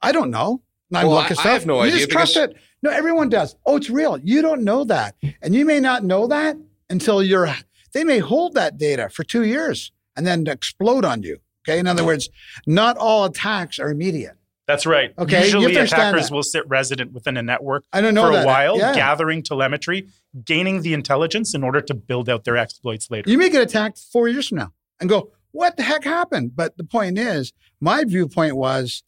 I 0.00 0.12
don't 0.12 0.30
know. 0.30 0.62
I 0.92 1.04
Well, 1.04 1.14
look 1.16 1.32
I- 1.32 1.48
I 1.50 1.52
have 1.54 1.66
no 1.66 1.76
you 1.76 1.88
idea 1.88 1.98
just 2.00 2.10
trust 2.10 2.36
it. 2.36 2.56
No, 2.84 2.90
everyone 2.90 3.30
does. 3.30 3.56
Oh, 3.64 3.76
it's 3.76 3.88
real. 3.88 4.18
You 4.22 4.42
don't 4.42 4.62
know 4.62 4.84
that. 4.84 5.14
And 5.40 5.54
you 5.54 5.64
may 5.64 5.80
not 5.80 6.04
know 6.04 6.26
that 6.26 6.56
until 6.90 7.22
you're 7.22 7.48
they 7.94 8.04
may 8.04 8.18
hold 8.18 8.54
that 8.54 8.76
data 8.76 9.08
for 9.08 9.24
two 9.24 9.42
years 9.44 9.90
and 10.16 10.26
then 10.26 10.46
explode 10.46 11.02
on 11.04 11.22
you. 11.22 11.38
Okay. 11.66 11.78
In 11.78 11.86
other 11.86 12.04
words, 12.04 12.28
not 12.66 12.98
all 12.98 13.24
attacks 13.24 13.78
are 13.78 13.90
immediate. 13.90 14.36
That's 14.66 14.84
right. 14.84 15.14
Okay, 15.18 15.44
Usually, 15.44 15.76
attackers 15.76 16.30
will 16.30 16.42
sit 16.42 16.66
resident 16.68 17.12
within 17.12 17.36
a 17.38 17.42
network 17.42 17.84
I 17.92 18.00
don't 18.02 18.14
know 18.14 18.26
for 18.26 18.32
that. 18.32 18.44
a 18.44 18.46
while, 18.46 18.78
Yeah. 18.78 18.94
gathering 18.94 19.42
telemetry, 19.42 20.08
gaining 20.44 20.82
the 20.82 20.92
intelligence 20.94 21.54
in 21.54 21.62
order 21.62 21.80
to 21.82 21.94
build 21.94 22.28
out 22.28 22.44
their 22.44 22.56
exploits 22.58 23.10
later. 23.10 23.30
You 23.30 23.38
may 23.38 23.48
get 23.48 23.62
attacked 23.62 23.98
four 24.12 24.28
years 24.28 24.48
from 24.48 24.58
now 24.58 24.72
and 25.00 25.08
go, 25.08 25.32
what 25.52 25.76
the 25.78 25.82
heck 25.82 26.04
happened? 26.04 26.52
But 26.56 26.76
the 26.76 26.84
point 26.84 27.18
is, 27.18 27.52
my 27.80 28.04
viewpoint 28.04 28.56
was 28.56 29.02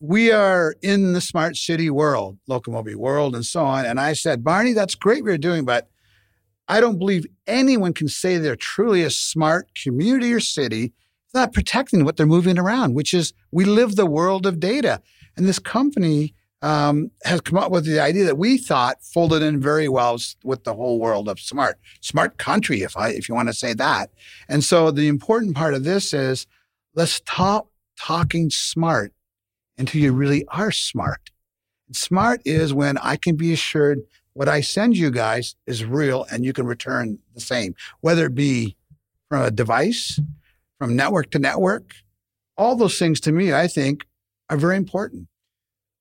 we 0.00 0.30
are 0.30 0.74
in 0.82 1.12
the 1.12 1.20
smart 1.20 1.56
city 1.56 1.90
world, 1.90 2.38
Locomobi 2.48 2.94
world, 2.94 3.34
and 3.34 3.44
so 3.44 3.64
on. 3.64 3.86
And 3.86 3.98
I 3.98 4.12
said, 4.12 4.44
Barney, 4.44 4.72
that's 4.72 4.94
great 4.94 5.22
what 5.22 5.28
you're 5.28 5.38
doing, 5.38 5.64
but 5.64 5.88
I 6.68 6.80
don't 6.80 6.98
believe 6.98 7.26
anyone 7.46 7.92
can 7.92 8.08
say 8.08 8.38
they're 8.38 8.56
truly 8.56 9.02
a 9.02 9.10
smart 9.10 9.68
community 9.74 10.32
or 10.32 10.40
city 10.40 10.92
not 11.36 11.52
protecting 11.52 12.04
what 12.04 12.16
they're 12.16 12.26
moving 12.26 12.58
around, 12.58 12.94
which 12.94 13.14
is 13.14 13.32
we 13.52 13.64
live 13.64 13.94
the 13.94 14.06
world 14.06 14.46
of 14.46 14.58
data. 14.58 15.00
And 15.36 15.46
this 15.46 15.60
company 15.60 16.34
um, 16.62 17.10
has 17.24 17.42
come 17.42 17.58
up 17.58 17.70
with 17.70 17.84
the 17.84 18.00
idea 18.00 18.24
that 18.24 18.38
we 18.38 18.58
thought 18.58 19.04
folded 19.04 19.42
in 19.42 19.60
very 19.60 19.88
well 19.88 20.18
with 20.42 20.64
the 20.64 20.74
whole 20.74 20.98
world 20.98 21.28
of 21.28 21.38
smart, 21.38 21.78
smart 22.00 22.38
country, 22.38 22.82
if 22.82 22.96
I 22.96 23.10
if 23.10 23.28
you 23.28 23.34
want 23.34 23.48
to 23.48 23.54
say 23.54 23.74
that. 23.74 24.10
And 24.48 24.64
so 24.64 24.90
the 24.90 25.06
important 25.06 25.54
part 25.54 25.74
of 25.74 25.84
this 25.84 26.12
is 26.14 26.46
let's 26.94 27.12
stop 27.12 27.70
talking 28.00 28.50
smart 28.50 29.12
until 29.78 30.00
you 30.00 30.12
really 30.12 30.44
are 30.48 30.70
smart. 30.70 31.30
Smart 31.92 32.40
is 32.44 32.74
when 32.74 32.98
I 32.98 33.16
can 33.16 33.36
be 33.36 33.52
assured 33.52 34.00
what 34.32 34.48
I 34.48 34.60
send 34.60 34.96
you 34.96 35.10
guys 35.10 35.54
is 35.66 35.84
real 35.84 36.26
and 36.30 36.44
you 36.44 36.52
can 36.52 36.66
return 36.66 37.18
the 37.34 37.40
same, 37.40 37.74
whether 38.00 38.26
it 38.26 38.34
be 38.34 38.76
from 39.28 39.42
a 39.42 39.50
device, 39.50 40.20
from 40.78 40.94
network 40.94 41.30
to 41.30 41.38
network. 41.38 41.94
All 42.56 42.76
those 42.76 42.98
things 42.98 43.20
to 43.20 43.32
me, 43.32 43.54
I 43.54 43.66
think, 43.66 44.06
are 44.50 44.56
very 44.56 44.76
important. 44.76 45.28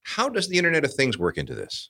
How 0.04 0.30
does 0.30 0.50
the 0.50 0.58
Internet 0.58 0.84
of 0.84 0.94
Things 0.94 1.18
work 1.18 1.38
into 1.38 1.56
this? 1.56 1.90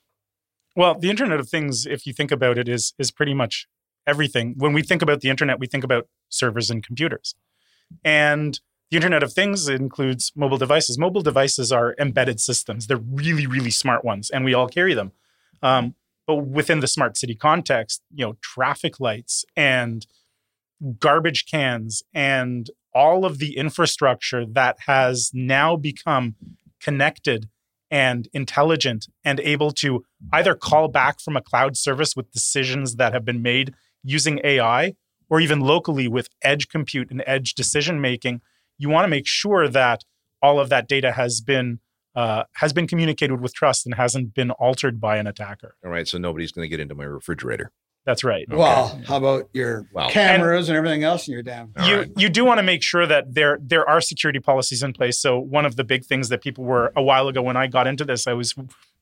Well, 0.74 0.98
the 0.98 1.10
Internet 1.10 1.40
of 1.40 1.48
Things, 1.48 1.84
if 1.84 2.06
you 2.06 2.12
think 2.12 2.30
about 2.30 2.58
it, 2.58 2.68
is 2.68 2.94
is 2.98 3.10
pretty 3.10 3.34
much 3.34 3.66
everything. 4.06 4.54
When 4.56 4.72
we 4.72 4.82
think 4.82 5.02
about 5.02 5.20
the 5.20 5.30
internet, 5.30 5.58
we 5.58 5.66
think 5.66 5.84
about 5.84 6.08
servers 6.28 6.70
and 6.70 6.84
computers. 6.84 7.34
And 8.04 8.58
the 8.90 8.96
Internet 8.96 9.22
of 9.22 9.32
Things 9.32 9.68
includes 9.68 10.32
mobile 10.36 10.58
devices. 10.58 10.98
Mobile 10.98 11.22
devices 11.22 11.72
are 11.72 11.94
embedded 11.98 12.40
systems. 12.40 12.86
They're 12.86 12.96
really, 12.96 13.46
really 13.46 13.70
smart 13.70 14.04
ones, 14.04 14.30
and 14.30 14.44
we 14.44 14.54
all 14.54 14.68
carry 14.68 14.94
them. 14.94 15.12
Um, 15.62 15.94
but 16.26 16.36
within 16.36 16.80
the 16.80 16.86
smart 16.86 17.16
city 17.16 17.34
context, 17.34 18.02
you 18.14 18.24
know, 18.24 18.36
traffic 18.40 19.00
lights 19.00 19.44
and 19.56 20.06
garbage 20.98 21.46
cans 21.46 22.02
and 22.12 22.70
all 22.94 23.24
of 23.24 23.38
the 23.38 23.56
infrastructure 23.56 24.44
that 24.44 24.76
has 24.86 25.30
now 25.34 25.76
become 25.76 26.34
connected 26.80 27.48
and 27.90 28.28
intelligent 28.32 29.06
and 29.24 29.38
able 29.40 29.70
to 29.70 30.04
either 30.32 30.54
call 30.54 30.88
back 30.88 31.20
from 31.20 31.36
a 31.36 31.42
cloud 31.42 31.76
service 31.76 32.16
with 32.16 32.32
decisions 32.32 32.96
that 32.96 33.12
have 33.12 33.24
been 33.24 33.42
made 33.42 33.74
using 34.02 34.40
AI 34.42 34.94
or 35.28 35.40
even 35.40 35.60
locally 35.60 36.08
with 36.08 36.28
edge 36.42 36.68
compute 36.68 37.10
and 37.10 37.22
edge 37.26 37.54
decision 37.54 38.00
making, 38.00 38.40
you 38.78 38.88
want 38.88 39.04
to 39.04 39.08
make 39.08 39.26
sure 39.26 39.68
that 39.68 40.04
all 40.42 40.60
of 40.60 40.68
that 40.68 40.88
data 40.88 41.12
has 41.12 41.40
been 41.40 41.80
uh, 42.14 42.44
has 42.54 42.72
been 42.72 42.86
communicated 42.86 43.40
with 43.42 43.52
trust 43.54 43.84
and 43.84 43.94
hasn't 43.94 44.32
been 44.34 44.50
altered 44.52 44.98
by 45.00 45.18
an 45.18 45.26
attacker. 45.26 45.76
All 45.84 45.90
right, 45.90 46.08
so 46.08 46.16
nobody's 46.16 46.50
going 46.50 46.64
to 46.64 46.68
get 46.68 46.80
into 46.80 46.94
my 46.94 47.04
refrigerator. 47.04 47.72
That's 48.06 48.22
right. 48.24 48.46
Well, 48.48 49.00
how 49.06 49.16
about 49.16 49.50
your 49.52 49.86
Wow. 49.92 50.08
cameras 50.08 50.68
and, 50.68 50.78
everything 50.78 51.02
else 51.02 51.26
in 51.26 51.34
your 51.34 51.42
damn? 51.42 51.72
You 51.84 51.96
right. 51.98 52.10
you 52.16 52.28
do 52.28 52.44
want 52.44 52.58
to 52.58 52.62
make 52.62 52.82
sure 52.82 53.04
that 53.06 53.34
there 53.34 53.58
there 53.60 53.86
are 53.88 54.00
security 54.00 54.38
policies 54.38 54.82
in 54.82 54.92
place. 54.92 55.18
So 55.20 55.38
one 55.38 55.66
of 55.66 55.74
the 55.76 55.84
big 55.84 56.04
things 56.04 56.28
that 56.28 56.40
people 56.40 56.64
were 56.64 56.92
a 56.96 57.02
while 57.02 57.26
ago 57.28 57.42
when 57.42 57.56
I 57.56 57.66
got 57.66 57.86
into 57.88 58.04
this, 58.04 58.26
I 58.28 58.32
was 58.32 58.54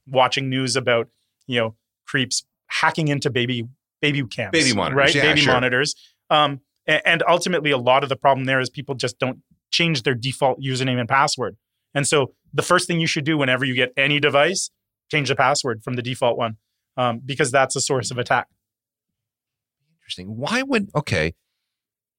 watching 0.09 0.49
news 0.49 0.75
about 0.75 1.09
you 1.47 1.61
know 1.61 1.75
creeps 2.07 2.45
hacking 2.69 3.09
into 3.09 3.31
baby 3.31 3.69
baby 4.01 4.25
cams, 4.25 4.53
Baby 4.53 4.75
monitors, 4.75 4.97
right? 4.99 5.15
yeah, 5.15 5.23
baby 5.23 5.41
sure. 5.43 5.53
monitors. 5.53 5.95
Um, 6.31 6.61
a- 6.89 7.07
and 7.07 7.23
ultimately, 7.29 7.71
a 7.71 7.79
lot 7.79 8.03
of 8.03 8.09
the 8.09 8.17
problem 8.17 8.47
there 8.47 8.59
is 8.61 8.71
people 8.71 8.95
just 8.95 9.19
don't 9.19 9.39
change 9.75 10.05
their 10.05 10.15
default 10.15 10.61
username 10.61 11.01
and 11.01 11.09
password. 11.09 11.57
And 11.95 12.07
so 12.07 12.35
the 12.53 12.63
first 12.63 12.87
thing 12.87 13.01
you 13.01 13.07
should 13.09 13.25
do 13.25 13.37
whenever 13.37 13.65
you 13.65 13.75
get 13.75 13.93
any 13.97 14.21
device, 14.21 14.71
change 15.11 15.29
the 15.29 15.37
password 15.37 15.83
from 15.83 15.95
the 15.95 16.03
default 16.03 16.39
one, 16.39 16.57
um, 16.97 17.21
because 17.25 17.51
that's 17.51 17.75
a 17.75 17.81
source 17.81 18.11
of 18.13 18.19
attack. 18.19 18.47
Interesting. 19.99 20.37
Why 20.37 20.63
would 20.63 20.91
okay? 20.95 21.35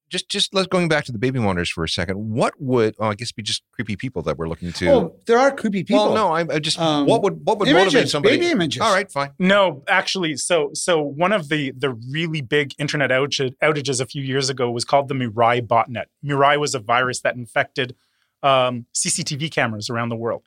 Just 0.08 0.28
just 0.28 0.54
let's 0.54 0.68
going 0.68 0.88
back 0.88 1.04
to 1.06 1.12
the 1.12 1.18
baby 1.18 1.40
monitors 1.40 1.68
for 1.68 1.82
a 1.82 1.88
second. 1.88 2.16
What 2.30 2.54
would 2.60 2.94
oh, 3.00 3.08
I 3.08 3.14
guess 3.14 3.32
be 3.32 3.42
just 3.42 3.64
creepy 3.72 3.96
people 3.96 4.22
that 4.22 4.38
we're 4.38 4.48
looking 4.48 4.72
to? 4.74 4.88
Oh, 4.88 5.16
there 5.26 5.36
are 5.36 5.50
creepy 5.50 5.82
people. 5.82 6.04
well, 6.06 6.14
no, 6.14 6.28
I, 6.32 6.54
I 6.54 6.58
just 6.60 6.78
Um, 6.78 7.06
what 7.06 7.22
would 7.22 7.44
what 7.44 7.58
would 7.58 7.66
motivate 7.68 7.92
images, 7.94 8.12
somebody? 8.12 8.36
baby 8.36 8.50
images. 8.52 8.82
All 8.82 8.92
right, 8.94 9.10
fine. 9.10 9.30
No, 9.40 9.82
actually, 9.88 10.36
so 10.36 10.70
so 10.74 11.02
one 11.02 11.32
of 11.32 11.48
the 11.48 11.72
the 11.76 11.90
really 11.90 12.40
big 12.40 12.72
internet 12.78 13.10
outage, 13.10 13.52
outages 13.60 14.00
a 14.00 14.06
few 14.06 14.22
years 14.22 14.48
ago 14.48 14.70
was 14.70 14.84
called 14.84 15.08
the 15.08 15.14
Mirai 15.14 15.60
botnet. 15.66 16.04
Mirai 16.24 16.56
was 16.58 16.74
a 16.74 16.78
virus 16.78 17.20
that 17.22 17.34
infected 17.34 17.96
um, 18.44 18.86
CCTV 18.94 19.50
cameras 19.50 19.90
around 19.90 20.10
the 20.10 20.16
world. 20.16 20.44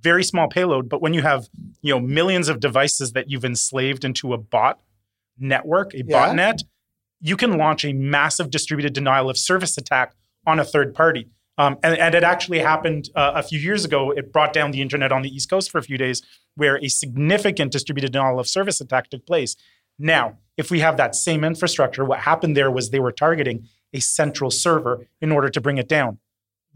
Very 0.00 0.24
small 0.24 0.48
payload, 0.48 0.88
but 0.88 1.02
when 1.02 1.12
you 1.12 1.20
have 1.20 1.48
you 1.82 1.92
know 1.92 2.00
millions 2.00 2.48
of 2.48 2.58
devices 2.58 3.12
that 3.12 3.28
you've 3.28 3.44
enslaved 3.44 4.02
into 4.02 4.32
a 4.32 4.38
bot 4.38 4.80
network, 5.38 5.92
a 5.94 5.98
Yeah. 5.98 6.28
botnet, 6.32 6.62
you 7.24 7.38
can 7.38 7.56
launch 7.56 7.86
a 7.86 7.94
massive 7.94 8.50
distributed 8.50 8.92
denial 8.92 9.30
of 9.30 9.38
service 9.38 9.78
attack 9.78 10.14
on 10.46 10.60
a 10.60 10.64
third 10.64 10.94
party. 10.94 11.30
Um, 11.56 11.78
and, 11.82 11.96
and 11.96 12.14
it 12.14 12.22
actually 12.22 12.58
happened 12.58 13.08
uh, 13.14 13.32
a 13.34 13.42
few 13.42 13.58
years 13.58 13.82
ago. 13.82 14.10
It 14.10 14.30
brought 14.30 14.52
down 14.52 14.72
the 14.72 14.82
internet 14.82 15.10
on 15.10 15.22
the 15.22 15.34
East 15.34 15.48
Coast 15.48 15.70
for 15.70 15.78
a 15.78 15.82
few 15.82 15.96
days, 15.96 16.20
where 16.54 16.76
a 16.84 16.88
significant 16.88 17.72
distributed 17.72 18.12
denial 18.12 18.38
of 18.38 18.46
service 18.46 18.78
attack 18.78 19.08
took 19.08 19.24
place. 19.24 19.56
Now, 19.98 20.36
if 20.58 20.70
we 20.70 20.80
have 20.80 20.98
that 20.98 21.14
same 21.14 21.44
infrastructure, 21.44 22.04
what 22.04 22.18
happened 22.20 22.58
there 22.58 22.70
was 22.70 22.90
they 22.90 23.00
were 23.00 23.12
targeting 23.12 23.68
a 23.94 24.00
central 24.00 24.50
server 24.50 25.06
in 25.22 25.32
order 25.32 25.48
to 25.48 25.60
bring 25.62 25.78
it 25.78 25.88
down. 25.88 26.18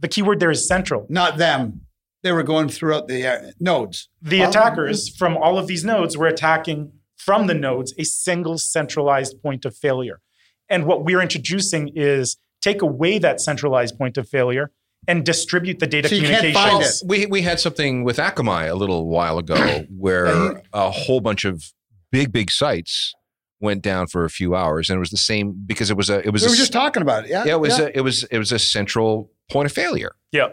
The 0.01 0.09
keyword 0.09 0.41
there 0.41 0.51
is 0.51 0.67
central. 0.67 1.05
not 1.11 1.37
them. 1.37 1.83
They 2.23 2.33
were 2.33 2.43
going 2.43 2.71
throughout 2.71 3.07
the 3.07 3.27
uh, 3.27 3.51
nodes. 3.61 4.09
The 4.23 4.41
attackers 4.41 5.15
from 5.15 5.37
all 5.37 5.59
of 5.59 5.67
these 5.67 5.85
nodes 5.85 6.17
were 6.17 6.27
attacking 6.27 6.93
from 7.17 7.49
the 7.49 7.55
nodes 7.55 7.93
a 7.99 8.05
single 8.05 8.57
centralized 8.57 9.43
point 9.43 9.67
of 9.67 9.77
failure. 9.77 10.21
And 10.69 10.85
what 10.85 11.05
we're 11.05 11.21
introducing 11.21 11.93
is 11.95 12.37
take 12.61 12.83
away 12.83 13.19
that 13.19 13.41
centralized 13.41 13.97
point 13.97 14.17
of 14.19 14.29
failure 14.29 14.71
and 15.07 15.25
distribute 15.25 15.79
the 15.79 15.87
data 15.87 16.09
So 16.09 16.17
you 16.17 16.23
communications. 16.23 16.55
find 16.55 16.79
Well, 16.79 16.89
it. 16.89 16.95
we 17.07 17.27
we 17.27 17.43
had 17.43 17.61
something 17.61 18.05
with 18.05 18.19
Akamai 18.19 18.69
a 18.69 18.75
little 18.75 19.09
while 19.09 19.39
ago 19.39 19.85
where 19.97 20.63
a 20.73 20.91
whole 20.91 21.21
bunch 21.21 21.45
of 21.45 21.65
big 22.11 22.33
big 22.33 22.51
sites 22.51 23.15
went 23.61 23.83
down 23.83 24.07
for 24.07 24.25
a 24.25 24.31
few 24.31 24.55
hours, 24.55 24.89
and 24.89 24.97
it 24.97 25.01
was 25.01 25.11
the 25.11 25.17
same 25.17 25.55
because 25.67 25.91
it 25.91 25.97
was 25.97 26.11
a 26.11 26.27
it 26.27 26.31
was 26.31 26.43
we 26.43 26.49
a, 26.49 26.51
were 26.51 26.57
just 26.57 26.73
talking 26.73 27.03
about 27.03 27.25
it. 27.25 27.31
Yeah. 27.31 27.45
yeah 27.45 27.55
it 27.55 27.61
was 27.61 27.79
yeah. 27.79 27.87
a, 27.87 27.91
it 27.95 28.01
was 28.01 28.25
it 28.25 28.39
was 28.39 28.53
a 28.53 28.59
central 28.59 29.31
point 29.51 29.67
of 29.67 29.73
failure. 29.73 30.13
Yeah. 30.33 30.49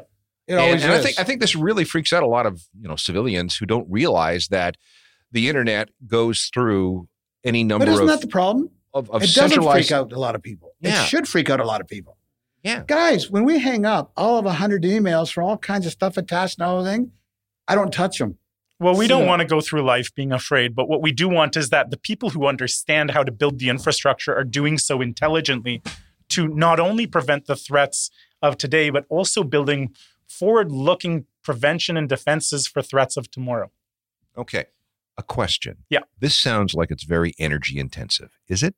it 0.48 0.54
and, 0.54 0.60
always 0.60 0.84
and 0.84 0.94
I 0.94 0.98
is. 0.98 1.06
think 1.06 1.20
I 1.20 1.24
think 1.24 1.42
this 1.42 1.56
really 1.56 1.84
freaks 1.84 2.14
out 2.14 2.24
a 2.24 2.28
lot 2.28 2.46
of 2.46 2.62
you 2.80 2.88
know 2.88 2.96
civilians 2.96 3.58
who 3.58 3.66
don't 3.66 3.88
realize 3.90 4.48
that 4.50 4.78
the 5.32 5.50
internet 5.50 5.90
goes 6.08 6.50
through 6.54 7.08
any 7.44 7.64
number 7.64 7.86
but 7.86 7.92
isn't 7.92 8.04
of, 8.04 8.10
that 8.10 8.22
the 8.22 8.28
problem? 8.28 8.70
Of, 8.96 9.12
of 9.12 9.22
it 9.22 9.28
doesn't 9.28 9.50
centralized. 9.50 9.90
freak 9.90 9.92
out 9.92 10.12
a 10.12 10.20
lot 10.20 10.34
of 10.34 10.42
people. 10.42 10.74
Yeah. 10.80 11.04
It 11.04 11.08
should 11.08 11.28
freak 11.28 11.50
out 11.50 11.60
a 11.60 11.66
lot 11.66 11.82
of 11.82 11.88
people. 11.88 12.18
Yeah. 12.64 12.84
Guys, 12.88 13.30
when 13.30 13.44
we 13.44 13.60
hang 13.60 13.86
up, 13.86 14.12
all 14.18 14.40
of 14.40 14.46
a 14.48 14.54
hundred 14.54 14.84
emails 14.84 15.32
for 15.32 15.44
all 15.44 15.58
kinds 15.58 15.86
of 15.86 15.92
stuff 15.92 16.18
attached 16.18 16.60
and 16.60 16.68
everything, 16.68 17.12
I 17.68 17.76
don't 17.76 17.94
touch 17.94 18.18
them. 18.18 18.40
Well, 18.80 18.98
we 18.98 19.08
don't 19.08 19.26
want 19.26 19.42
to 19.42 19.48
go 19.48 19.62
through 19.62 19.84
life 19.84 20.14
being 20.16 20.32
afraid, 20.32 20.76
but 20.76 20.90
what 20.90 21.02
we 21.02 21.12
do 21.14 21.30
want 21.30 21.56
is 21.56 21.70
that 21.70 21.92
the 21.92 21.98
people 21.98 22.32
who 22.32 22.46
understand 22.46 23.12
how 23.12 23.24
to 23.24 23.32
build 23.32 23.60
the 23.60 23.70
infrastructure 23.70 24.36
are 24.36 24.44
doing 24.44 24.78
so 24.78 25.00
intelligently 25.02 25.82
to 26.30 26.48
not 26.48 26.80
only 26.80 27.08
prevent 27.08 27.46
the 27.46 27.56
threats 27.56 28.10
of 28.42 28.58
today, 28.58 28.90
but 28.90 29.06
also 29.10 29.44
building 29.44 29.94
forward 30.28 30.72
looking 30.72 31.26
prevention 31.42 31.96
and 31.96 32.10
defenses 32.10 32.68
for 32.68 32.82
threats 32.82 33.16
of 33.16 33.32
tomorrow. 33.32 33.72
Okay, 34.38 34.66
a 35.18 35.24
question. 35.24 35.86
Yeah. 35.90 36.02
this 36.20 36.38
sounds 36.38 36.74
like 36.74 36.92
it's 36.92 37.04
very 37.04 37.34
energy 37.40 37.80
intensive. 37.80 38.32
Is 38.50 38.64
it? 38.64 38.76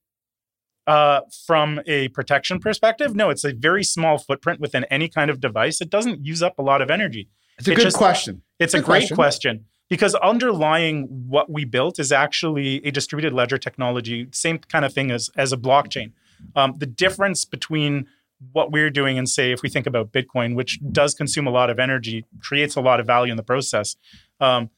Uh, 0.88 1.20
from 1.46 1.82
a 1.86 2.08
protection 2.10 2.60
perspective, 2.60 3.14
no, 3.14 3.30
it's 3.30 3.44
a 3.44 3.54
very 3.54 3.84
small 3.84 4.18
footprint 4.18 4.60
within 4.62 4.86
any 4.86 5.10
kind 5.10 5.30
of 5.30 5.42
device. 5.42 5.82
It 5.82 5.90
doesn't 5.90 6.26
use 6.26 6.42
up 6.42 6.58
a 6.58 6.62
lot 6.62 6.82
of 6.82 6.90
energy. 6.90 7.28
It's 7.60 7.68
a 7.68 7.74
It 7.74 7.76
good 7.76 7.84
just- 7.84 7.98
question. 7.98 8.42
It's 8.58 8.74
a 8.74 8.80
great 8.82 9.02
question. 9.12 9.16
question. 9.16 9.66
because 9.90 10.16
underlying 10.16 11.04
what 11.30 11.50
we 11.50 11.64
built 11.64 11.98
is 11.98 12.12
actually 12.12 12.86
a 12.86 12.92
distributed 12.92 13.34
ledger 13.34 13.58
technology, 13.58 14.28
same 14.34 14.58
kind 14.60 14.84
of 14.84 14.92
thing 14.94 15.12
as, 15.12 15.30
as 15.38 15.54
a 15.54 15.58
blockchain. 15.58 16.12
Um, 16.58 16.74
the 16.78 16.86
difference 16.86 17.46
between 17.46 18.06
what 18.52 18.70
we're 18.72 18.90
doing 18.90 19.18
and 19.18 19.28
say 19.30 19.52
if 19.54 19.62
we 19.62 19.70
think 19.70 19.88
about 19.88 20.12
Bitcoin, 20.12 20.56
which 20.56 20.80
does 20.92 21.14
consume 21.14 21.48
a 21.48 21.52
lot 21.52 21.70
of 21.70 21.80
energy, 21.80 22.26
creates 22.42 22.76
a 22.76 22.82
lot 22.82 23.00
of 23.00 23.08
value 23.08 23.32
in 23.32 23.38
the 23.38 23.44
process. 23.44 23.96
Um, 24.42 24.70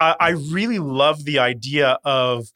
I, 0.00 0.16
I 0.18 0.30
really 0.30 0.78
love 0.78 1.24
the 1.24 1.38
idea 1.38 1.98
of 2.04 2.48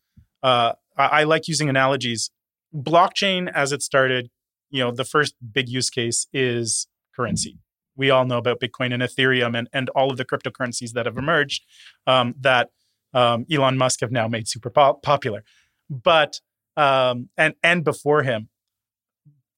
uh, 0.43 0.73
I, 0.97 1.07
I 1.07 1.25
like 1.25 1.49
using 1.49 1.69
analogies. 1.69 2.31
Blockchain, 2.75 3.51
as 3.53 3.73
it 3.73 3.83
started, 3.83 4.31
you 4.71 4.83
know, 4.83 4.91
the 4.91 5.05
first 5.05 5.35
big 5.53 5.69
use 5.69 5.91
case 5.91 6.27
is 6.33 6.89
currency. 7.15 7.59
We 7.97 8.11
all 8.11 8.25
know 8.25 8.39
about 8.39 8.61
Bitcoin 8.61 8.93
and 8.93 9.03
Ethereum 9.03 9.57
and, 9.57 9.69
and 9.73 9.89
all 9.91 10.11
of 10.11 10.17
the 10.17 10.25
cryptocurrencies 10.25 10.93
that 10.93 11.07
have 11.07 11.17
emerged 11.17 11.65
um, 12.07 12.35
that 12.41 12.71
um, 13.13 13.47
Elon 13.51 13.79
Musk 13.79 14.01
have 14.01 14.11
now 14.11 14.27
made 14.27 14.49
super 14.49 14.71
pop- 14.71 15.03
popular. 15.03 15.45
But 15.89 16.41
um, 16.77 17.29
and 17.37 17.55
and 17.63 17.85
before 17.85 18.25
him, 18.25 18.49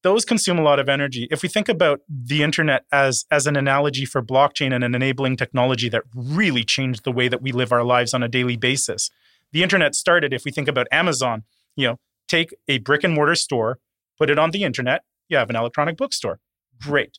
those 0.03 0.25
consume 0.25 0.59
a 0.59 0.63
lot 0.63 0.79
of 0.79 0.89
energy. 0.89 1.27
If 1.31 1.43
we 1.43 1.49
think 1.49 1.69
about 1.69 2.01
the 2.09 2.43
internet 2.43 2.85
as 2.93 3.25
as 3.31 3.47
an 3.47 3.57
analogy 3.57 4.05
for 4.05 4.23
blockchain 4.23 4.75
and 4.75 4.85
an 4.85 4.95
enabling 4.95 5.37
technology 5.37 5.89
that 5.89 6.03
really 6.15 6.65
changed 6.65 7.05
the 7.05 7.13
way 7.13 7.29
that 7.29 7.41
we 7.41 7.53
live 7.53 7.73
our 7.73 7.85
lives 7.85 8.13
on 8.13 8.23
a 8.23 8.29
daily 8.29 8.57
basis, 8.57 9.11
the 9.53 9.63
internet 9.63 9.95
started. 9.95 10.33
If 10.33 10.45
we 10.45 10.51
think 10.51 10.69
about 10.69 10.87
Amazon, 10.93 11.45
you 11.77 11.89
know, 11.89 11.99
take 12.29 12.55
a 12.69 12.79
brick 12.79 13.05
and 13.05 13.15
mortar 13.15 13.35
store, 13.35 13.79
put 14.19 14.31
it 14.31 14.39
on 14.39 14.51
the 14.51 14.65
internet, 14.65 15.03
you 15.29 15.37
have 15.37 15.51
an 15.51 15.57
electronic 15.57 15.97
bookstore. 15.97 16.41
Great. 16.81 17.19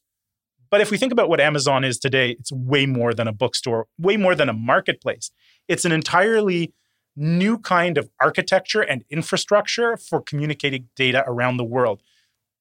But 0.70 0.82
if 0.82 0.92
we 0.92 0.98
think 0.98 1.12
about 1.12 1.30
what 1.30 1.40
Amazon 1.40 1.84
is 1.84 1.98
today, 1.98 2.32
it's 2.32 2.52
way 2.52 2.86
more 2.86 3.14
than 3.14 3.28
a 3.28 3.32
bookstore, 3.32 3.88
way 3.98 4.18
more 4.18 4.36
than 4.36 4.50
a 4.50 4.54
marketplace. 4.54 5.32
It's 5.68 5.86
an 5.86 5.92
entirely 5.92 6.74
new 7.16 7.58
kind 7.58 7.98
of 7.98 8.10
architecture 8.22 8.82
and 8.82 9.04
infrastructure 9.10 9.98
for 9.98 10.22
communicating 10.22 10.90
data 10.96 11.24
around 11.26 11.58
the 11.58 11.64
world. 11.64 12.04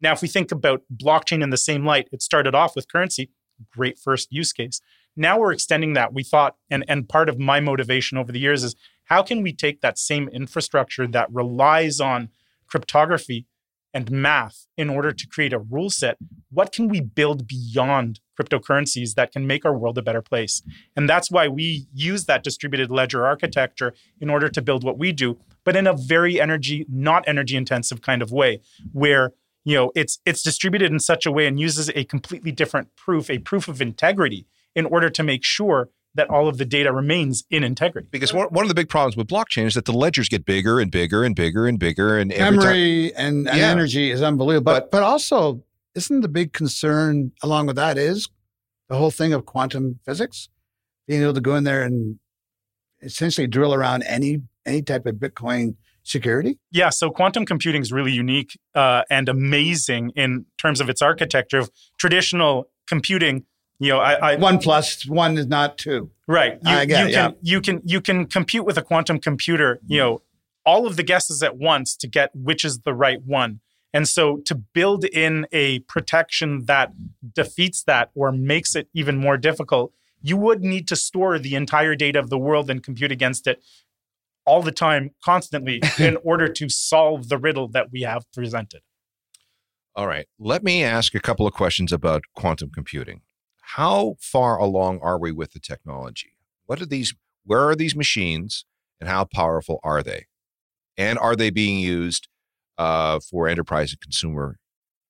Now, 0.01 0.13
if 0.13 0.23
we 0.23 0.29
think 0.29 0.53
about 0.53 0.83
blockchain 0.95 1.43
in 1.43 1.51
the 1.51 1.57
same 1.57 1.85
light, 1.85 2.09
it 2.13 2.23
started 2.23 2.55
off 2.55 2.77
with 2.77 2.91
currency, 2.91 3.31
great 3.75 3.99
first 3.99 4.29
use 4.31 4.53
case. 4.53 4.81
Now 5.17 5.39
we're 5.39 5.53
extending 5.53 5.95
that. 5.95 6.13
We 6.13 6.23
thought, 6.23 6.57
and, 6.71 6.85
and 6.89 7.09
part 7.09 7.29
of 7.29 7.39
my 7.39 7.61
motivation 7.61 8.19
over 8.19 8.31
the 8.31 8.39
years 8.39 8.63
is 8.63 8.77
how 9.05 9.23
can 9.23 9.43
we 9.43 9.53
take 9.53 9.81
that 9.81 9.99
same 9.99 10.29
infrastructure 10.29 11.07
that 11.07 11.33
relies 11.33 12.01
on 12.01 12.29
cryptography 12.67 13.47
and 13.95 14.11
math 14.11 14.67
in 14.77 14.91
order 14.91 15.11
to 15.11 15.27
create 15.27 15.55
a 15.55 15.59
rule 15.59 15.89
set? 15.89 16.19
What 16.51 16.71
can 16.71 16.89
we 16.89 17.01
build 17.01 17.47
beyond 17.47 18.21
cryptocurrencies 18.39 19.15
that 19.15 19.33
can 19.33 19.47
make 19.47 19.65
our 19.65 19.77
world 19.77 19.97
a 19.97 20.03
better 20.03 20.21
place? 20.21 20.63
And 20.95 21.09
that's 21.09 21.31
why 21.31 21.49
we 21.49 21.87
use 21.95 22.27
that 22.27 22.45
distributed 22.45 22.91
ledger 22.91 23.25
architecture 23.25 23.95
in 24.21 24.29
order 24.29 24.51
to 24.51 24.61
build 24.61 24.85
what 24.85 24.99
we 24.99 25.13
do, 25.13 25.39
but 25.65 25.77
in 25.77 25.87
a 25.87 25.95
very 25.95 26.39
energy, 26.39 26.85
not 26.91 27.25
energy 27.27 27.57
intensive 27.57 28.03
kind 28.03 28.21
of 28.21 28.31
way, 28.31 28.61
where 28.93 29.33
you 29.65 29.75
know 29.75 29.93
it's 29.95 30.19
it's 30.27 30.43
distributed 30.43 30.93
in 30.93 31.01
such 31.01 31.25
a 31.25 31.33
way 31.33 31.47
and 31.47 31.59
uses 31.59 31.89
a 31.95 32.05
completely 32.05 32.53
different 32.53 32.95
proof, 32.97 33.31
a 33.31 33.39
proof 33.39 33.67
of 33.67 33.81
integrity, 33.81 34.47
in 34.77 34.87
order 34.87 35.11
to 35.11 35.23
make 35.25 35.43
sure 35.43 35.89
that 36.15 36.31
all 36.31 36.49
of 36.49 36.57
the 36.57 36.65
data 36.65 36.93
remains 36.93 37.45
in 37.51 37.63
integrity. 37.65 38.09
Because 38.11 38.33
one, 38.33 38.47
one 38.49 38.65
of 38.65 38.69
the 38.69 38.75
big 38.75 38.89
problems 38.89 39.17
with 39.17 39.27
blockchain 39.27 39.67
is 39.67 39.75
that 39.75 39.85
the 39.87 39.93
ledgers 39.93 40.29
get 40.29 40.47
bigger 40.47 40.79
and 40.81 40.91
bigger 40.91 41.25
and 41.25 41.35
bigger 41.35 41.67
and 41.67 41.79
bigger, 41.79 42.17
and 42.19 42.33
every 42.33 42.57
time, 42.59 42.67
Memory 42.67 43.15
and, 43.17 43.49
and 43.49 43.59
Yeah. 43.59 43.71
energy 43.71 44.11
is 44.13 44.23
unbelievable. 44.23 44.65
But, 44.73 44.85
But- 44.85 44.91
but 44.93 45.03
also, 45.03 45.63
isn't 45.95 46.21
the 46.21 46.29
big 46.29 46.53
concern 46.53 47.33
along 47.43 47.67
with 47.67 47.77
that 47.77 47.99
is 47.99 48.29
the 48.89 48.97
whole 48.97 49.11
thing 49.11 49.33
of 49.33 49.45
quantum 49.45 49.99
physics, 50.07 50.49
being 51.09 51.23
able 51.23 51.35
to 51.35 51.41
go 51.41 51.55
in 51.57 51.65
there 51.65 51.83
and 51.83 52.19
essentially 53.03 53.47
drill 53.47 53.75
around 53.75 54.03
any 54.05 54.43
any 54.65 54.83
type 54.83 55.07
of 55.07 55.17
Bitcoin 55.17 55.77
security. 56.03 56.59
Yeah, 56.73 56.89
so 56.91 57.11
quantum 57.11 57.45
computing 57.47 57.83
is 57.83 57.93
really 57.93 58.11
unique 58.13 58.59
uh, 58.75 59.03
and 59.11 59.29
amazing 59.29 60.11
in 60.17 60.47
terms 60.59 60.81
of 60.81 60.89
its 60.89 61.03
architecture. 61.03 61.59
Of 61.59 61.71
traditional 61.99 62.69
computing, 62.89 63.45
you 63.79 63.91
know, 63.91 63.99
I, 63.99 64.33
I 64.33 64.37
One 64.37 64.59
plus 64.59 65.07
one 65.07 65.37
is 65.37 65.47
not 65.47 65.79
two. 65.79 66.11
right. 66.27 66.59
You, 66.63 66.71
I 66.71 66.85
get 66.85 67.01
you 67.01 67.07
it, 67.09 67.13
can 67.13 67.37
you 67.43 67.61
can 67.61 67.83
you 67.85 68.01
can 68.01 68.27
compute 68.27 68.65
with 68.65 68.79
a 68.79 68.83
quantum 68.83 69.19
computer. 69.19 69.81
You 69.87 69.99
know, 69.99 70.23
all 70.65 70.87
of 70.87 70.97
the 70.97 71.03
guesses 71.03 71.43
at 71.43 71.57
once 71.57 71.97
to 71.97 72.07
get 72.07 72.31
which 72.35 72.65
is 72.65 72.81
the 72.81 72.95
right 72.95 73.23
one. 73.25 73.61
And 73.93 74.09
so 74.09 74.39
to 74.45 74.55
build 74.55 75.05
in 75.05 75.47
a 75.53 75.79
protection 75.81 76.67
that 76.67 76.93
defeats 77.35 77.83
that 77.85 78.11
or 78.15 78.31
makes 78.33 78.75
it 78.75 78.89
even 78.93 79.17
more 79.17 79.39
difficult, 79.39 79.93
you 80.21 80.37
would 80.37 80.63
need 80.63 80.87
to 80.89 80.97
store 80.97 81.39
the 81.39 81.55
entire 81.55 81.95
data 81.95 82.19
of 82.19 82.29
the 82.29 82.39
world 82.39 82.69
and 82.69 82.83
compute 82.83 83.13
against 83.13 83.47
it 83.47 83.63
all 84.45 84.63
the 84.63 84.73
time, 84.73 85.13
constantly, 85.25 85.81
in 85.99 86.17
order 86.23 86.49
to 86.49 86.69
solve 86.69 87.29
the 87.29 87.39
riddle 87.39 87.69
that 87.69 87.91
we 87.91 88.03
have 88.03 88.31
presented. 88.33 88.83
All 89.95 90.07
right. 90.07 90.27
Let 90.39 90.63
me 90.63 90.85
ask 90.85 91.15
a 91.15 91.21
couple 91.21 91.47
of 91.47 91.55
questions 91.55 91.91
about 91.91 92.23
quantum 92.35 92.71
computing. 92.71 93.23
How 93.71 94.15
far 94.21 94.59
along 94.59 95.01
are 95.01 95.19
we 95.19 95.33
with 95.33 95.53
the 95.53 95.59
technology? 95.59 96.37
What 96.67 96.81
are 96.81 96.87
these? 96.87 97.15
Where 97.45 97.69
are 97.69 97.75
these 97.75 97.97
machines, 97.97 98.65
and 99.01 99.09
how 99.09 99.25
powerful 99.25 99.81
are 99.83 100.05
they? 100.05 100.27
And 100.97 101.19
are 101.19 101.35
they 101.35 101.51
being 101.51 101.81
used 101.81 102.29
uh, 102.79 103.19
for 103.19 103.49
enterprise 103.49 103.91
and 103.91 104.01
consumer 104.01 104.59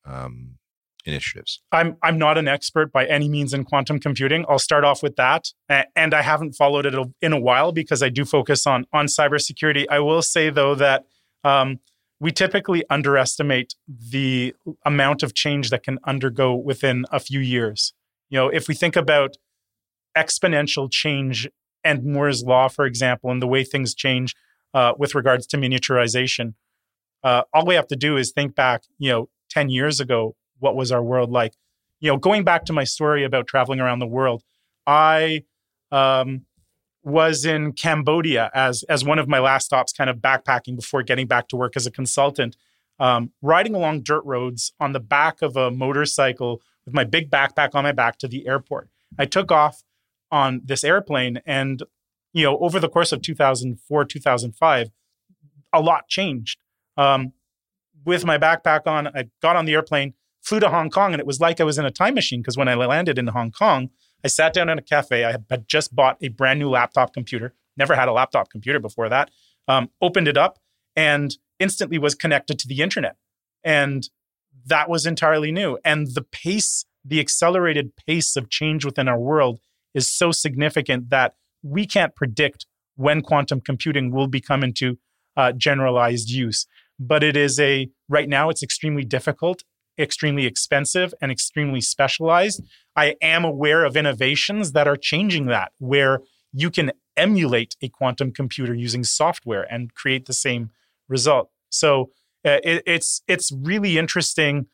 um, 0.06 0.56
initiatives? 1.04 1.60
I'm 1.70 1.98
I'm 2.02 2.18
not 2.18 2.38
an 2.38 2.48
expert 2.48 2.92
by 2.92 3.04
any 3.04 3.28
means 3.28 3.52
in 3.52 3.64
quantum 3.64 4.00
computing. 4.00 4.46
I'll 4.48 4.58
start 4.58 4.84
off 4.84 5.02
with 5.02 5.16
that, 5.16 5.48
and 5.68 6.14
I 6.14 6.22
haven't 6.22 6.54
followed 6.54 6.86
it 6.86 6.94
in 7.20 7.34
a 7.34 7.40
while 7.40 7.72
because 7.72 8.02
I 8.02 8.08
do 8.08 8.24
focus 8.24 8.66
on 8.66 8.86
on 8.90 9.04
cybersecurity. 9.04 9.84
I 9.90 10.00
will 10.00 10.22
say 10.22 10.48
though 10.48 10.74
that 10.74 11.04
um, 11.44 11.80
we 12.20 12.32
typically 12.32 12.84
underestimate 12.88 13.74
the 13.86 14.54
amount 14.86 15.22
of 15.22 15.34
change 15.34 15.68
that 15.68 15.82
can 15.82 15.98
undergo 16.04 16.54
within 16.54 17.04
a 17.12 17.20
few 17.20 17.40
years. 17.40 17.92
You 18.28 18.38
know, 18.38 18.48
if 18.48 18.68
we 18.68 18.74
think 18.74 18.96
about 18.96 19.36
exponential 20.16 20.90
change 20.90 21.48
and 21.84 22.04
Moore's 22.04 22.42
law, 22.42 22.68
for 22.68 22.84
example, 22.86 23.30
and 23.30 23.40
the 23.40 23.46
way 23.46 23.62
things 23.62 23.94
change 23.94 24.34
uh, 24.74 24.92
with 24.98 25.14
regards 25.14 25.46
to 25.48 25.56
miniaturization, 25.56 26.54
uh, 27.22 27.42
all 27.52 27.66
we 27.66 27.74
have 27.74 27.86
to 27.88 27.96
do 27.96 28.16
is 28.16 28.32
think 28.32 28.54
back, 28.54 28.84
you 28.98 29.10
know, 29.10 29.28
10 29.50 29.68
years 29.68 30.00
ago, 30.00 30.36
what 30.58 30.76
was 30.76 30.90
our 30.90 31.02
world 31.02 31.30
like? 31.30 31.54
You 32.00 32.10
know, 32.10 32.16
going 32.18 32.44
back 32.44 32.64
to 32.66 32.72
my 32.72 32.84
story 32.84 33.24
about 33.24 33.46
traveling 33.46 33.80
around 33.80 34.00
the 34.00 34.06
world, 34.06 34.42
I 34.86 35.44
um, 35.90 36.42
was 37.02 37.44
in 37.44 37.72
Cambodia 37.72 38.50
as 38.52 38.82
as 38.84 39.04
one 39.04 39.18
of 39.18 39.28
my 39.28 39.38
last 39.38 39.66
stops, 39.66 39.92
kind 39.92 40.10
of 40.10 40.18
backpacking 40.18 40.76
before 40.76 41.02
getting 41.02 41.26
back 41.26 41.48
to 41.48 41.56
work 41.56 41.76
as 41.76 41.86
a 41.86 41.90
consultant, 41.90 42.56
um, 42.98 43.32
riding 43.40 43.74
along 43.74 44.02
dirt 44.02 44.24
roads 44.24 44.72
on 44.80 44.92
the 44.92 45.00
back 45.00 45.42
of 45.42 45.56
a 45.56 45.70
motorcycle 45.70 46.60
with 46.86 46.94
my 46.94 47.04
big 47.04 47.30
backpack 47.30 47.74
on 47.74 47.82
my 47.82 47.92
back 47.92 48.16
to 48.18 48.28
the 48.28 48.46
airport. 48.46 48.88
I 49.18 49.26
took 49.26 49.52
off 49.52 49.82
on 50.30 50.62
this 50.64 50.84
airplane, 50.84 51.40
and 51.44 51.82
you 52.32 52.44
know, 52.44 52.58
over 52.58 52.80
the 52.80 52.88
course 52.88 53.12
of 53.12 53.22
2004, 53.22 54.04
2005, 54.04 54.90
a 55.72 55.80
lot 55.80 56.08
changed. 56.08 56.58
Um, 56.96 57.32
with 58.04 58.24
my 58.24 58.38
backpack 58.38 58.86
on, 58.86 59.08
I 59.08 59.28
got 59.42 59.56
on 59.56 59.64
the 59.64 59.74
airplane, 59.74 60.14
flew 60.42 60.60
to 60.60 60.68
Hong 60.68 60.90
Kong, 60.90 61.12
and 61.12 61.20
it 61.20 61.26
was 61.26 61.40
like 61.40 61.60
I 61.60 61.64
was 61.64 61.78
in 61.78 61.84
a 61.84 61.90
time 61.90 62.14
machine 62.14 62.40
because 62.40 62.56
when 62.56 62.68
I 62.68 62.74
landed 62.74 63.18
in 63.18 63.26
Hong 63.28 63.50
Kong, 63.50 63.90
I 64.24 64.28
sat 64.28 64.54
down 64.54 64.68
in 64.68 64.78
a 64.78 64.82
cafe. 64.82 65.24
I 65.24 65.36
had 65.50 65.68
just 65.68 65.94
bought 65.94 66.16
a 66.20 66.28
brand 66.28 66.58
new 66.58 66.70
laptop 66.70 67.12
computer, 67.12 67.54
never 67.76 67.94
had 67.94 68.08
a 68.08 68.12
laptop 68.12 68.50
computer 68.50 68.78
before 68.78 69.08
that. 69.08 69.30
Um, 69.68 69.90
opened 70.00 70.28
it 70.28 70.36
up, 70.36 70.58
and 70.94 71.36
instantly 71.58 71.98
was 71.98 72.14
connected 72.14 72.58
to 72.60 72.68
the 72.68 72.80
internet. 72.80 73.16
And 73.64 74.08
that 74.66 74.88
was 74.88 75.06
entirely 75.06 75.52
new. 75.52 75.78
And 75.84 76.08
the 76.14 76.22
pace, 76.22 76.84
the 77.04 77.20
accelerated 77.20 77.92
pace 78.06 78.36
of 78.36 78.50
change 78.50 78.84
within 78.84 79.08
our 79.08 79.18
world 79.18 79.60
is 79.94 80.10
so 80.10 80.30
significant 80.32 81.10
that 81.10 81.34
we 81.62 81.86
can't 81.86 82.14
predict 82.14 82.66
when 82.96 83.22
quantum 83.22 83.60
computing 83.60 84.10
will 84.10 84.28
become 84.28 84.62
into 84.62 84.98
uh, 85.36 85.52
generalized 85.52 86.30
use. 86.30 86.66
But 86.98 87.22
it 87.22 87.36
is 87.36 87.60
a, 87.60 87.88
right 88.08 88.28
now, 88.28 88.48
it's 88.48 88.62
extremely 88.62 89.04
difficult, 89.04 89.64
extremely 89.98 90.46
expensive, 90.46 91.12
and 91.20 91.30
extremely 91.30 91.80
specialized. 91.80 92.62
I 92.94 93.16
am 93.20 93.44
aware 93.44 93.84
of 93.84 93.96
innovations 93.96 94.72
that 94.72 94.88
are 94.88 94.96
changing 94.96 95.46
that, 95.46 95.72
where 95.78 96.20
you 96.52 96.70
can 96.70 96.92
emulate 97.16 97.76
a 97.82 97.88
quantum 97.88 98.32
computer 98.32 98.74
using 98.74 99.04
software 99.04 99.66
and 99.70 99.94
create 99.94 100.26
the 100.26 100.32
same 100.32 100.70
result. 101.08 101.50
So 101.70 102.10
it, 102.44 102.82
it's 102.86 103.22
it's 103.26 103.52
really 103.52 103.98
interesting 103.98 104.66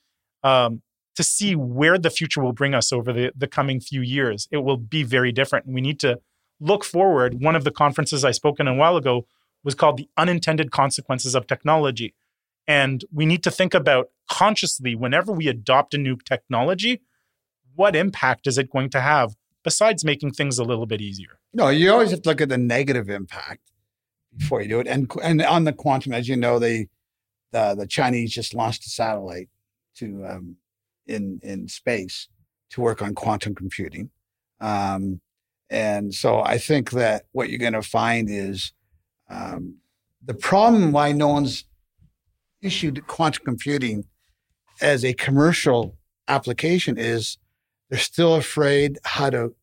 um, 0.43 0.83
to 1.15 1.23
see 1.23 1.55
where 1.55 1.99
the 1.99 2.11
future 2.11 2.43
will 2.43 2.53
bring 2.53 2.75
us 2.75 2.93
over 2.93 3.13
the, 3.13 3.33
the 3.37 3.47
coming 3.47 3.81
few 3.81 4.01
years. 4.01 4.49
It 4.51 4.59
will 4.59 4.77
be 4.77 5.03
very 5.03 5.33
different. 5.33 5.67
We 5.67 5.81
need 5.81 6.01
to 6.01 6.21
look 6.61 6.85
forward. 6.85 7.43
One 7.43 7.57
of 7.57 7.65
the 7.65 7.71
conferences 7.71 8.25
I 8.25 8.31
spoke 8.31 8.61
in 8.61 8.69
a 8.69 8.75
while 8.75 8.97
ago 8.97 9.27
was 9.65 9.75
called 9.75 9.97
The 9.97 10.09
Unintended 10.17 10.71
Consequences 10.71 11.35
of 11.35 11.47
Technology. 11.47 12.15
And 12.67 13.05
we 13.13 13.27
need 13.27 13.43
to 13.43 13.51
think 13.51 13.75
about 13.75 14.11
consciously 14.31 14.95
whenever 14.95 15.33
we 15.33 15.49
adopt 15.49 15.95
a 15.95 15.99
new 15.99 16.17
technology, 16.17 17.03
what 17.75 17.97
impact 17.97 18.47
is 18.47 18.59
it 18.59 18.71
going 18.71 18.91
to 18.91 19.01
have 19.01 19.35
besides 19.65 20.05
making 20.05 20.33
things 20.33 20.59
a 20.59 20.65
little 20.65 20.87
bit 20.87 21.01
easier? 21.01 21.39
No, 21.53 21.69
you 21.69 21.93
always 21.93 22.11
have 22.11 22.23
to 22.23 22.29
look 22.29 22.41
at 22.41 22.49
the 22.49 22.59
negative 22.59 23.11
impact 23.11 23.73
before 24.37 24.63
you 24.63 24.69
do 24.69 24.81
it. 24.81 24.87
And 24.87 25.11
and 25.23 25.43
on 25.43 25.65
the 25.65 25.73
quantum, 25.73 26.13
as 26.13 26.29
you 26.29 26.37
know, 26.37 26.59
they 26.59 26.89
the 27.53 27.75
the 27.75 27.87
Chinese 27.87 28.33
just 28.33 28.55
launched 28.55 28.87
a 28.87 28.91
satellite 28.91 29.49
to 29.97 30.25
um, 30.27 30.57
in 31.07 31.41
in 31.43 31.69
space 31.69 32.29
to 32.71 32.81
work 32.81 33.03
on 33.03 33.15
quantum 33.15 33.55
computing. 33.55 34.11
Um, 34.61 35.21
and 35.71 36.15
so 36.15 36.43
I 36.43 36.59
think 36.59 36.91
that 36.91 37.25
what 37.33 37.49
you're 37.49 37.59
going 37.59 37.73
to 37.73 37.83
find 37.83 38.29
is 38.31 38.73
um, 39.29 39.77
the 40.25 40.35
problem 40.35 40.93
why 40.93 41.13
no 41.13 41.29
one's 41.29 41.65
issued 42.61 43.07
quantum 43.07 43.45
computing 43.45 44.05
as 44.81 45.05
a 45.05 45.13
commercial 45.15 45.97
application 46.29 46.97
is 46.99 47.39
they're 47.89 47.99
still 47.99 48.35
afraid 48.35 48.99
how 49.05 49.31
to 49.31 49.55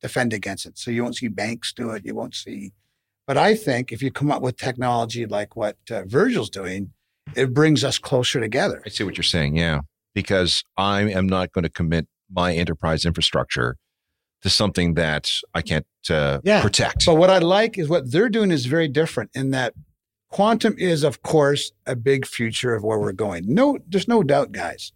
defend 0.00 0.32
against 0.32 0.66
it. 0.66 0.78
So 0.78 0.90
you 0.90 1.02
won't 1.02 1.16
see 1.16 1.28
banks 1.28 1.72
do 1.72 1.90
it. 1.90 2.04
You 2.04 2.14
won't 2.14 2.34
see. 2.34 2.72
But 3.26 3.38
I 3.38 3.54
think 3.54 3.90
if 3.90 4.02
you 4.02 4.10
come 4.10 4.30
up 4.30 4.42
with 4.42 4.56
technology 4.56 5.26
like 5.26 5.56
what 5.56 5.76
uh, 5.90 6.02
Virgil's 6.04 6.50
doing, 6.50 6.92
it 7.34 7.54
brings 7.54 7.84
us 7.84 7.98
closer 7.98 8.40
together. 8.40 8.82
I 8.84 8.88
see 8.88 9.04
what 9.04 9.16
you're 9.16 9.22
saying. 9.24 9.56
Yeah. 9.56 9.80
Because 10.14 10.62
I 10.76 11.02
am 11.02 11.26
not 11.26 11.52
going 11.52 11.64
to 11.64 11.70
commit 11.70 12.06
my 12.30 12.54
enterprise 12.54 13.04
infrastructure 13.04 13.76
to 14.42 14.50
something 14.50 14.94
that 14.94 15.32
I 15.54 15.62
can't 15.62 15.86
uh, 16.10 16.40
Yeah. 16.44 16.62
protect. 16.62 17.06
But 17.06 17.14
what 17.16 17.30
I 17.30 17.38
like 17.38 17.78
is 17.78 17.88
what 17.88 18.10
they're 18.12 18.28
doing 18.28 18.50
is 18.50 18.66
very 18.66 18.88
different 18.88 19.30
in 19.34 19.50
that 19.50 19.74
quantum 20.30 20.74
is, 20.78 21.02
of 21.02 21.22
course, 21.22 21.72
a 21.86 21.96
big 21.96 22.26
future 22.26 22.74
of 22.74 22.82
where 22.84 22.98
we're 22.98 23.12
going. 23.12 23.44
No, 23.46 23.78
there's 23.88 24.08
no 24.08 24.22
doubt, 24.22 24.52
guys. 24.52 24.92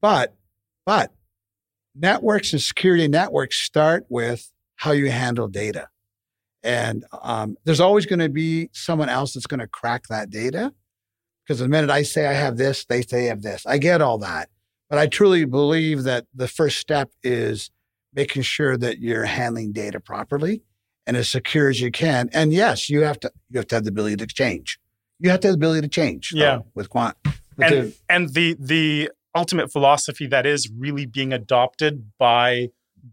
But, 0.00 0.34
but 0.84 1.12
networks 1.94 2.52
and 2.52 2.60
security 2.60 3.06
networks 3.08 3.56
start 3.58 4.06
with 4.08 4.50
how 4.76 4.90
you 4.90 5.10
handle 5.10 5.48
data. 5.48 5.88
And 6.62 7.04
um, 7.22 7.56
there's 7.64 7.80
always 7.80 8.06
going 8.06 8.18
to 8.20 8.28
be 8.28 8.70
someone 8.72 9.08
else 9.08 9.34
that's 9.34 9.46
going 9.46 9.60
to 9.60 9.66
crack 9.68 10.04
that 10.08 10.30
data. 10.30 10.72
Because 11.46 11.58
the 11.60 11.68
minute 11.68 11.90
I 11.90 12.02
say 12.02 12.26
I 12.26 12.32
have 12.32 12.56
this, 12.56 12.84
they 12.84 13.02
say 13.02 13.26
I 13.26 13.28
have 13.28 13.42
this. 13.42 13.66
I 13.66 13.78
get 13.78 14.00
all 14.00 14.18
that. 14.18 14.48
But 14.88 14.98
I 14.98 15.06
truly 15.06 15.44
believe 15.44 16.04
that 16.04 16.26
the 16.34 16.48
first 16.48 16.78
step 16.78 17.10
is 17.22 17.70
making 18.14 18.42
sure 18.42 18.76
that 18.76 18.98
you're 19.00 19.24
handling 19.24 19.72
data 19.72 20.00
properly 20.00 20.62
and 21.06 21.16
as 21.16 21.28
secure 21.28 21.68
as 21.68 21.80
you 21.80 21.90
can. 21.90 22.30
And 22.32 22.52
yes, 22.52 22.88
you 22.88 23.02
have 23.02 23.20
to 23.20 23.32
you 23.50 23.58
have 23.58 23.66
to 23.68 23.74
have 23.76 23.84
the 23.84 23.90
ability 23.90 24.16
to 24.16 24.26
change. 24.26 24.78
You 25.20 25.30
have 25.30 25.40
to 25.40 25.48
have 25.48 25.54
the 25.54 25.58
ability 25.58 25.82
to 25.82 25.88
change. 25.88 26.32
Yeah. 26.34 26.60
with 26.74 26.88
quant. 26.90 27.16
with 27.24 27.34
and 27.58 27.74
the- 27.74 27.94
and 28.08 28.28
the 28.30 28.56
the 28.58 29.10
ultimate 29.34 29.70
philosophy 29.72 30.26
that 30.28 30.46
is 30.46 30.70
really 30.70 31.06
being 31.06 31.32
adopted 31.32 32.12
by 32.18 32.68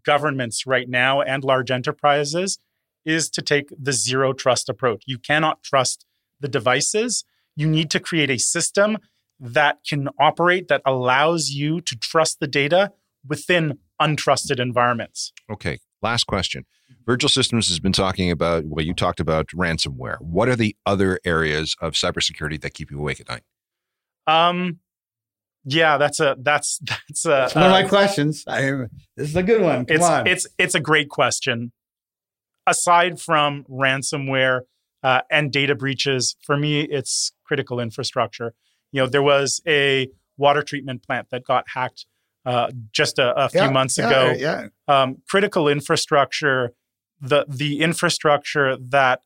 governments 0.05 0.65
right 0.65 0.87
now 0.87 1.21
and 1.21 1.43
large 1.43 1.71
enterprises 1.71 2.59
is 3.03 3.29
to 3.31 3.41
take 3.41 3.69
the 3.77 3.91
zero 3.91 4.31
trust 4.31 4.69
approach. 4.69 5.03
You 5.07 5.17
cannot 5.17 5.63
trust 5.63 6.05
the 6.39 6.47
devices. 6.47 7.23
You 7.55 7.67
need 7.67 7.89
to 7.91 7.99
create 7.99 8.29
a 8.29 8.37
system 8.37 8.97
that 9.39 9.79
can 9.87 10.09
operate 10.19 10.67
that 10.67 10.81
allows 10.85 11.49
you 11.49 11.81
to 11.81 11.95
trust 11.95 12.39
the 12.39 12.47
data 12.47 12.91
within 13.27 13.79
untrusted 14.01 14.59
environments. 14.59 15.33
Okay. 15.51 15.79
Last 16.01 16.25
question. 16.25 16.65
Virgil 17.05 17.29
Systems 17.29 17.67
has 17.69 17.79
been 17.79 17.91
talking 17.91 18.31
about, 18.31 18.65
well, 18.65 18.85
you 18.85 18.93
talked 18.93 19.19
about 19.19 19.47
ransomware. 19.47 20.19
What 20.21 20.47
are 20.49 20.55
the 20.55 20.75
other 20.85 21.19
areas 21.25 21.75
of 21.81 21.93
cybersecurity 21.93 22.61
that 22.61 22.73
keep 22.73 22.91
you 22.91 22.99
awake 22.99 23.19
at 23.19 23.29
night? 23.29 23.43
Um 24.27 24.79
yeah, 25.63 25.97
that's 25.97 26.19
a 26.19 26.35
that's 26.39 26.79
that's 26.79 27.25
a 27.25 27.29
That's 27.29 27.55
one 27.55 27.65
of 27.65 27.71
my 27.71 27.83
uh, 27.83 27.89
questions. 27.89 28.43
I, 28.47 28.61
this 29.15 29.29
is 29.29 29.35
a 29.35 29.43
good 29.43 29.61
one. 29.61 29.85
Come 29.85 29.95
it's 29.95 30.05
on. 30.05 30.27
it's 30.27 30.47
it's 30.57 30.75
a 30.75 30.79
great 30.79 31.09
question. 31.09 31.71
Aside 32.67 33.19
from 33.19 33.65
ransomware 33.69 34.61
uh, 35.03 35.21
and 35.29 35.51
data 35.51 35.75
breaches, 35.75 36.35
for 36.41 36.57
me, 36.57 36.81
it's 36.81 37.31
critical 37.43 37.79
infrastructure. 37.79 38.53
You 38.91 39.01
know, 39.01 39.07
there 39.07 39.21
was 39.23 39.61
a 39.67 40.07
water 40.37 40.61
treatment 40.61 41.03
plant 41.03 41.27
that 41.31 41.43
got 41.45 41.65
hacked 41.73 42.05
uh, 42.45 42.71
just 42.91 43.19
a, 43.19 43.33
a 43.35 43.49
few 43.49 43.61
Yeah, 43.61 43.69
months 43.71 43.97
yeah, 43.97 44.07
ago. 44.07 44.35
Yeah. 44.37 44.67
Um, 44.87 45.17
critical 45.29 45.67
infrastructure, 45.67 46.73
the 47.19 47.45
the 47.47 47.81
infrastructure 47.81 48.75
that 48.77 49.21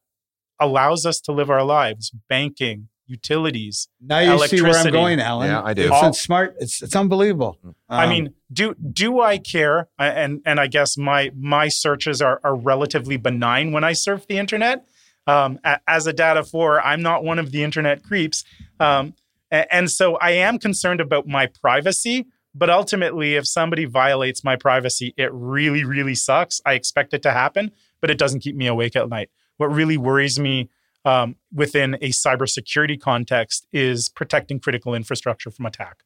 allows 0.59 1.05
us 1.05 1.19
to 1.21 1.31
live 1.31 1.49
our 1.49 1.63
lives, 1.63 2.11
banking, 2.29 2.89
utilities. 3.07 3.87
Now 4.01 4.19
you 4.19 4.47
see 4.47 4.61
where 4.61 4.75
I'm 4.75 4.91
going, 4.91 5.19
Alan. 5.19 5.49
Yeah, 5.49 5.61
I 5.63 5.73
do. 5.73 5.83
It's, 5.83 5.91
All- 5.91 6.09
it's 6.09 6.21
smart. 6.21 6.55
It's 6.59 6.81
it's 6.81 6.95
unbelievable. 6.95 7.57
I 7.89 8.03
Um, 8.03 8.09
mean, 8.09 8.33
do 8.51 8.73
do 8.75 9.21
I 9.21 9.37
care? 9.37 9.87
And 9.97 10.41
and 10.45 10.59
I 10.59 10.67
guess 10.67 10.97
my 10.97 11.31
my 11.37 11.67
searches 11.69 12.21
are 12.21 12.39
are 12.43 12.55
relatively 12.55 13.17
benign 13.17 13.71
when 13.71 13.83
I 13.83 13.93
surf 13.93 14.27
the 14.27 14.37
internet. 14.37 14.85
Um, 15.27 15.59
a- 15.63 15.79
as 15.87 16.05
a 16.07 16.13
data 16.13 16.43
for 16.43 16.79
I'm 16.81 17.01
not 17.01 17.23
one 17.23 17.39
of 17.39 17.51
the 17.51 17.63
internet 17.63 18.03
creeps, 18.03 18.43
um, 18.79 19.15
a- 19.51 19.73
and 19.73 19.89
so 19.89 20.15
I 20.17 20.31
am 20.31 20.59
concerned 20.59 21.01
about 21.01 21.27
my 21.27 21.47
privacy. 21.47 22.27
But 22.57 22.69
ultimately, 22.69 23.35
if 23.35 23.45
somebody 23.45 23.83
violates 23.85 24.43
my 24.43 24.55
privacy, 24.55 25.13
it 25.17 25.29
really 25.33 25.83
really 25.83 26.15
sucks. 26.15 26.61
I 26.65 26.73
expect 26.73 27.13
it 27.13 27.21
to 27.23 27.31
happen, 27.31 27.71
but 28.01 28.09
it 28.09 28.17
doesn't 28.17 28.39
keep 28.41 28.55
me 28.55 28.67
awake 28.67 28.95
at 28.95 29.09
night. 29.09 29.29
What 29.57 29.67
really 29.67 29.97
worries 29.97 30.39
me 30.39 30.69
um, 31.05 31.35
within 31.53 31.95
a 31.95 32.09
cybersecurity 32.09 32.99
context 32.99 33.67
is 33.71 34.09
protecting 34.09 34.59
critical 34.59 34.95
infrastructure 34.95 35.51
from 35.51 35.65
attack. 35.65 36.03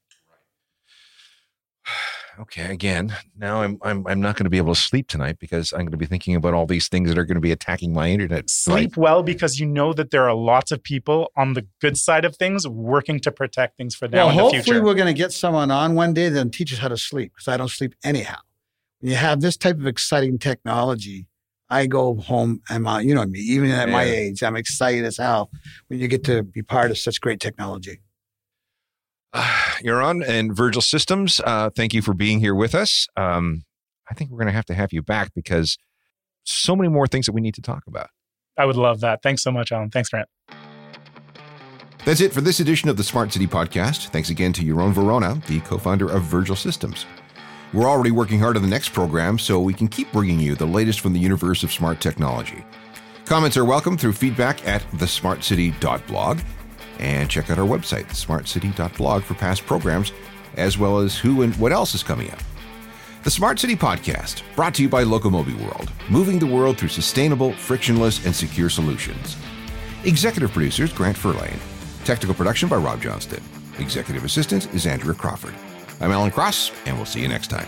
Okay, 2.39 2.71
again, 2.71 3.13
now 3.37 3.61
I'm 3.61 3.77
I'm 3.81 4.07
I'm 4.07 4.21
not 4.21 4.37
going 4.37 4.45
to 4.45 4.49
be 4.49 4.57
able 4.57 4.73
to 4.73 4.79
sleep 4.79 5.09
tonight 5.09 5.39
because 5.39 5.73
I'm 5.73 5.79
going 5.79 5.91
to 5.91 5.97
be 5.97 6.05
thinking 6.05 6.35
about 6.35 6.53
all 6.53 6.65
these 6.65 6.87
things 6.87 7.09
that 7.09 7.17
are 7.17 7.25
going 7.25 7.35
to 7.35 7.41
be 7.41 7.51
attacking 7.51 7.93
my 7.93 8.09
internet. 8.09 8.49
sleep 8.49 8.95
well 8.95 9.23
because 9.23 9.59
you 9.59 9.65
know 9.65 9.91
that 9.91 10.11
there 10.11 10.23
are 10.23 10.33
lots 10.33 10.71
of 10.71 10.81
people 10.81 11.31
on 11.35 11.53
the 11.53 11.67
good 11.81 11.97
side 11.97 12.23
of 12.23 12.37
things 12.37 12.65
working 12.65 13.19
to 13.21 13.31
protect 13.31 13.75
things 13.75 13.93
for 13.93 14.07
now 14.07 14.27
well, 14.27 14.29
in 14.29 14.35
the 14.37 14.41
hopefully 14.41 14.63
future. 14.63 14.83
we're 14.83 14.93
going 14.93 15.13
to 15.13 15.13
get 15.13 15.33
someone 15.33 15.69
on 15.69 15.95
one 15.95 16.13
day 16.13 16.29
that 16.29 16.53
teaches 16.53 16.79
how 16.79 16.87
to 16.87 16.97
sleep 16.97 17.33
because 17.33 17.49
I 17.49 17.57
don't 17.57 17.69
sleep 17.69 17.93
anyhow. 18.05 18.37
When 19.01 19.11
you 19.11 19.17
have 19.17 19.41
this 19.41 19.57
type 19.57 19.77
of 19.77 19.85
exciting 19.85 20.39
technology, 20.39 21.27
I 21.69 21.87
go 21.87 22.15
home. 22.15 22.61
I'm 22.69 22.87
on, 22.87 23.05
you 23.05 23.15
know 23.15 23.25
me, 23.25 23.39
even 23.39 23.69
at 23.71 23.89
my 23.89 24.03
age, 24.03 24.43
I'm 24.43 24.55
excited 24.55 25.03
as 25.03 25.17
hell 25.17 25.51
when 25.87 25.99
you 25.99 26.07
get 26.07 26.23
to 26.25 26.43
be 26.43 26.61
part 26.61 26.89
of 26.89 26.97
such 26.97 27.19
great 27.19 27.41
technology. 27.41 27.99
Yaron 29.83 30.27
and 30.27 30.55
Virgil 30.55 30.81
Systems. 30.81 31.39
Uh, 31.43 31.69
thank 31.75 31.93
you 31.93 32.01
for 32.01 32.13
being 32.13 32.39
here 32.39 32.55
with 32.55 32.73
us. 32.73 33.07
Um, 33.15 33.63
I 34.09 34.13
think 34.13 34.31
we're 34.31 34.37
going 34.37 34.47
to 34.47 34.53
have 34.53 34.65
to 34.65 34.73
have 34.73 34.91
you 34.91 35.01
back 35.01 35.33
because 35.35 35.77
so 36.43 36.75
many 36.75 36.89
more 36.89 37.07
things 37.07 37.25
that 37.27 37.33
we 37.33 37.41
need 37.41 37.53
to 37.55 37.61
talk 37.61 37.83
about. 37.87 38.09
I 38.57 38.65
would 38.65 38.75
love 38.75 39.01
that. 39.01 39.21
Thanks 39.21 39.43
so 39.43 39.51
much, 39.51 39.71
Alan. 39.71 39.89
Thanks, 39.89 40.09
Grant. 40.09 40.27
That's 42.05 42.21
it 42.21 42.33
for 42.33 42.41
this 42.41 42.59
edition 42.59 42.89
of 42.89 42.97
the 42.97 43.03
Smart 43.03 43.31
City 43.31 43.45
Podcast. 43.45 44.09
Thanks 44.09 44.29
again 44.29 44.51
to 44.53 44.63
Yaron 44.63 44.93
Vorona, 44.93 45.45
the 45.45 45.59
co 45.61 45.77
founder 45.77 46.09
of 46.09 46.23
Virgil 46.23 46.55
Systems. 46.55 47.05
We're 47.71 47.87
already 47.87 48.11
working 48.11 48.39
hard 48.39 48.55
on 48.55 48.63
the 48.63 48.69
next 48.69 48.93
program 48.93 49.37
so 49.37 49.59
we 49.59 49.75
can 49.75 49.87
keep 49.87 50.11
bringing 50.11 50.39
you 50.39 50.55
the 50.55 50.65
latest 50.65 51.01
from 51.01 51.13
the 51.13 51.19
universe 51.19 51.61
of 51.61 51.71
smart 51.71 52.01
technology. 52.01 52.65
Comments 53.25 53.55
are 53.55 53.65
welcome 53.65 53.95
through 53.95 54.13
feedback 54.13 54.65
at 54.67 54.81
thesmartcity.blog 54.93 56.39
and 56.99 57.29
check 57.29 57.49
out 57.49 57.57
our 57.57 57.67
website, 57.67 58.05
thesmartcity.blog, 58.05 59.23
for 59.23 59.33
past 59.33 59.65
programs 59.65 60.11
as 60.57 60.77
well 60.77 60.99
as 60.99 61.17
who 61.17 61.41
and 61.41 61.55
what 61.55 61.71
else 61.71 61.95
is 61.95 62.03
coming 62.03 62.31
up. 62.31 62.39
The 63.23 63.31
Smart 63.31 63.59
City 63.59 63.75
Podcast, 63.75 64.43
brought 64.55 64.73
to 64.75 64.81
you 64.81 64.89
by 64.89 65.03
Locomobi 65.03 65.59
World, 65.61 65.91
moving 66.09 66.39
the 66.39 66.45
world 66.45 66.77
through 66.77 66.89
sustainable, 66.89 67.53
frictionless, 67.53 68.25
and 68.25 68.35
secure 68.35 68.69
solutions. 68.69 69.35
Executive 70.03 70.51
producers 70.51 70.93
Grant 70.93 71.17
Furlane, 71.17 71.59
Technical 72.09 72.33
production 72.33 72.67
by 72.67 72.77
Rob 72.77 73.01
Johnston. 73.01 73.43
Executive 73.77 74.23
assistant 74.23 74.73
is 74.73 74.87
Andrea 74.87 75.13
Crawford. 75.13 75.53
I'm 76.01 76.11
Alan 76.11 76.31
Cross, 76.31 76.71
and 76.85 76.95
we'll 76.97 77.05
see 77.05 77.21
you 77.21 77.27
next 77.27 77.47
time. 77.47 77.67